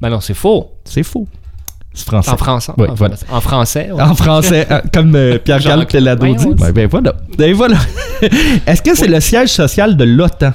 Ben 0.00 0.10
non, 0.10 0.20
c'est 0.20 0.34
faux. 0.34 0.72
C'est 0.84 1.02
faux. 1.02 1.26
C'est 1.94 2.04
français. 2.04 2.30
En 2.30 2.36
français. 2.36 2.72
Oui, 2.76 2.88
en, 2.88 2.94
voilà. 2.94 3.16
français. 3.16 3.32
en 3.34 3.40
français. 3.40 3.92
ouais. 3.92 4.02
En 4.02 4.14
français, 4.14 4.68
comme 4.92 5.14
euh, 5.16 5.38
Pierre 5.38 5.60
Galp 5.60 5.90
Pelado 5.90 6.26
dit. 6.34 6.54
Ben, 6.74 6.86
voilà. 6.86 7.14
Ben 7.38 7.54
voilà. 7.54 7.78
Est-ce 8.66 8.82
que 8.82 8.94
c'est 8.94 9.08
le 9.08 9.20
siège 9.20 9.48
social 9.48 9.96
de 9.96 10.04
l'OTAN? 10.04 10.52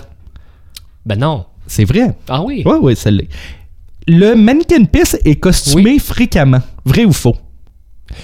Ben 1.06 1.18
non. 1.18 1.46
C'est 1.66 1.86
vrai. 1.86 2.16
Ah 2.30 2.44
oui. 2.44 2.62
Oui, 2.66 2.76
oui, 2.82 2.96
c'est 2.96 3.10
l'est. 3.10 3.30
Le 4.08 4.36
mannequin 4.36 4.84
pisse 4.86 5.18
est 5.26 5.36
costumé 5.36 5.98
fréquemment. 6.00 6.62
Vrai 6.86 7.06
ou 7.06 7.14
faux? 7.14 7.36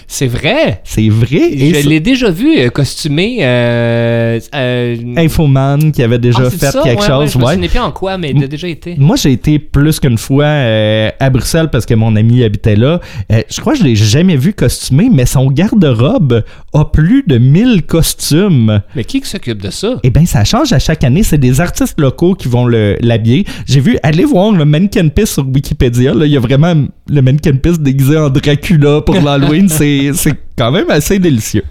C'est 0.08 0.28
vrai. 0.28 0.82
C'est 0.84 1.10
vrai. 1.10 1.52
Et 1.52 1.74
Je 1.82 1.90
l'ai 1.90 2.00
déjà 2.00 2.30
vu 2.30 2.58
euh, 2.60 2.70
costumé. 2.70 3.38
Euh, 3.42 4.40
euh, 4.56 4.96
Infoman 5.18 5.92
qui 5.92 6.04
avait 6.04 6.20
déjà 6.20 6.44
ah, 6.46 6.50
fait 6.50 6.58
ça? 6.72 6.82
quelque 6.84 7.02
Ouais, 7.02 7.08
chose. 7.08 7.36
Ouais, 7.36 7.56
je 7.56 7.60
ouais. 7.62 7.68
plus 7.68 7.80
en 7.80 7.92
quoi, 7.92 8.18
mais 8.18 8.32
il 8.36 8.44
a 8.44 8.48
déjà 8.48 8.68
été. 8.68 8.96
Moi, 8.98 9.16
j'ai 9.16 9.32
été 9.32 9.60
plus 9.60 10.00
qu'une 10.00 10.18
fois 10.18 10.48
à 10.48 11.30
Bruxelles 11.30 11.70
parce 11.72 11.86
que 11.86 11.94
mon 11.94 12.16
ami 12.16 12.44
habitait 12.44 12.76
là. 12.76 13.00
Je 13.30 13.60
crois 13.62 13.74
que 13.74 13.80
je 13.80 13.84
l'ai 13.84 13.96
jamais 13.96 14.36
vu 14.38 14.54
costumé, 14.54 15.10
mais 15.12 15.26
son 15.26 15.50
garde-robe 15.52 16.44
a 16.74 16.86
plus 16.86 17.24
de 17.28 17.38
1000 17.38 17.84
costumes. 17.84 18.82
Mais 18.96 19.04
qui 19.04 19.22
s'occupe 19.24 19.62
de 19.62 19.70
ça? 19.70 19.96
Eh 20.04 20.10
bien, 20.10 20.26
ça 20.26 20.44
change 20.44 20.72
à 20.74 20.80
chaque 20.80 21.04
année. 21.04 21.24
C'est 21.24 21.38
des 21.38 21.60
artistes 21.62 22.00
locaux 22.00 22.34
qui 22.36 22.48
vont 22.48 22.66
le- 22.66 22.98
l'habiller. 23.02 23.46
J'ai 23.66 23.80
vu, 23.80 23.98
allez 24.04 24.26
voir 24.26 24.52
le 24.52 24.66
Mannequin 24.66 25.08
Piss 25.10 25.34
sur 25.34 25.48
Wikipédia. 25.48 26.14
Là, 26.14 26.26
il 26.26 26.32
y 26.32 26.38
a 26.38 26.40
vraiment 26.40 26.74
le 27.10 27.22
Mannequin 27.22 27.56
Piss 27.56 27.80
déguisé 27.80 28.18
en 28.18 28.30
Dracula 28.30 29.02
pour 29.02 29.16
l'Halloween. 29.16 29.70
c'est 29.70 30.12
c'est 30.14 30.34
quand 30.58 30.72
même 30.72 30.90
assez 30.90 31.20
délicieux. 31.20 31.64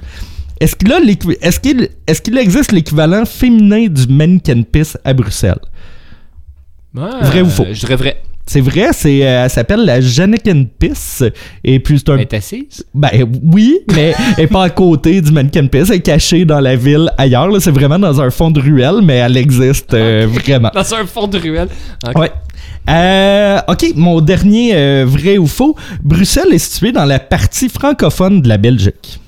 Est-ce 0.60 0.74
qu'il 0.76 0.90
est-ce 1.42 1.60
qu'il 1.60 1.88
est-ce 2.06 2.22
qu'il 2.22 2.38
existe 2.38 2.72
l'équivalent 2.72 3.24
féminin 3.24 3.86
du 3.88 4.06
Mannequin 4.06 4.62
Piss 4.62 4.96
à 5.04 5.12
Bruxelles? 5.12 5.60
Ah, 6.98 7.20
Vrai 7.22 7.42
ou 7.42 7.48
faux? 7.50 7.66
Je 7.70 7.80
dirais 7.80 7.96
vrai. 7.96 8.22
C'est 8.48 8.60
vrai, 8.60 8.90
c'est, 8.92 9.26
euh, 9.26 9.42
elle 9.44 9.50
s'appelle 9.50 9.84
la 9.84 10.00
Janneken 10.00 10.68
Piss. 10.68 11.24
Et 11.64 11.80
puis 11.80 11.98
c'est 11.98 12.10
un. 12.10 12.14
Elle 12.14 12.20
est 12.22 12.34
assise? 12.34 12.84
Ben 12.94 13.10
oui, 13.42 13.80
mais 13.92 14.14
elle 14.38 14.44
est 14.44 14.46
pas 14.46 14.62
à 14.62 14.70
côté 14.70 15.20
du 15.20 15.32
Mannequin 15.32 15.66
Piss. 15.66 15.90
Elle 15.90 15.96
est 15.96 16.00
cachée 16.00 16.44
dans 16.44 16.60
la 16.60 16.76
ville 16.76 17.10
ailleurs. 17.18 17.50
C'est 17.60 17.72
vraiment 17.72 17.98
dans 17.98 18.20
un 18.20 18.30
fond 18.30 18.52
de 18.52 18.60
ruelle, 18.60 19.00
mais 19.02 19.16
elle 19.16 19.36
existe 19.36 19.94
euh, 19.94 20.28
vraiment. 20.30 20.70
Dans 20.72 20.94
un 20.94 21.04
fond 21.06 21.26
de 21.26 21.38
ruelle. 21.38 21.68
Ok. 22.06 22.18
Ouais. 22.20 22.30
Euh, 22.88 23.58
ok, 23.68 23.92
mon 23.96 24.20
dernier 24.20 24.74
euh, 24.74 25.04
vrai 25.06 25.38
ou 25.38 25.46
faux. 25.46 25.74
Bruxelles 26.02 26.52
est 26.52 26.58
située 26.58 26.92
dans 26.92 27.04
la 27.04 27.18
partie 27.18 27.68
francophone 27.68 28.42
de 28.42 28.48
la 28.48 28.58
Belgique. 28.58 29.20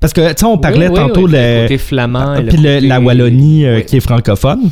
Parce 0.00 0.12
que, 0.12 0.20
tu 0.28 0.34
sais, 0.38 0.44
on 0.44 0.58
parlait 0.58 0.88
Oui, 0.88 0.94
oui, 0.94 1.00
tantôt 1.00 1.26
oui, 1.26 1.32
de 1.32 1.36
le 1.36 1.62
côté 1.62 1.78
flamand. 1.78 2.34
puis 2.36 2.44
le- 2.44 2.50
côté- 2.74 2.80
la 2.80 3.00
Wallonie 3.00 3.64
euh, 3.66 3.80
qui 3.80 3.96
est 3.96 4.00
francophone. 4.00 4.70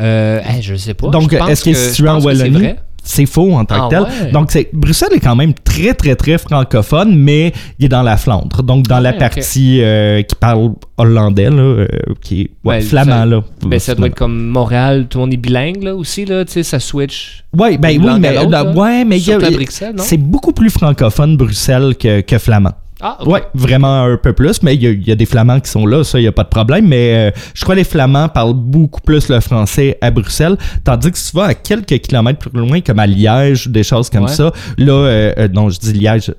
Euh, 0.00 0.40
je 0.60 0.74
sais 0.76 0.94
pas. 0.94 1.08
Donc, 1.08 1.32
est-ce 1.32 1.64
qu'elle 1.64 1.74
que- 1.74 1.78
est 1.78 1.84
je 1.84 1.88
située 1.90 2.08
en 2.08 2.20
Wallonie? 2.20 2.74
C'est 3.10 3.24
faux 3.24 3.54
en 3.54 3.64
tant 3.64 3.88
que 3.88 3.94
Ah 3.96 4.04
tel. 4.06 4.24
ouais? 4.26 4.32
Donc, 4.32 4.50
c'est, 4.50 4.68
Bruxelles 4.74 5.14
est 5.14 5.20
quand 5.20 5.34
même 5.34 5.54
très, 5.54 5.94
très, 5.94 6.14
très 6.14 6.36
francophone, 6.36 7.16
mais 7.16 7.54
il 7.78 7.86
est 7.86 7.88
dans 7.88 8.02
la 8.02 8.18
Flandre. 8.18 8.62
Donc, 8.62 8.86
dans 8.86 9.00
la 9.00 9.10
Ouais, 9.10 9.14
ok. 9.14 9.18
partie 9.20 9.80
euh, 9.82 10.20
qui 10.20 10.34
parle 10.34 10.72
hollandais, 10.98 11.48
là, 11.48 11.56
euh, 11.56 11.86
qui 12.20 12.42
est 12.42 12.50
ouais, 12.64 12.74
Ouais, 12.76 12.80
flamand, 12.82 13.10
ça- 13.20 13.24
là. 13.26 13.44
Ben, 13.66 13.78
ça 13.78 13.94
doit 13.94 14.08
être 14.08 14.14
comme 14.14 14.48
Montréal, 14.48 15.06
tout 15.08 15.16
le 15.18 15.24
monde 15.24 15.32
est 15.32 15.38
bilingue, 15.38 15.82
là, 15.82 15.94
aussi, 15.96 16.26
là, 16.26 16.44
tu 16.44 16.52
sais, 16.52 16.62
ça 16.62 16.78
switch. 16.80 17.44
Ouais, 17.56 17.78
ben 17.78 17.98
oui, 17.98 18.10
mais, 18.20 18.34
là, 18.34 18.64
ouais, 18.74 19.04
mais 19.06 19.16
il 19.18 19.26
y 19.26 19.32
a- 19.32 19.38
Surtout 19.40 19.46
à 19.54 19.56
Bruxelles, 19.56 19.94
non? 19.96 20.02
c'est 20.06 20.18
beaucoup 20.18 20.52
plus 20.52 20.68
francophone, 20.68 21.38
Bruxelles, 21.38 21.94
que, 21.98 22.20
que 22.20 22.36
flamand. 22.38 22.72
Ah, 23.00 23.16
ok. 23.20 23.28
Ouais, 23.28 23.42
vraiment 23.54 24.02
un 24.02 24.16
peu 24.16 24.32
plus, 24.32 24.60
mais 24.62 24.74
il 24.74 24.82
y, 24.82 24.86
a- 24.86 24.90
il 24.90 25.06
y 25.06 25.12
a 25.12 25.14
des 25.14 25.24
Flamands 25.26 25.60
qui 25.60 25.70
sont 25.70 25.86
là, 25.86 26.02
ça, 26.02 26.18
il 26.18 26.22
n'y 26.22 26.28
a 26.28 26.32
pas 26.32 26.42
de 26.42 26.48
problème. 26.48 26.88
Mais 26.88 27.14
euh, 27.14 27.30
je 27.54 27.62
crois 27.62 27.76
que 27.76 27.78
les 27.80 27.84
Flamands 27.84 28.28
parlent 28.28 28.54
beaucoup 28.54 29.00
plus 29.00 29.28
le 29.28 29.38
français 29.40 29.96
à 30.00 30.10
Bruxelles, 30.10 30.56
tandis 30.82 31.12
que 31.12 31.16
si 31.18 31.30
tu 31.30 31.36
vas 31.36 31.44
à 31.44 31.54
quelques 31.54 31.98
kilomètres 32.00 32.38
plus 32.50 32.58
loin, 32.58 32.80
comme 32.80 32.98
à 32.98 33.06
Liège, 33.06 33.68
des 33.68 33.84
choses 33.84 34.10
comme 34.10 34.24
Ouais. 34.24 34.28
ça, 34.28 34.50
là, 34.78 34.92
euh, 34.92 35.32
euh, 35.38 35.48
non, 35.52 35.70
je 35.70 35.78
dis 35.78 35.92
Liège, 35.92 36.32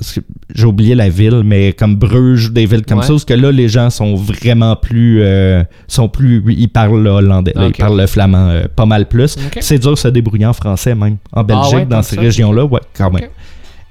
j'ai 0.54 0.66
oublié 0.66 0.96
la 0.96 1.08
ville, 1.08 1.44
mais 1.46 1.72
comme 1.72 1.96
Bruges, 1.96 2.52
des 2.52 2.66
villes 2.66 2.86
comme 2.86 2.98
Ouais. 3.00 3.04
ça, 3.06 3.14
parce 3.14 3.26
que 3.26 3.34
là, 3.36 3.52
les 3.54 3.70
gens 3.70 3.90
sont 3.90 4.16
vraiment 4.16 4.76
plus, 4.76 5.22
euh, 5.22 5.64
sont 5.88 6.10
plus, 6.10 6.44
ils 6.50 6.68
parlent 6.68 7.02
le 7.02 7.10
hollandais, 7.10 7.54
là, 7.56 7.68
ils 7.68 7.74
parlent 7.74 7.98
le 8.00 8.08
flamand 8.08 8.50
euh, 8.50 8.64
pas 8.76 8.86
mal 8.86 9.08
plus. 9.08 9.38
C'est 9.62 9.80
dur 9.80 9.92
de 9.92 9.96
se 9.98 10.10
débrouiller 10.10 10.46
en 10.46 10.54
français 10.54 10.94
même, 10.94 11.18
en 11.32 11.44
Belgique, 11.44 11.72
Ah 11.72 11.76
ouais, 11.78 11.86
dans 11.86 12.04
ces 12.04 12.20
régions-là, 12.20 12.66
ouais, 12.66 12.82
quand 12.98 13.10
même. 13.12 13.30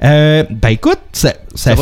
Euh, 0.05 0.45
ben 0.49 0.69
écoute, 0.69 1.01
ça, 1.13 1.33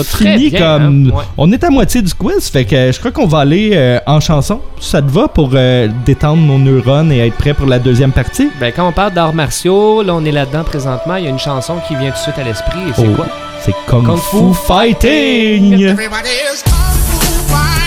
finit 0.04 0.48
bien, 0.50 0.58
comme. 0.58 1.10
hein? 1.12 1.16
Ouais. 1.16 1.24
On 1.36 1.52
est 1.52 1.62
à 1.62 1.68
moitié 1.68 2.00
du 2.00 2.14
quiz, 2.14 2.48
fait 2.48 2.64
que 2.64 2.90
je 2.90 2.98
crois 2.98 3.10
qu'on 3.12 3.26
va 3.26 3.40
aller 3.40 3.72
euh, 3.74 3.98
en 4.06 4.20
chanson. 4.20 4.60
Ça 4.80 5.02
te 5.02 5.10
va 5.10 5.28
pour 5.28 5.50
euh, 5.54 5.88
détendre 6.06 6.40
nos 6.42 6.58
neurones 6.58 7.12
et 7.12 7.26
être 7.26 7.36
prêt 7.36 7.52
pour 7.52 7.66
la 7.66 7.78
deuxième 7.78 8.12
partie? 8.12 8.48
Ben, 8.58 8.72
quand 8.74 8.88
on 8.88 8.92
parle 8.92 9.12
d'arts 9.12 9.34
martiaux, 9.34 10.02
là, 10.02 10.14
on 10.14 10.24
est 10.24 10.32
là-dedans 10.32 10.64
présentement. 10.64 11.16
Il 11.16 11.24
y 11.24 11.26
a 11.26 11.30
une 11.30 11.38
chanson 11.38 11.74
qui 11.86 11.94
vient 11.96 12.10
tout 12.10 12.16
de 12.16 12.22
suite 12.22 12.38
à 12.38 12.42
l'esprit. 12.44 12.78
Et 12.88 12.92
c'est 12.94 13.06
Oh, 13.06 13.14
quoi? 13.16 13.26
C'est 13.60 13.74
Kung, 13.86 14.06
Kung 14.06 14.18
Fu 14.18 14.36
Fu 14.38 14.54
Fighting! 14.66 15.74
Everybody 15.82 16.28
is 16.30 16.62
kung 16.62 16.72
fu 16.72 17.52
fighting. 17.52 17.85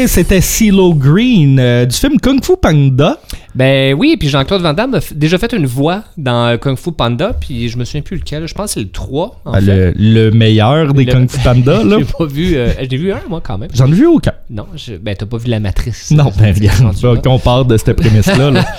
Et 0.00 0.06
c'était 0.06 0.40
CeeLo 0.40 0.94
Green 0.94 1.58
euh, 1.58 1.84
du 1.84 1.96
film 1.96 2.20
Kung 2.20 2.42
Fu 2.44 2.52
Panda. 2.56 3.18
Ben 3.56 3.94
oui, 3.94 4.16
puis 4.16 4.28
Jean-Claude 4.28 4.62
Van 4.62 4.72
Damme 4.72 4.94
a 4.94 5.00
déjà 5.12 5.38
fait 5.38 5.52
une 5.52 5.66
voix 5.66 6.04
dans 6.16 6.46
euh, 6.46 6.56
Kung 6.56 6.76
Fu 6.78 6.92
Panda, 6.92 7.32
puis 7.32 7.68
je 7.68 7.76
me 7.76 7.84
souviens 7.84 8.02
plus 8.02 8.16
lequel. 8.16 8.46
Je 8.46 8.54
pense 8.54 8.66
que 8.66 8.74
c'est 8.74 8.80
le 8.86 8.90
3. 8.90 9.40
En 9.44 9.52
Ah, 9.54 9.60
fait. 9.60 9.66
le, 9.66 9.94
le 9.96 10.30
meilleur 10.30 10.94
des 10.94 11.04
Le- 11.04 11.12
Kung 11.12 11.28
Fu 11.28 11.38
Panda, 11.40 11.82
là. 11.84 11.96
J'ai 11.98 12.04
pas 12.04 12.26
vu. 12.26 12.56
euh, 12.56 12.68
J'ai 12.88 12.96
vu 12.96 13.12
un, 13.12 13.20
moi, 13.28 13.40
quand 13.44 13.58
même. 13.58 13.70
J'en 13.74 13.88
ai 13.88 13.94
vu 13.94 14.06
aucun. 14.06 14.32
Non, 14.50 14.66
je- 14.76 14.94
ben 14.94 15.16
t'as 15.16 15.26
pas 15.26 15.36
vu 15.38 15.48
la 15.48 15.58
matrice. 15.58 16.12
Non, 16.12 16.30
ben 16.38 16.54
regarde, 16.54 16.94
là. 17.02 17.16
qu'on 17.20 17.38
part 17.40 17.64
de 17.64 17.76
cette 17.76 17.94
prémisse-là. 17.94 18.50
là. 18.52 18.64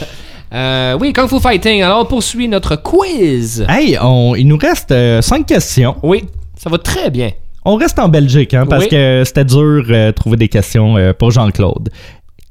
Euh, 0.51 0.97
oui, 0.99 1.13
Kung 1.13 1.27
Fu 1.27 1.39
Fighting. 1.39 1.83
Alors, 1.83 2.01
on 2.01 2.05
poursuit 2.05 2.47
notre 2.47 2.75
quiz. 2.75 3.63
hey, 3.69 3.97
on, 4.01 4.33
il 4.35 4.47
nous 4.47 4.57
reste 4.57 4.91
euh, 4.91 5.21
cinq 5.21 5.45
questions. 5.45 5.95
Oui, 6.01 6.23
ça 6.57 6.71
va 6.71 6.79
très 6.79 7.11
bien. 7.11 7.29
On 7.71 7.75
reste 7.75 7.99
en 7.99 8.09
Belgique, 8.09 8.55
hein, 8.55 8.65
parce 8.67 8.85
Oui. 8.85 8.89
que 8.89 9.21
c'était 9.25 9.45
dur 9.45 9.85
de 9.87 10.09
trouver 10.11 10.37
des 10.37 10.47
questions 10.47 10.97
euh, 10.97 11.13
pour 11.13 11.29
Jean-Claude. 11.29 11.89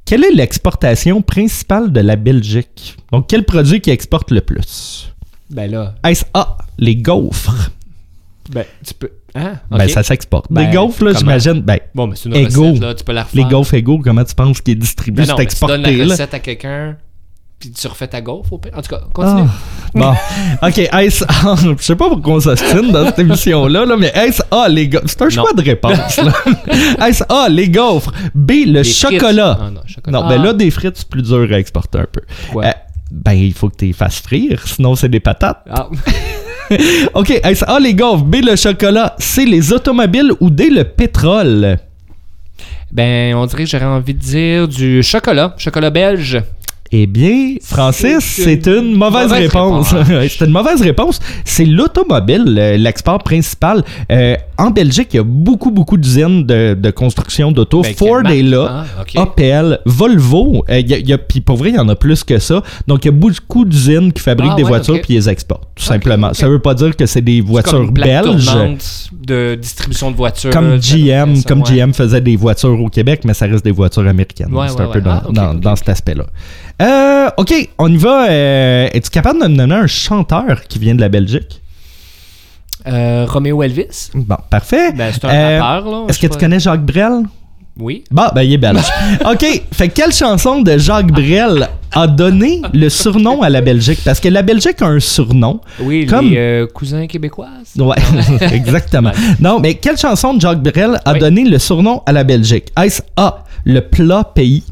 Quelle 0.04 0.24
est 0.24 0.30
l'exportation 0.32 1.22
principale 1.22 1.92
de 1.92 2.00
la 2.00 2.14
Belgique? 2.14 2.94
Donc, 3.10 3.26
quel 3.28 3.44
produit 3.44 3.80
qui 3.80 3.90
exporte 3.90 4.30
le 4.30 4.40
plus? 4.40 5.12
Ben 5.50 5.68
là, 5.70 5.94
Est-ce 6.04 6.24
A, 6.34 6.56
les 6.78 6.94
gaufres? 6.94 7.70
ben 8.52 8.64
tu 8.86 8.94
peux. 8.94 9.10
Hein? 9.34 9.54
Ben, 9.70 9.88
ça 9.88 10.02
s'exporte. 10.04 10.46
Ben, 10.50 10.70
des 10.70 10.76
gaufres, 10.76 11.02
là, 11.04 11.12
j'imagine. 11.18 11.60
Ben, 11.62 11.78
Bon, 11.96 12.06
mais 12.06 12.14
c'est 12.16 12.28
une 12.28 12.36
Égaux. 12.36 12.68
recette, 12.68 12.80
là. 12.82 12.94
Tu 12.94 13.04
peux 13.04 13.12
la 13.12 13.24
refaire. 13.24 13.44
les 13.44 13.50
gaufres 13.50 13.74
égaux, 13.74 13.98
comment 13.98 14.24
tu 14.24 14.34
penses 14.36 14.60
qu'il 14.60 14.72
est 14.72 14.76
distribué? 14.76 15.26
Ben 15.26 15.34
c'est 15.36 15.46
tu 15.46 15.66
donnes 15.66 15.82
la 15.82 15.90
là? 15.90 16.04
recette 16.04 16.32
à 16.32 16.38
quelqu'un, 16.38 16.96
puis 17.58 17.72
tu 17.72 17.86
refais 17.88 18.06
ta 18.06 18.20
gaufre 18.20 18.52
au 18.52 18.58
pire? 18.58 18.72
En 18.76 18.82
tout 18.82 18.90
cas, 18.90 19.00
continue. 19.12 19.48
Ah, 19.48 19.90
bon. 19.94 20.14
OK, 20.68 20.78
est-ce 20.78 21.24
A, 21.24 21.56
je 21.56 21.82
sais 21.82 21.96
pas 21.96 22.08
pourquoi 22.08 22.34
on 22.34 22.40
s'ostine 22.40 22.92
dans 22.92 23.06
cette 23.06 23.18
émission-là, 23.18 23.84
là, 23.84 23.96
mais 23.96 24.12
est-ce 24.14 24.42
A, 24.50 24.68
les 24.68 24.88
gaufres? 24.88 25.06
C'est 25.08 25.22
un 25.22 25.28
choix 25.28 25.52
de 25.52 25.62
réponse, 25.62 26.18
là. 26.18 26.32
est-ce 27.06 27.24
A, 27.28 27.48
les 27.48 27.68
gaufres? 27.68 28.12
B, 28.34 28.52
le 28.66 28.82
chocolat? 28.84 29.58
Ah 29.60 29.70
non, 29.70 29.80
chocolat. 29.86 30.20
Non, 30.20 30.28
ben 30.28 30.42
là, 30.42 30.52
des 30.52 30.70
frites, 30.70 30.96
c'est 30.96 31.08
plus 31.08 31.22
dur 31.22 31.48
à 31.50 31.58
exporter 31.58 31.98
un 31.98 32.06
peu. 32.10 32.20
Quoi? 32.52 32.64
Euh, 32.64 32.72
ben, 33.10 33.32
il 33.32 33.52
faut 33.52 33.68
que 33.68 33.76
tu 33.76 33.86
les 33.86 33.92
fasses 33.92 34.20
frire, 34.20 34.62
sinon 34.66 34.94
c'est 34.94 35.08
des 35.08 35.20
patates. 35.20 35.64
Ah. 35.68 35.88
OK, 37.14 37.30
est-ce 37.30 37.64
A, 37.64 37.80
les 37.80 37.94
gaufres? 37.94 38.24
B, 38.24 38.36
le 38.36 38.54
chocolat? 38.54 39.16
C, 39.18 39.44
les 39.44 39.72
automobiles? 39.72 40.32
Ou 40.40 40.50
D, 40.50 40.70
le 40.70 40.84
pétrole? 40.84 41.78
Ben, 42.92 43.34
on 43.34 43.46
dirait 43.46 43.64
que 43.64 43.70
j'aurais 43.70 43.84
envie 43.84 44.14
de 44.14 44.20
dire 44.20 44.68
du 44.68 45.02
chocolat. 45.02 45.54
Chocolat 45.58 45.90
belge. 45.90 46.40
Eh 46.90 47.06
bien, 47.06 47.56
Francis, 47.62 48.20
C'est 48.24 48.66
une 48.66 48.94
mauvaise, 48.94 49.28
mauvaise 49.28 49.32
réponse. 49.32 49.92
réponse. 49.92 50.32
c'est 50.38 50.44
une 50.46 50.52
mauvaise 50.52 50.80
réponse. 50.80 51.20
C'est 51.44 51.66
l'automobile, 51.66 52.44
l'export 52.78 53.18
principal. 53.22 53.84
Euh, 54.10 54.36
en 54.56 54.70
Belgique, 54.70 55.08
il 55.12 55.16
y 55.18 55.20
a 55.20 55.24
beaucoup, 55.24 55.70
beaucoup 55.70 55.98
d'usines 55.98 56.44
de, 56.46 56.72
de 56.74 56.90
construction 56.90 57.52
d'auto. 57.52 57.82
Ben, 57.82 57.94
Ford 57.94 58.26
est 58.26 58.42
là. 58.42 58.86
Ah. 59.16 59.20
Opel, 59.22 59.80
Volvo, 59.84 60.64
euh, 60.70 60.78
il 60.80 60.88
y 60.88 60.94
a- 60.94 60.98
il 60.98 61.08
y 61.08 61.12
a- 61.12 61.18
puis 61.18 61.40
pour 61.42 61.56
vrai, 61.58 61.68
il 61.70 61.74
y 61.76 61.78
en 61.78 61.88
a 61.90 61.94
plus 61.94 62.24
que 62.24 62.38
ça. 62.38 62.62
Donc, 62.86 63.04
il 63.04 63.08
y 63.08 63.10
a 63.10 63.12
beaucoup 63.12 63.64
d'usines 63.66 64.10
qui 64.12 64.22
fabriquent 64.22 64.52
Ah, 64.54 64.56
des 64.56 64.62
ouais, 64.62 64.68
voitures 64.68 64.94
ok. 64.94 65.02
puis 65.02 65.14
les 65.14 65.28
exportent, 65.28 65.68
tout 65.74 65.84
simplement. 65.84 66.32
Ça 66.32 66.48
veut 66.48 66.58
pas 66.58 66.74
dire 66.74 66.96
que 66.96 67.04
c'est 67.06 67.20
des 67.20 67.40
comme 67.40 67.48
voitures 67.50 67.82
une 67.82 67.92
plaque 67.92 68.24
belges. 68.24 68.48
de 69.26 69.54
distribution 69.60 70.10
de 70.10 70.16
voitures. 70.16 70.50
Comme 70.50 70.78
GM, 70.80 71.36
ça, 71.36 71.42
comme 71.46 71.60
ouais. 71.62 71.76
GM 71.76 71.92
faisait 71.92 72.20
des 72.22 72.36
voitures 72.36 72.80
au 72.80 72.88
Québec, 72.88 73.20
mais 73.24 73.34
ça 73.34 73.44
reste 73.46 73.62
des 73.64 73.70
voitures 73.72 74.06
américaines. 74.08 74.52
Ouais, 74.54 74.68
c'est 74.68 74.80
un 74.80 74.86
peu 74.86 75.00
dans, 75.02 75.10
Ah, 75.10 75.22
dans- 75.30 75.54
dans 75.54 75.76
cet 75.76 75.90
aspect-là. 75.90 76.24
Euh, 76.80 77.28
ok, 77.36 77.70
on 77.78 77.92
y 77.92 77.96
va. 77.96 78.28
Euh, 78.28 78.88
Es-tu 78.92 79.10
capable 79.10 79.42
de 79.42 79.48
me 79.48 79.56
donner 79.56 79.74
un 79.74 79.86
chanteur 79.86 80.62
qui 80.68 80.78
vient 80.78 80.94
de 80.94 81.00
la 81.00 81.08
Belgique? 81.08 81.60
Euh, 82.86 83.26
Roméo 83.28 83.62
Elvis. 83.62 84.10
Bon, 84.14 84.36
parfait. 84.48 84.92
Ben, 84.92 85.12
c'est 85.12 85.24
un 85.24 85.28
Euh, 85.30 85.60
rappeur, 85.62 85.90
là. 85.90 86.04
Est-ce 86.08 86.18
que 86.20 86.26
tu 86.28 86.38
connais 86.38 86.60
Jacques 86.60 86.84
Brel? 86.84 87.22
Oui. 87.80 88.02
Bon, 88.10 88.24
ben 88.34 88.42
il 88.42 88.54
est 88.54 88.58
belge. 88.58 88.82
OK, 89.30 89.62
fait 89.72 89.88
quelle 89.90 90.12
chanson 90.12 90.62
de 90.62 90.78
Jacques 90.78 91.12
Brel 91.12 91.68
a 91.94 92.06
donné 92.08 92.60
le 92.72 92.88
surnom 92.88 93.40
à 93.42 93.50
la 93.50 93.60
Belgique? 93.60 94.00
Parce 94.04 94.18
que 94.18 94.28
la 94.28 94.42
Belgique 94.42 94.82
a 94.82 94.86
un 94.86 94.98
surnom. 94.98 95.60
Oui, 95.80 96.04
Comme- 96.06 96.30
les 96.30 96.38
euh, 96.38 96.66
cousins 96.66 97.06
québécoises. 97.06 97.74
Ouais, 97.76 97.94
exactement. 98.52 99.12
Non, 99.38 99.60
mais 99.60 99.74
quelle 99.74 99.96
chanson 99.96 100.34
de 100.34 100.40
Jacques 100.40 100.62
Brel 100.62 100.98
a 101.04 101.12
Oui. 101.12 101.18
donné 101.20 101.44
le 101.44 101.58
surnom 101.60 102.02
à 102.06 102.12
la 102.12 102.24
Belgique? 102.24 102.66
Est-ce 102.80 103.00
A, 103.16 103.44
le 103.64 103.80
plat 103.80 104.24
pays? 104.24 104.64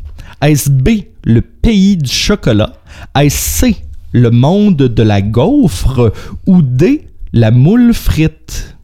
Est-ce 0.43 0.69
B, 0.69 0.89
le 1.27 1.43
pays 1.43 1.97
du 1.99 2.11
chocolat? 2.11 2.73
Est-ce 3.21 3.37
C, 3.67 3.77
le 4.13 4.31
monde 4.31 4.77
de 4.77 5.03
la 5.03 5.21
gaufre? 5.21 6.13
Ou 6.47 6.63
D, 6.63 7.09
la 7.33 7.51
moule 7.51 7.93
frite? 7.93 8.77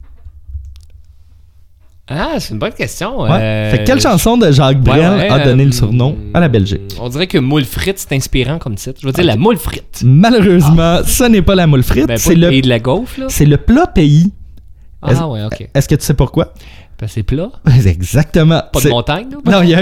Ah, 2.09 2.34
c'est 2.38 2.53
une 2.53 2.59
bonne 2.59 2.72
question. 2.72 3.22
Ouais. 3.22 3.30
Euh, 3.30 3.70
fait 3.70 3.84
quelle 3.84 4.01
chanson 4.01 4.36
de 4.36 4.51
Jacques 4.51 4.80
Brel 4.82 5.01
ouais, 5.18 5.30
a 5.30 5.38
donné 5.45 5.62
euh, 5.62 5.66
le 5.66 5.72
surnom 5.72 6.16
à 6.34 6.40
la 6.40 6.49
Belgique? 6.49 6.97
On 7.01 7.09
dirait 7.09 7.28
que 7.28 7.38
moule 7.38 7.64
frite, 7.64 7.99
c'est 7.99 8.12
inspirant 8.14 8.59
comme 8.59 8.74
titre. 8.74 8.99
Je 9.01 9.07
veux 9.07 9.12
dire 9.12 9.24
la 9.24 9.36
moule 9.36 9.57
frite. 9.57 10.03
Malheureusement, 10.05 10.99
ce 11.07 11.24
n'est 11.24 11.43
pas 11.43 11.55
la 11.55 11.66
moule 11.68 11.84
frite, 11.84 12.09
Ben, 12.09 12.18
c'est 12.18 12.34
le 12.34 12.40
le, 12.43 12.49
pays 12.51 12.62
de 12.62 12.68
la 12.68 12.80
gaufre, 12.80 13.20
c'est 13.28 13.47
le 13.47 13.57
plat 13.57 13.86
pays. 13.86 14.32
Est-ce- 15.09 15.20
Ah, 15.20 15.28
ouais, 15.28 15.45
ok. 15.45 15.68
Est-ce 15.72 15.88
que 15.88 15.95
tu 15.95 16.05
sais 16.05 16.14
pourquoi? 16.14 16.53
Ben, 17.01 17.07
c'est 17.09 17.22
plat. 17.22 17.51
Exactement. 17.86 18.62
Pas 18.72 18.80
de 18.80 18.88
montagne, 18.88 19.28
là. 19.30 19.38
Non, 19.53 19.62
il 19.62 19.68
n'y 19.68 19.74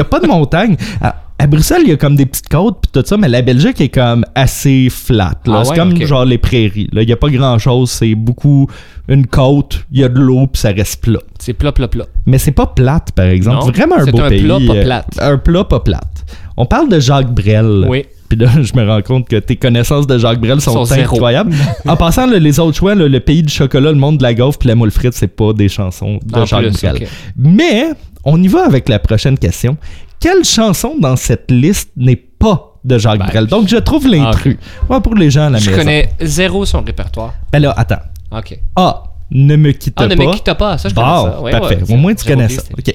a, 0.00 0.02
a- 0.02 0.04
pas 0.06 0.20
de 0.20 0.26
montagne. 0.26 0.76
À, 1.00 1.16
à 1.42 1.48
Bruxelles, 1.48 1.82
il 1.82 1.88
y 1.88 1.92
a 1.92 1.96
comme 1.96 2.14
des 2.14 2.24
petites 2.24 2.48
côtes 2.48 2.78
puis 2.82 2.90
tout 2.92 3.04
ça, 3.04 3.16
mais 3.16 3.28
la 3.28 3.42
Belgique 3.42 3.80
est 3.80 3.88
comme 3.88 4.24
assez 4.36 4.88
flat. 4.90 5.34
là. 5.44 5.56
Ah 5.58 5.64
c'est 5.64 5.70
ouais, 5.70 5.76
comme 5.76 6.00
genre 6.06 6.24
les 6.24 6.38
prairies. 6.38 6.88
là. 6.92 7.02
Il 7.02 7.06
n'y 7.06 7.12
a 7.12 7.16
pas 7.16 7.30
grand-chose. 7.30 7.90
C'est 7.90 8.14
beaucoup 8.14 8.68
une 9.08 9.26
côte, 9.26 9.84
il 9.90 10.00
y 10.00 10.04
a 10.04 10.08
de 10.08 10.20
l'eau 10.20 10.46
puis 10.46 10.60
ça 10.60 10.70
reste 10.70 11.02
plat. 11.02 11.18
C'est 11.40 11.54
plat, 11.54 11.72
plat, 11.72 11.88
plat. 11.88 12.06
Mais 12.26 12.38
c'est 12.38 12.52
pas 12.52 12.66
plate, 12.66 13.10
par 13.10 13.26
exemple. 13.26 13.56
Non, 13.56 13.66
C'est 13.66 13.76
vraiment 13.76 13.96
un 13.96 14.04
c'est 14.04 14.12
beau 14.12 14.20
un 14.20 14.28
pays. 14.28 14.44
plat 14.44 14.58
pas 14.64 14.74
euh, 14.74 14.84
plate. 14.84 15.06
Un 15.20 15.38
plat 15.38 15.64
pas 15.64 15.80
plate. 15.80 16.24
On 16.56 16.64
parle 16.64 16.88
de 16.88 17.00
Jacques 17.00 17.34
Brel. 17.34 17.86
Oui. 17.88 18.04
Puis 18.28 18.38
là, 18.38 18.48
je 18.62 18.72
me 18.76 18.86
rends 18.86 19.02
compte 19.02 19.26
que 19.26 19.36
tes 19.36 19.56
connaissances 19.56 20.06
de 20.06 20.18
Jacques 20.18 20.40
Brel 20.40 20.60
sont, 20.60 20.92
incroyables. 20.92 21.52
en 21.88 21.96
passant, 21.96 22.26
là, 22.26 22.38
les 22.38 22.60
autres 22.60 22.76
choix, 22.76 22.94
là, 22.94 23.08
le 23.08 23.20
pays 23.20 23.42
du 23.42 23.52
chocolat, 23.52 23.90
le 23.90 23.98
monde 23.98 24.18
de 24.18 24.22
la 24.22 24.34
gaufre 24.34 24.60
puis 24.60 24.68
la 24.68 24.76
moule 24.76 24.92
frite, 24.92 25.14
c'est 25.14 25.26
pas 25.26 25.52
des 25.52 25.68
chansons 25.68 26.20
de 26.24 26.38
En 26.38 26.46
Jacques 26.46 26.68
plus, 26.68 26.80
Brel. 26.80 27.08
Mais 27.36 27.86
on 28.24 28.40
y 28.40 28.46
va 28.46 28.64
avec 28.64 28.88
la 28.88 29.00
prochaine 29.00 29.36
question. 29.36 29.76
Quelle 30.22 30.44
chanson 30.44 30.94
dans 30.98 31.16
cette 31.16 31.50
liste 31.50 31.90
n'est 31.96 32.16
pas 32.16 32.74
de 32.84 32.96
Jacques 32.96 33.18
Ben, 33.18 33.26
Brel? 33.26 33.46
Donc, 33.48 33.68
je 33.68 33.76
trouve 33.76 34.06
l'intrus. 34.06 34.56
Ouais, 34.88 35.00
pour 35.00 35.14
les 35.16 35.30
gens 35.30 35.46
à 35.46 35.50
la 35.50 35.58
Je 35.58 35.68
maison. 35.68 35.78
connais 35.82 36.12
zéro 36.20 36.64
son 36.64 36.80
répertoire. 36.82 37.34
Ben 37.52 37.58
là, 37.60 37.74
attends. 37.76 38.00
Ok. 38.30 38.58
A. 38.76 39.02
Ne 39.34 39.56
me 39.56 39.72
quitte 39.72 39.94
Ah, 39.96 40.02
pas. 40.06 40.14
ne 40.14 40.14
me 40.14 40.32
quitte 40.32 40.52
pas. 40.54 40.78
Ça, 40.78 40.88
je 40.88 40.94
connais 40.94 41.06
Bon, 41.06 41.24
ça. 41.24 41.40
Ouais, 41.40 41.50
parfait. 41.50 41.78
ouais, 41.82 41.92
Au 41.92 41.96
moins, 41.96 42.14
tu 42.14 42.24
connais 42.24 42.48
ça. 42.48 42.62
OK. 42.78 42.94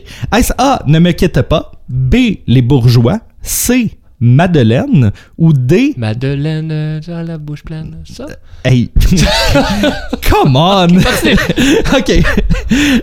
A. 0.58 0.82
Ne 0.88 1.00
me 1.00 1.12
quitte 1.12 1.42
pas? 1.42 1.72
B. 1.90 2.16
Les 2.48 2.62
bourgeois? 2.62 3.20
C. 3.42 3.98
Madeleine. 4.20 5.12
Ou 5.38 5.54
D? 5.54 5.94
Madeleine 5.98 6.70
euh, 6.72 7.00
dans 7.08 7.26
la 7.26 7.38
bouche 7.38 7.64
pleine. 7.64 7.98
Ça? 8.06 8.26
Hey. 8.66 8.90
Come 10.30 10.56
on. 10.56 10.88
OK. 11.98 12.12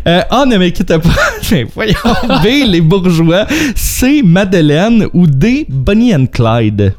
Euh, 0.06 0.20
A. 0.28 0.44
Ne 0.44 0.58
me 0.58 0.68
quitte 0.68 0.88
pas. 0.98 1.10
Mais 1.50 1.64
voyons. 1.64 1.94
B. 2.42 2.66
Les 2.66 2.82
bourgeois. 2.82 3.46
C. 3.74 4.22
Madeleine. 4.22 5.06
Ou 5.14 5.26
D. 5.26 5.64
Bonnie 5.70 6.14
and 6.14 6.26
Clyde? 6.26 6.92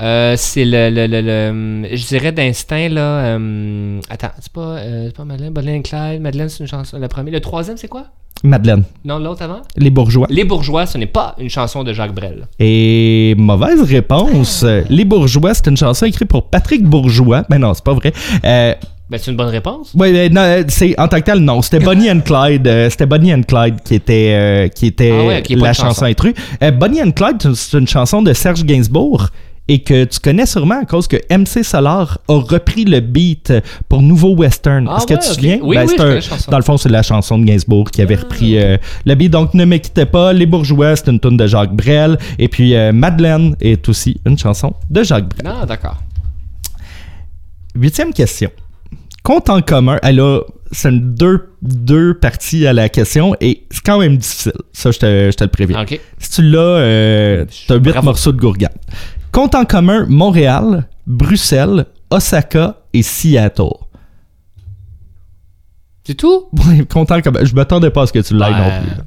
Euh, 0.00 0.34
c'est 0.36 0.64
le, 0.66 0.90
le, 0.90 1.06
le, 1.06 1.20
le- 1.22 1.96
Je 1.96 2.06
dirais 2.06 2.32
d'instinct, 2.32 2.88
là. 2.90 3.00
euh, 3.38 4.00
attends, 4.10 4.30
c'est 4.40 4.52
pas, 4.52 4.76
euh, 4.78 5.10
pas 5.10 5.24
Madeleine. 5.24 5.52
Madeleine 5.54 5.82
Clyde. 5.82 6.20
Madeleine, 6.20 6.48
c'est 6.50 6.60
une 6.62 6.68
chanson. 6.68 6.98
Le 6.98 7.08
premier. 7.08 7.30
Le 7.30 7.40
troisième, 7.40 7.76
c'est 7.78 7.88
quoi? 7.88 8.06
Madeleine. 8.44 8.84
Non, 9.04 9.18
l'autre 9.18 9.42
avant? 9.42 9.62
Les 9.76 9.90
bourgeois. 9.90 10.26
Les 10.30 10.44
Bourgeois, 10.44 10.86
ce 10.86 10.96
n'est 10.98 11.06
pas 11.06 11.34
une 11.38 11.50
chanson 11.50 11.82
de 11.84 11.92
Jacques 11.92 12.14
Brel. 12.14 12.46
Et 12.58 13.34
mauvaise 13.36 13.82
réponse. 13.82 14.64
Les 14.88 15.04
bourgeois, 15.04 15.54
c'est 15.54 15.66
une 15.66 15.76
chanson 15.76 16.06
écrite 16.06 16.28
pour 16.28 16.48
Patrick 16.48 16.84
Bourgeois. 16.84 17.44
Ben 17.48 17.58
non, 17.58 17.74
c'est 17.74 17.84
pas 17.84 17.94
vrai. 17.94 18.12
Euh, 18.44 18.74
Ben, 19.10 19.18
c'est 19.18 19.30
une 19.30 19.36
bonne 19.38 19.48
réponse. 19.48 19.94
Ouais, 19.94 20.12
euh, 20.14 20.28
non, 20.28 20.42
euh, 20.42 20.62
c'est 20.68 20.98
en 21.00 21.08
tant 21.08 21.16
que 21.18 21.24
tel, 21.24 21.38
non. 21.38 21.62
C'était 21.62 21.78
Bonnie 21.80 22.10
and 22.10 22.20
Clyde. 22.20 22.66
euh, 22.68 22.90
c'était 22.90 23.06
Bonnie 23.06 23.32
and 23.32 23.42
Clyde 23.48 23.76
qui 23.82 23.94
était, 23.94 24.34
euh, 24.34 24.68
qui 24.68 24.86
était 24.86 25.12
Ah 25.18 25.24
ouais, 25.24 25.42
qui 25.42 25.54
la 25.54 25.72
chanson. 25.72 26.04
Euh, 26.62 26.70
Bonnie 26.72 27.02
and 27.02 27.12
Clyde, 27.12 27.54
c'est 27.54 27.78
une 27.78 27.88
chanson 27.88 28.20
de 28.22 28.32
Serge 28.34 28.64
Gainsbourg 28.64 29.28
et 29.68 29.80
que 29.82 30.04
tu 30.04 30.18
connais 30.18 30.46
sûrement 30.46 30.80
à 30.80 30.84
cause 30.86 31.06
que 31.06 31.16
MC 31.30 31.62
Solar 31.62 32.18
a 32.28 32.34
repris 32.34 32.84
le 32.84 33.00
beat 33.00 33.52
pour 33.88 34.00
Nouveau 34.02 34.34
Western. 34.34 34.88
Ah 34.90 34.96
Est-ce 34.96 35.06
que 35.06 35.12
ouais, 35.14 35.18
tu 35.20 35.28
te 35.28 35.34
souviens? 35.34 35.58
Oui, 35.62 35.76
Ben, 35.76 35.86
oui, 35.86 35.94
un- 35.98 36.50
dans 36.50 36.56
le 36.56 36.62
fond, 36.64 36.76
c'est 36.78 36.88
la 36.88 37.02
chanson 37.02 37.38
de 37.38 37.44
Gainsbourg 37.44 37.90
qui 37.90 38.00
avait 38.02 38.16
Ah, 38.18 38.22
repris 38.22 38.58
euh, 38.58 38.76
le 39.04 39.14
beat. 39.14 39.30
Donc, 39.30 39.54
Ne 39.54 39.64
me 39.64 39.76
quittez 39.76 40.06
pas. 40.06 40.32
Les 40.32 40.46
Bourgeois, 40.46 40.96
c'est 40.96 41.08
une 41.08 41.20
tune 41.20 41.36
de 41.36 41.46
Jacques 41.46 41.74
Brel. 41.74 42.18
Et 42.38 42.48
puis, 42.48 42.74
euh, 42.74 42.92
Madeleine 42.92 43.56
est 43.60 43.86
aussi 43.88 44.20
une 44.24 44.38
chanson 44.38 44.74
de 44.88 45.02
Jacques 45.02 45.28
Brel. 45.28 45.44
Non, 45.52 45.66
d'accord. 45.66 45.98
Huitième 47.74 48.12
question. 48.12 48.50
Compte 49.22 49.50
en 49.50 49.60
commun, 49.60 49.98
elle 50.02 50.20
a 50.20 50.40
c'est 50.70 50.92
deux, 50.92 51.50
deux 51.62 52.12
parties 52.14 52.66
à 52.66 52.72
la 52.74 52.88
question 52.90 53.34
et 53.40 53.64
c'est 53.70 53.82
quand 53.82 53.98
même 54.00 54.18
difficile. 54.18 54.52
Ça, 54.72 54.90
je 54.90 54.98
te, 54.98 55.06
je 55.32 55.36
te 55.36 55.44
le 55.44 55.48
préviens. 55.50 55.80
Ok. 55.82 55.98
Si 56.18 56.30
tu 56.30 56.42
l'as, 56.42 56.58
euh, 56.58 57.44
t'as 57.66 57.74
huit 57.76 57.80
Bravo. 57.90 58.04
morceaux 58.04 58.32
de 58.32 58.38
gourgane. 58.38 58.68
Compte 59.32 59.54
en 59.54 59.64
commun 59.64 60.06
Montréal, 60.08 60.88
Bruxelles, 61.06 61.86
Osaka 62.10 62.76
et 62.92 63.02
Seattle. 63.02 63.64
C'est 66.04 66.14
tout? 66.14 66.46
Ouais, 66.52 66.84
compte 66.86 67.10
en 67.12 67.20
commun. 67.20 67.40
Je 67.44 67.54
m'attendais 67.54 67.90
pas 67.90 68.02
à 68.02 68.06
ce 68.06 68.12
que 68.12 68.20
tu 68.20 68.34
l'ailles 68.34 68.52
non 68.54 68.80
plus. 68.80 68.90
là. 68.96 69.04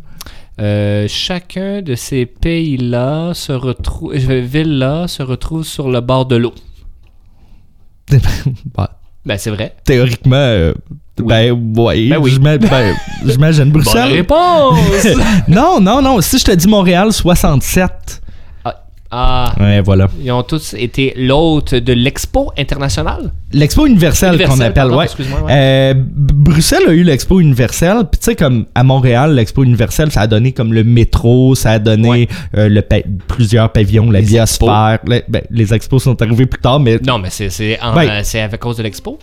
Euh, 0.59 1.05
chacun 1.07 1.81
de 1.81 1.95
ces 1.95 2.25
pays-là 2.27 3.33
se 3.33 3.51
retrouve, 3.51 4.13
euh, 4.13 4.41
villes-là 4.41 5.07
se 5.07 5.23
retrouve 5.23 5.63
sur 5.63 5.89
le 5.89 6.01
bord 6.01 6.25
de 6.27 6.35
l'eau. 6.35 6.53
Ben, 9.23 9.37
c'est 9.37 9.51
vrai. 9.51 9.75
théoriquement, 9.85 10.35
euh, 10.35 10.73
Oui. 11.19 11.25
ben, 11.27 11.51
ouais, 11.77 12.09
Ben 12.09 12.17
oui. 12.17 12.39
ben, 12.39 12.57
Bonne 13.23 13.69
Bruxelles. 13.71 14.11
réponse! 14.13 14.79
non, 15.47 15.79
non, 15.79 16.01
non. 16.01 16.19
Si 16.21 16.39
je 16.39 16.45
te 16.45 16.51
dis 16.51 16.67
Montréal, 16.67 17.13
67. 17.13 18.19
Ah, 19.11 19.53
Ouais, 19.59 19.81
voilà. 19.81 20.07
ils 20.23 20.31
ont 20.31 20.43
tous 20.43 20.73
été 20.73 21.13
l'hôte 21.17 21.75
de 21.75 21.93
l'Expo 21.93 22.51
internationale? 22.57 23.31
L'expo 23.53 23.85
universelle 23.85 24.41
qu'on 24.45 24.59
appelle, 24.61 24.73
pardon, 24.89 24.97
ouais. 24.97 25.07
Euh, 25.49 25.93
Bruxelles 25.97 26.83
a 26.87 26.91
eu 26.93 27.03
l'expo 27.03 27.39
universelle, 27.39 28.03
puis 28.09 28.19
tu 28.19 28.25
sais 28.25 28.35
comme 28.35 28.65
à 28.73 28.83
Montréal, 28.83 29.35
l'expo 29.35 29.63
universelle, 29.63 30.11
ça 30.11 30.21
a 30.21 30.27
donné 30.27 30.53
comme 30.53 30.73
le 30.73 30.83
métro, 30.83 31.53
ça 31.55 31.71
a 31.71 31.79
donné 31.79 32.09
Ouais. 32.09 32.27
euh, 32.57 32.69
le 32.69 32.81
pa- 32.81 33.01
plusieurs 33.27 33.71
pavillons, 33.71 34.09
la 34.09 34.21
Les 34.21 34.25
biosphère. 34.27 34.99
Le- 35.05 35.21
ben, 35.27 35.41
les 35.49 35.73
expos 35.73 36.01
sont 36.03 36.21
arrivés 36.21 36.45
plus 36.45 36.61
tard, 36.61 36.79
mais 36.79 36.97
Non, 37.05 37.17
mais 37.19 37.29
c'est 37.29 37.49
c'est 37.49 37.77
Ben. 37.81 38.07
euh, 38.09 38.21
c'est 38.23 38.41
à 38.41 38.49
cause 38.57 38.77
de 38.77 38.83
l'Expo? 38.83 39.19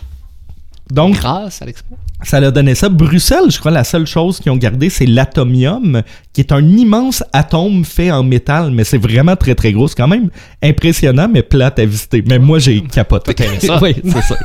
donc 0.91 1.15
Grâce 1.15 1.61
à 1.61 1.65
l'Expo? 1.65 1.95
Ça 2.23 2.37
a 2.37 2.51
donné 2.51 2.75
ça. 2.75 2.89
Bruxelles, 2.89 3.49
je 3.49 3.59
crois 3.59 3.71
la 3.71 3.83
seule 3.83 4.05
chose 4.05 4.39
qu'ils 4.39 4.51
ont 4.51 4.57
gardé, 4.57 4.89
c'est 4.89 5.05
l'atomium, 5.05 6.01
qui 6.33 6.41
est 6.41 6.51
un 6.51 6.65
immense 6.67 7.23
atome 7.33 7.85
fait 7.85 8.11
en 8.11 8.23
métal, 8.23 8.71
mais 8.71 8.83
c'est 8.83 8.97
vraiment 8.97 9.35
très 9.35 9.55
très 9.55 9.71
gros. 9.71 9.87
C'est 9.87 9.95
quand 9.95 10.07
même 10.07 10.29
impressionnant, 10.61 11.27
mais 11.31 11.43
plate 11.43 11.79
à 11.79 11.85
visiter. 11.85 12.23
Mais 12.27 12.39
moi, 12.39 12.59
j'ai 12.59 12.81
capoté. 12.81 13.35
Ça? 13.59 13.79
oui, 13.81 13.95
c'est 14.03 14.21
ça. 14.21 14.37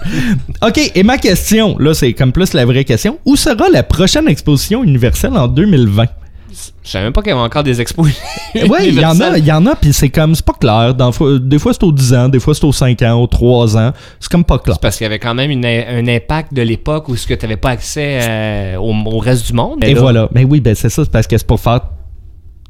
OK, 0.66 0.92
et 0.94 1.02
ma 1.02 1.18
question, 1.18 1.76
là, 1.78 1.94
c'est 1.94 2.12
comme 2.12 2.32
plus 2.32 2.52
la 2.52 2.64
vraie 2.64 2.84
question. 2.84 3.18
Où 3.24 3.36
sera 3.36 3.68
la 3.68 3.82
prochaine 3.82 4.28
exposition 4.28 4.84
universelle 4.84 5.32
en 5.32 5.48
2020? 5.48 6.06
Je 6.82 6.90
savais 6.90 7.05
même 7.05 7.12
pas 7.12 7.22
qu'il 7.22 7.30
y 7.30 7.32
avait 7.32 7.40
encore 7.42 7.62
des 7.62 7.80
expos. 7.80 8.07
Oui, 8.55 8.78
il 8.86 8.94
y 9.00 9.05
en 9.05 9.18
a, 9.20 9.36
il 9.38 9.44
y 9.44 9.50
en 9.52 9.66
a, 9.66 9.74
puis 9.74 9.92
c'est 9.92 10.09
comme, 10.11 10.34
c'est 10.34 10.44
pas 10.44 10.52
clair. 10.52 10.94
Dans, 10.94 11.11
des 11.40 11.59
fois, 11.59 11.72
c'est 11.72 11.82
aux 11.82 11.90
10 11.92 12.14
ans, 12.14 12.28
des 12.28 12.38
fois, 12.38 12.55
c'est 12.55 12.64
aux 12.64 12.72
5 12.72 13.02
ans, 13.02 13.20
aux 13.20 13.26
3 13.26 13.76
ans. 13.76 13.92
C'est 14.20 14.30
comme 14.30 14.44
pas 14.44 14.59
clair. 14.59 14.76
C'est 14.76 14.82
parce 14.82 14.96
qu'il 14.96 15.05
y 15.05 15.07
avait 15.07 15.18
quand 15.18 15.34
même 15.34 15.50
une- 15.50 15.66
un 15.66 16.07
impact 16.07 16.55
de 16.55 16.62
l'époque 16.62 17.09
où 17.09 17.16
tu 17.16 17.32
n'avais 17.42 17.57
pas 17.57 17.70
accès 17.70 18.20
euh, 18.22 18.76
au, 18.76 18.92
au 18.92 19.18
reste 19.18 19.46
du 19.46 19.52
monde. 19.55 19.82
Et 19.84 19.94
là, 19.94 20.00
voilà. 20.00 20.28
Mais 20.32 20.44
oui, 20.44 20.61
ben 20.61 20.74
c'est 20.74 20.88
ça, 20.88 21.02
c'est 21.05 21.11
parce 21.11 21.26
que 21.26 21.36
c'est 21.36 21.46
pour 21.46 21.59
faire 21.61 21.80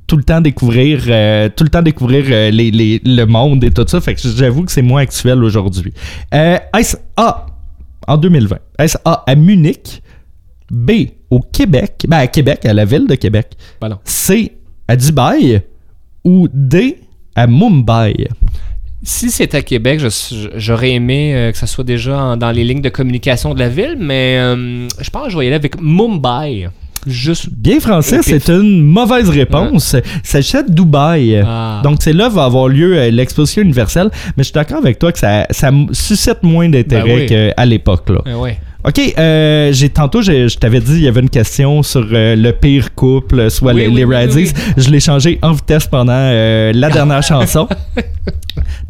tout 0.07 0.17
le 0.17 0.23
temps 0.25 0.41
découvrir 0.41 1.03
euh, 1.09 1.49
tout 1.55 1.65
le 1.65 1.71
temps 1.71 1.81
découvrir 1.83 2.25
euh, 2.29 2.51
les, 2.51 2.71
les- 2.71 3.01
le 3.05 3.25
monde 3.25 3.63
et 3.65 3.71
tout 3.71 3.85
ça. 3.87 4.01
Fait 4.01 4.15
que 4.15 4.21
j'avoue 4.23 4.65
que 4.65 4.73
c'est 4.73 4.83
moins 4.83 5.03
actuel 5.03 5.43
aujourd'hui. 5.45 5.93
Euh, 6.35 6.59
est-ce 6.79 6.97
A 7.17 7.47
en 8.07 8.17
2020? 8.17 8.57
Est-ce 8.79 8.99
A 9.05 9.25
à 9.27 9.35
Munich? 9.35 10.03
B 10.71 10.91
au 11.31 11.41
Québec? 11.41 12.05
Ben 12.09 12.19
à 12.19 12.27
Québec, 12.27 12.65
à 12.67 12.73
la 12.73 12.85
ville 12.85 13.07
de 13.07 13.15
Québec. 13.15 13.49
C 14.05 14.53
à 14.89 14.97
Dubaï? 14.97 15.63
Ou 16.25 16.49
D 16.53 16.99
à 17.35 17.47
Mumbai? 17.47 18.29
Si 19.03 19.31
c'est 19.31 19.55
à 19.55 19.61
Québec, 19.61 20.01
j'aurais 20.57 20.93
aimé 20.93 21.35
euh, 21.35 21.53
que 21.53 21.59
ça 21.59 21.67
soit 21.67 21.85
déjà 21.85 22.17
en- 22.19 22.37
dans 22.39 22.51
les 22.51 22.65
lignes 22.65 22.81
de 22.81 22.89
communication 22.89 23.53
de 23.53 23.59
la 23.59 23.69
ville, 23.69 23.97
mais 24.01 24.39
euh, 24.39 24.89
je 24.99 25.11
pense 25.11 25.25
que 25.27 25.31
je 25.31 25.39
vais 25.39 25.45
y 25.45 25.47
aller 25.49 25.57
avec 25.57 25.79
Mumbai. 25.81 26.69
Juste. 27.07 27.51
Bien 27.51 27.81
français, 27.81 28.21
c'est 28.23 28.49
une 28.49 28.83
mauvaise 28.83 29.29
réponse. 29.29 29.85
Ça 29.85 30.01
s'achète 30.23 30.71
Dubaï. 30.75 31.43
Ah. 31.47 31.83
Donc, 31.85 31.99
c'est 32.01 32.15
là 32.15 32.31
va 32.31 32.45
avoir 32.45 32.69
lieu 32.69 32.97
euh, 32.97 33.11
l'exposition 33.11 33.61
universelle. 33.61 34.09
Mais 34.39 34.43
je 34.43 34.45
suis 34.45 34.55
d'accord 34.55 34.79
avec 34.79 34.99
toi 34.99 35.13
que 35.13 35.19
ça, 35.19 35.47
suscite 35.93 36.43
moins 36.43 36.67
d'intérêt 36.71 37.05
Ben 37.05 37.21
oui. 37.21 37.53
qu'à 37.55 37.67
l'époque. 37.67 38.09
Ouais. 38.35 38.59
OK, 38.87 39.01
euh, 39.17 39.73
j'ai 39.73 39.89
tantôt, 39.89 40.21
je 40.21 40.59
t'avais 40.59 40.81
dit, 40.81 40.93
il 40.97 41.03
y 41.05 41.09
avait 41.09 41.23
une 41.23 41.31
question 41.31 41.83
sur 41.83 42.07
euh, 42.13 42.37
le 42.37 42.53
pire 42.53 42.95
couple, 42.95 43.51
soit 43.51 43.73
Oui, 43.73 43.81
les, 43.83 43.89
oui, 43.89 43.95
les 43.95 44.05
oui, 44.05 44.15
Radis. 44.15 44.35
oui, 44.35 44.53
Je 44.77 44.91
l'ai 44.91 45.01
changé 45.01 45.39
en 45.41 45.53
vitesse 45.53 45.87
pendant 45.87 46.13
euh, 46.15 46.71
la 46.75 46.91
dernière 46.91 47.23
chanson. 47.27 47.67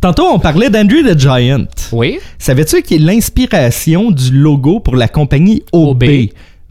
Tantôt, 0.01 0.27
on 0.33 0.41
parlait 0.41 0.69
d'Andrew 0.69 1.03
the 1.05 1.17
Giant. 1.19 1.67
Oui. 1.93 2.19
Savais-tu 2.39 2.83
qu'il 2.83 3.03
est 3.03 3.07
l'inspiration 3.15 4.11
du 4.11 4.33
logo 4.33 4.81
pour 4.81 4.97
la 4.97 5.07
compagnie 5.07 5.63
OB? 5.73 6.03
OB. 6.03 6.11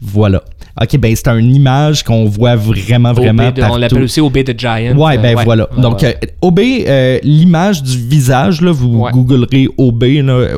Voilà. 0.06 0.42
OK, 0.80 0.98
ben 0.98 1.14
c'est 1.16 1.28
une 1.28 1.54
image 1.54 2.02
qu'on 2.02 2.24
voit 2.26 2.56
vraiment, 2.56 3.12
vraiment 3.12 3.50
de- 3.50 3.60
partout. 3.60 3.74
on 3.74 3.78
l'appelle 3.78 4.02
aussi 4.02 4.20
OB 4.20 4.38
de 4.42 4.58
Giant. 4.58 4.96
Ouais, 4.96 5.16
ben 5.18 5.36
voilà. 5.44 5.68
Donc, 5.78 6.02
euh, 6.02 6.12
OB, 6.42 6.58
euh, 6.60 7.18
l'image 7.22 7.82
du 7.82 7.96
visage, 7.96 8.60
là, 8.60 8.72
vous 8.72 8.98
Ouais. 9.04 9.12
googlerez 9.12 9.68
OB, 9.78 10.04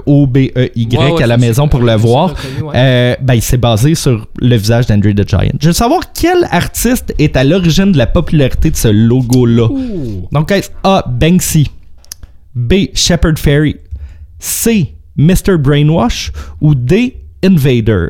O-B-E-Y 0.07 0.97
Ouais, 0.99 1.13
ouais, 1.13 1.23
à 1.23 1.27
la 1.27 1.37
maison 1.37 1.69
pour 1.69 1.81
le 1.81 1.95
voir. 1.97 2.31
reconnu. 2.31 2.71
Euh, 2.75 3.15
ben, 3.21 3.39
c'est 3.41 3.59
basé 3.59 3.95
sur 3.95 4.27
le 4.41 4.57
visage 4.57 4.87
d'Andrew 4.87 5.13
the 5.15 5.29
Giant. 5.29 5.53
Je 5.61 5.67
veux 5.69 5.73
savoir 5.75 6.01
quel 6.15 6.49
artiste 6.51 7.15
est 7.19 7.37
à 7.37 7.45
l'origine 7.45 7.93
de 7.93 7.99
la 7.99 8.07
popularité 8.07 8.71
de 8.71 8.77
ce 8.77 8.89
logo-là. 8.89 9.69
Donc, 10.33 10.53
A. 10.83 11.05
Banksy. 11.09 11.71
B. 12.55 12.87
Shepard 12.95 13.39
Fairey. 13.39 13.77
C. 14.39 14.95
Mr. 15.17 15.57
Brainwash. 15.59 16.33
Ou 16.63 16.75
D. 16.75 17.17
Invader? 17.45 18.09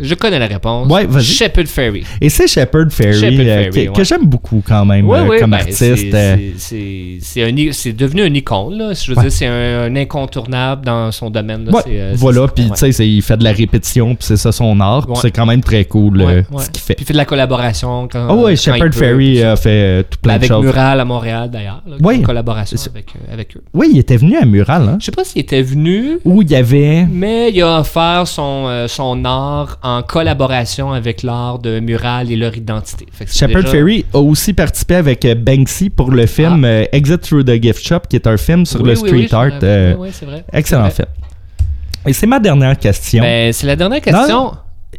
Je 0.00 0.14
connais 0.14 0.38
la 0.38 0.46
réponse. 0.46 0.88
Ouais, 0.88 1.06
vas-y. 1.06 1.24
Shepard 1.24 1.66
Ferry. 1.66 2.04
Et 2.20 2.28
c'est 2.28 2.46
Shepard 2.46 2.82
euh, 2.82 2.90
Fairey, 2.90 3.70
que, 3.70 3.78
ouais. 3.78 3.90
que 3.94 4.04
j'aime 4.04 4.26
beaucoup 4.26 4.62
quand 4.66 4.84
même 4.84 5.08
Ouais, 5.08 5.18
euh, 5.18 5.40
comme 5.40 5.50
ben, 5.50 5.58
artiste. 5.58 5.82
c'est- 5.82 6.14
euh, 6.14 7.92
devenu 7.92 8.22
un 8.22 8.34
icône, 8.34 8.78
là. 8.78 8.92
Je 8.94 9.12
veux 9.12 9.20
dire, 9.20 9.32
c'est 9.32 9.46
un, 9.46 9.84
un 9.84 9.96
incontournable 9.96 10.84
dans 10.84 11.10
son 11.10 11.30
domaine. 11.30 11.64
là. 11.64 11.82
Euh, 11.88 12.12
voilà, 12.16 12.46
puis 12.48 12.70
tu 12.76 12.92
sais, 12.92 13.08
il 13.08 13.22
fait 13.22 13.36
de 13.36 13.44
la 13.44 13.52
répétition, 13.52 14.14
puis 14.14 14.24
c'est 14.24 14.36
ça 14.36 14.52
son 14.52 14.78
art, 14.80 15.06
c'est 15.20 15.30
quand 15.30 15.46
même 15.46 15.62
très 15.62 15.84
cool 15.84 16.44
ce 16.58 16.70
qu'il 16.70 16.80
fait. 16.82 16.94
Puis 16.94 17.04
il 17.04 17.06
fait 17.06 17.12
de 17.12 17.18
la 17.18 17.24
collaboration. 17.24 18.08
Quand, 18.10 18.26
Ah 18.30 18.34
ouais, 18.34 18.52
quand 18.54 18.60
Shepard 18.74 18.90
peut, 18.90 19.36
ça. 19.40 19.52
a 19.52 19.56
fait 19.56 20.04
tout 20.08 20.18
plein 20.22 20.34
Avec 20.34 20.48
de 20.48 20.54
choses. 20.54 20.64
Mural 20.64 21.00
à 21.00 21.04
Montréal, 21.04 21.50
d'ailleurs. 21.50 21.82
Une 22.12 22.22
collaboration 22.22 22.76
avec, 22.90 23.06
avec 23.32 23.56
eux. 23.56 23.62
Oui, 23.74 23.88
il 23.92 23.98
était 23.98 24.16
venu 24.16 24.36
à 24.36 24.44
Mural, 24.44 24.82
hein, 24.88 24.96
Je 25.00 25.06
sais 25.06 25.12
pas 25.12 25.24
s'il 25.24 25.40
était 25.42 25.62
venu, 25.62 26.18
où 26.24 26.42
il 26.42 26.50
y 26.50 26.54
avait... 26.56 27.06
mais 27.10 27.50
il 27.52 27.60
a 27.62 27.80
offert 27.80 28.26
son, 28.26 28.86
son 28.88 29.24
art 29.24 29.78
en 29.82 29.87
collaboration 30.06 30.92
avec 30.92 31.22
l'art 31.22 31.58
de 31.58 31.80
Mural 31.80 32.30
et 32.30 32.36
leur 32.36 32.56
identité. 32.56 33.06
Shepard 33.26 33.62
déjà- 33.62 33.72
Fairey 33.72 34.04
a 34.12 34.18
aussi 34.18 34.52
participé 34.52 34.94
avec 34.96 35.24
euh, 35.24 35.34
Banksy 35.34 35.90
pour 35.90 36.10
le 36.10 36.26
film 36.26 36.64
euh, 36.64 36.84
Exit 36.92 37.20
Through 37.20 37.44
the 37.44 37.62
Gift 37.62 37.86
Shop, 37.86 38.00
qui 38.08 38.16
est 38.16 38.26
un 38.26 38.36
film 38.36 38.64
sur 38.66 38.80
Ah. 38.80 38.82
Oui, 38.84 38.88
le 38.90 38.96
street 38.96 39.10
oui, 39.12 39.28
art. 39.32 39.50
euh, 39.62 39.94
vrai. 40.22 40.44
excellent 40.52 40.90
fait. 40.90 41.08
Et 42.06 42.12
c'est 42.12 42.26
ma 42.26 42.38
dernière 42.40 42.78
question. 42.78 43.22
Ben, 43.22 43.52
c'est 43.52 43.66
la 43.66 43.76
dernière 43.76 44.00
question. 44.00 44.52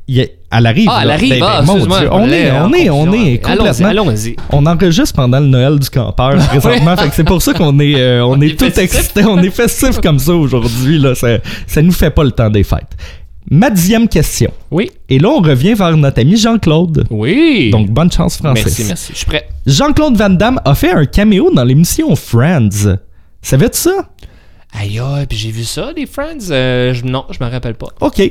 Il 0.07 0.15
y 0.15 0.21
a- 0.21 0.25
elle 0.51 0.65
arrive. 0.65 0.87
ah, 0.91 0.99
elle 1.03 1.11
arrive. 1.11 1.29
Ben, 1.31 1.39
ben, 1.39 1.47
ah, 1.51 1.63
on 2.11 2.27
est, 2.29 2.49
en 2.49 2.65
on 2.69 2.73
est, 2.73 2.89
on 2.89 3.13
est 3.13 3.29
Allons-y, 3.37 3.39
complètement... 3.39 3.87
Allons-y. 3.87 4.35
On 4.51 4.65
enregistre 4.65 5.15
pendant 5.15 5.39
le 5.39 5.45
Noël 5.47 5.77
du 5.79 5.89
campeur 5.89 6.35
présentement, 6.47 6.95
fait 6.97 7.09
c'est 7.13 7.23
pour 7.23 7.41
ça 7.41 7.53
qu'on 7.53 7.79
est, 7.79 7.95
euh, 7.99 8.23
on 8.25 8.31
On 8.37 8.41
est 8.41 8.47
est 8.49 8.55
tout 8.55 8.79
excités, 8.79 9.23
on 9.25 9.37
est 9.41 9.49
festif 9.51 9.99
comme 10.01 10.17
ça 10.19 10.33
aujourd'hui. 10.33 10.97
Là, 10.99 11.13
ça, 11.15 11.27
ça 11.67 11.81
nous 11.81 11.91
fait 11.91 12.09
pas 12.11 12.23
le 12.23 12.31
temps 12.31 12.49
des 12.49 12.63
fêtes. 12.63 12.95
Ma 13.51 13.69
dixième 13.71 14.07
question. 14.07 14.51
Oui. 14.69 14.91
Et 15.09 15.17
là, 15.17 15.29
on 15.29 15.41
revient 15.41 15.73
vers 15.73 15.95
notre 15.97 16.19
ami 16.21 16.37
Jean-Claude. 16.37 17.07
Oui. 17.09 17.71
Donc, 17.71 17.89
bonne 17.89 18.11
chance, 18.11 18.37
Francis. 18.37 18.63
merci, 18.65 18.83
merci. 18.85 19.11
Je 19.13 19.17
suis 19.17 19.25
prêt. 19.25 19.47
Jean-Claude 19.65 20.15
Van 20.17 20.29
Damme 20.29 20.61
a 20.65 20.75
fait 20.75 20.91
un 20.91 21.05
caméo 21.05 21.49
dans 21.51 21.63
l'émission 21.63 22.15
Friends. 22.15 22.95
Savais-tu 23.41 23.77
ça? 23.79 24.09
Aïe, 24.79 24.99
aïe, 24.99 25.25
puis 25.27 25.37
j'ai 25.37 25.49
vu 25.49 25.63
ça, 25.63 25.91
les 25.95 26.05
Friends. 26.05 26.51
Euh, 26.51 26.93
je- 26.93 27.03
non, 27.05 27.25
je 27.31 27.43
me 27.43 27.49
rappelle 27.49 27.73
pas. 27.73 27.87
OK. 28.01 28.21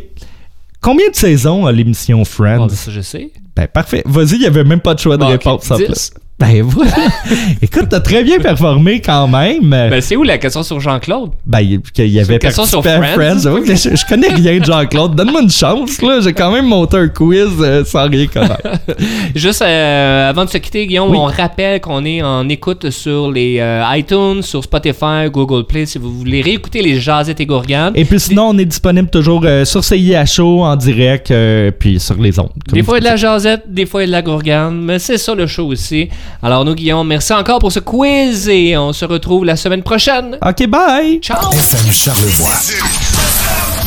Combien 0.81 1.11
de 1.11 1.17
saisons 1.17 1.67
a 1.67 1.73
l'émission 1.73 2.25
Friends? 2.25 2.63
Ah, 2.65 2.69
ben, 2.69 2.75
ça, 2.77 2.93
je 2.93 3.01
sais. 3.01 3.33
Ben, 3.57 3.67
parfait. 3.67 4.03
Vas-y, 4.07 4.35
il 4.35 4.41
n'y 4.41 4.47
avait 4.47 4.63
même 4.63 4.81
pas 4.81 4.95
de 4.95 5.01
choix 5.01 5.17
de 5.17 5.25
réponse. 5.25 5.69
en 5.73 5.77
Dix. 5.79 5.85
plus. 5.87 6.11
Ben, 6.39 6.63
voilà. 6.63 6.93
Écoute, 7.63 7.87
t'as 7.91 7.99
très 7.99 8.23
bien 8.23 8.39
performé 8.39 9.01
quand 9.01 9.27
même. 9.27 9.71
Ben, 9.71 10.01
c'est 10.01 10.15
où 10.15 10.23
la 10.23 10.39
question 10.39 10.63
sur 10.63 10.79
Jean-Claude? 10.79 11.31
Ben, 11.45 11.61
il 11.61 11.81
y 12.07 12.21
avait 12.21 12.39
question 12.39 12.65
sur 12.65 12.81
Friends. 12.83 13.03
Friends. 13.15 13.61
Mais 13.67 13.75
je, 13.75 13.97
je 13.97 14.07
connais 14.07 14.29
rien 14.29 14.61
de 14.61 14.65
Jean-Claude. 14.65 15.17
Donne-moi 15.17 15.43
une 15.43 15.51
chance, 15.51 16.01
là. 16.01 16.21
J'ai 16.23 16.33
quand 16.33 16.53
même 16.53 16.67
monté 16.67 16.97
un 16.97 17.09
quiz 17.09 17.49
euh, 17.61 17.85
sans 17.85 18.09
rien 18.09 18.27
connaître. 18.29 18.63
Juste 19.35 19.63
euh, 19.63 20.31
avant 20.31 20.45
de 20.45 20.51
se 20.51 20.59
quitter, 20.59 20.87
Guillaume, 20.87 21.11
Oui. 21.11 21.19
on 21.21 21.25
rappelle 21.25 21.81
qu'on 21.81 22.05
est 22.05 22.23
en 22.23 22.49
écoute 22.49 22.89
sur 22.91 23.33
les 23.33 23.59
euh, 23.59 23.83
iTunes, 23.97 24.43
sur 24.43 24.63
Spotify, 24.63 25.29
Google 25.33 25.65
Play, 25.67 25.87
si 25.87 25.99
vous 25.99 26.13
voulez 26.19 26.41
réécouter 26.41 26.83
les 26.83 27.01
Jazettes 27.01 27.41
et 27.41 27.47
Gourganes. 27.47 27.95
Et 27.97 28.05
puis 28.05 28.21
sinon, 28.21 28.51
on 28.51 28.59
est 28.59 28.65
disponible 28.65 29.11
toujours 29.11 29.45
sur 29.65 29.83
CIHO 29.83 30.63
en 30.63 30.77
direct, 30.77 31.33
puis 31.81 31.99
sur 31.99 32.15
les 32.17 32.39
ondes. 32.39 32.51
Des 32.73 32.85
fois, 32.85 32.99
il 32.99 33.05
y 33.05 33.07
a 33.09 33.11
de 33.11 33.15
la 33.15 33.17
jasette, 33.17 33.63
des 33.67 33.87
fois, 33.87 34.03
il 34.03 34.05
y 34.05 34.05
a 34.05 34.07
de 34.09 34.13
la 34.13 34.23
gourgane, 34.23 34.81
mais 34.81 34.99
c'est 35.01 35.19
ça 35.19 35.35
le 35.35 35.47
show 35.49 35.67
aussi. 35.67 36.09
Alors, 36.43 36.65
nous, 36.65 36.75
Guillaume, 36.75 37.07
merci 37.09 37.33
encore 37.33 37.59
pour 37.59 37.73
ce 37.73 37.81
quiz 37.81 38.49
et 38.49 38.77
on 38.77 38.93
se 38.93 39.05
retrouve 39.05 39.45
la 39.45 39.57
semaine 39.57 39.83
prochaine. 39.83 40.39
OK, 40.47 40.67
bye! 40.67 41.19
Ciao! 41.21 41.53
FM 41.53 41.93
Charlevoix. 41.93 42.55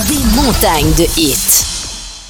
Des 0.07 0.35
montagnes 0.35 0.93
de 0.97 1.05
hits. 1.17 1.80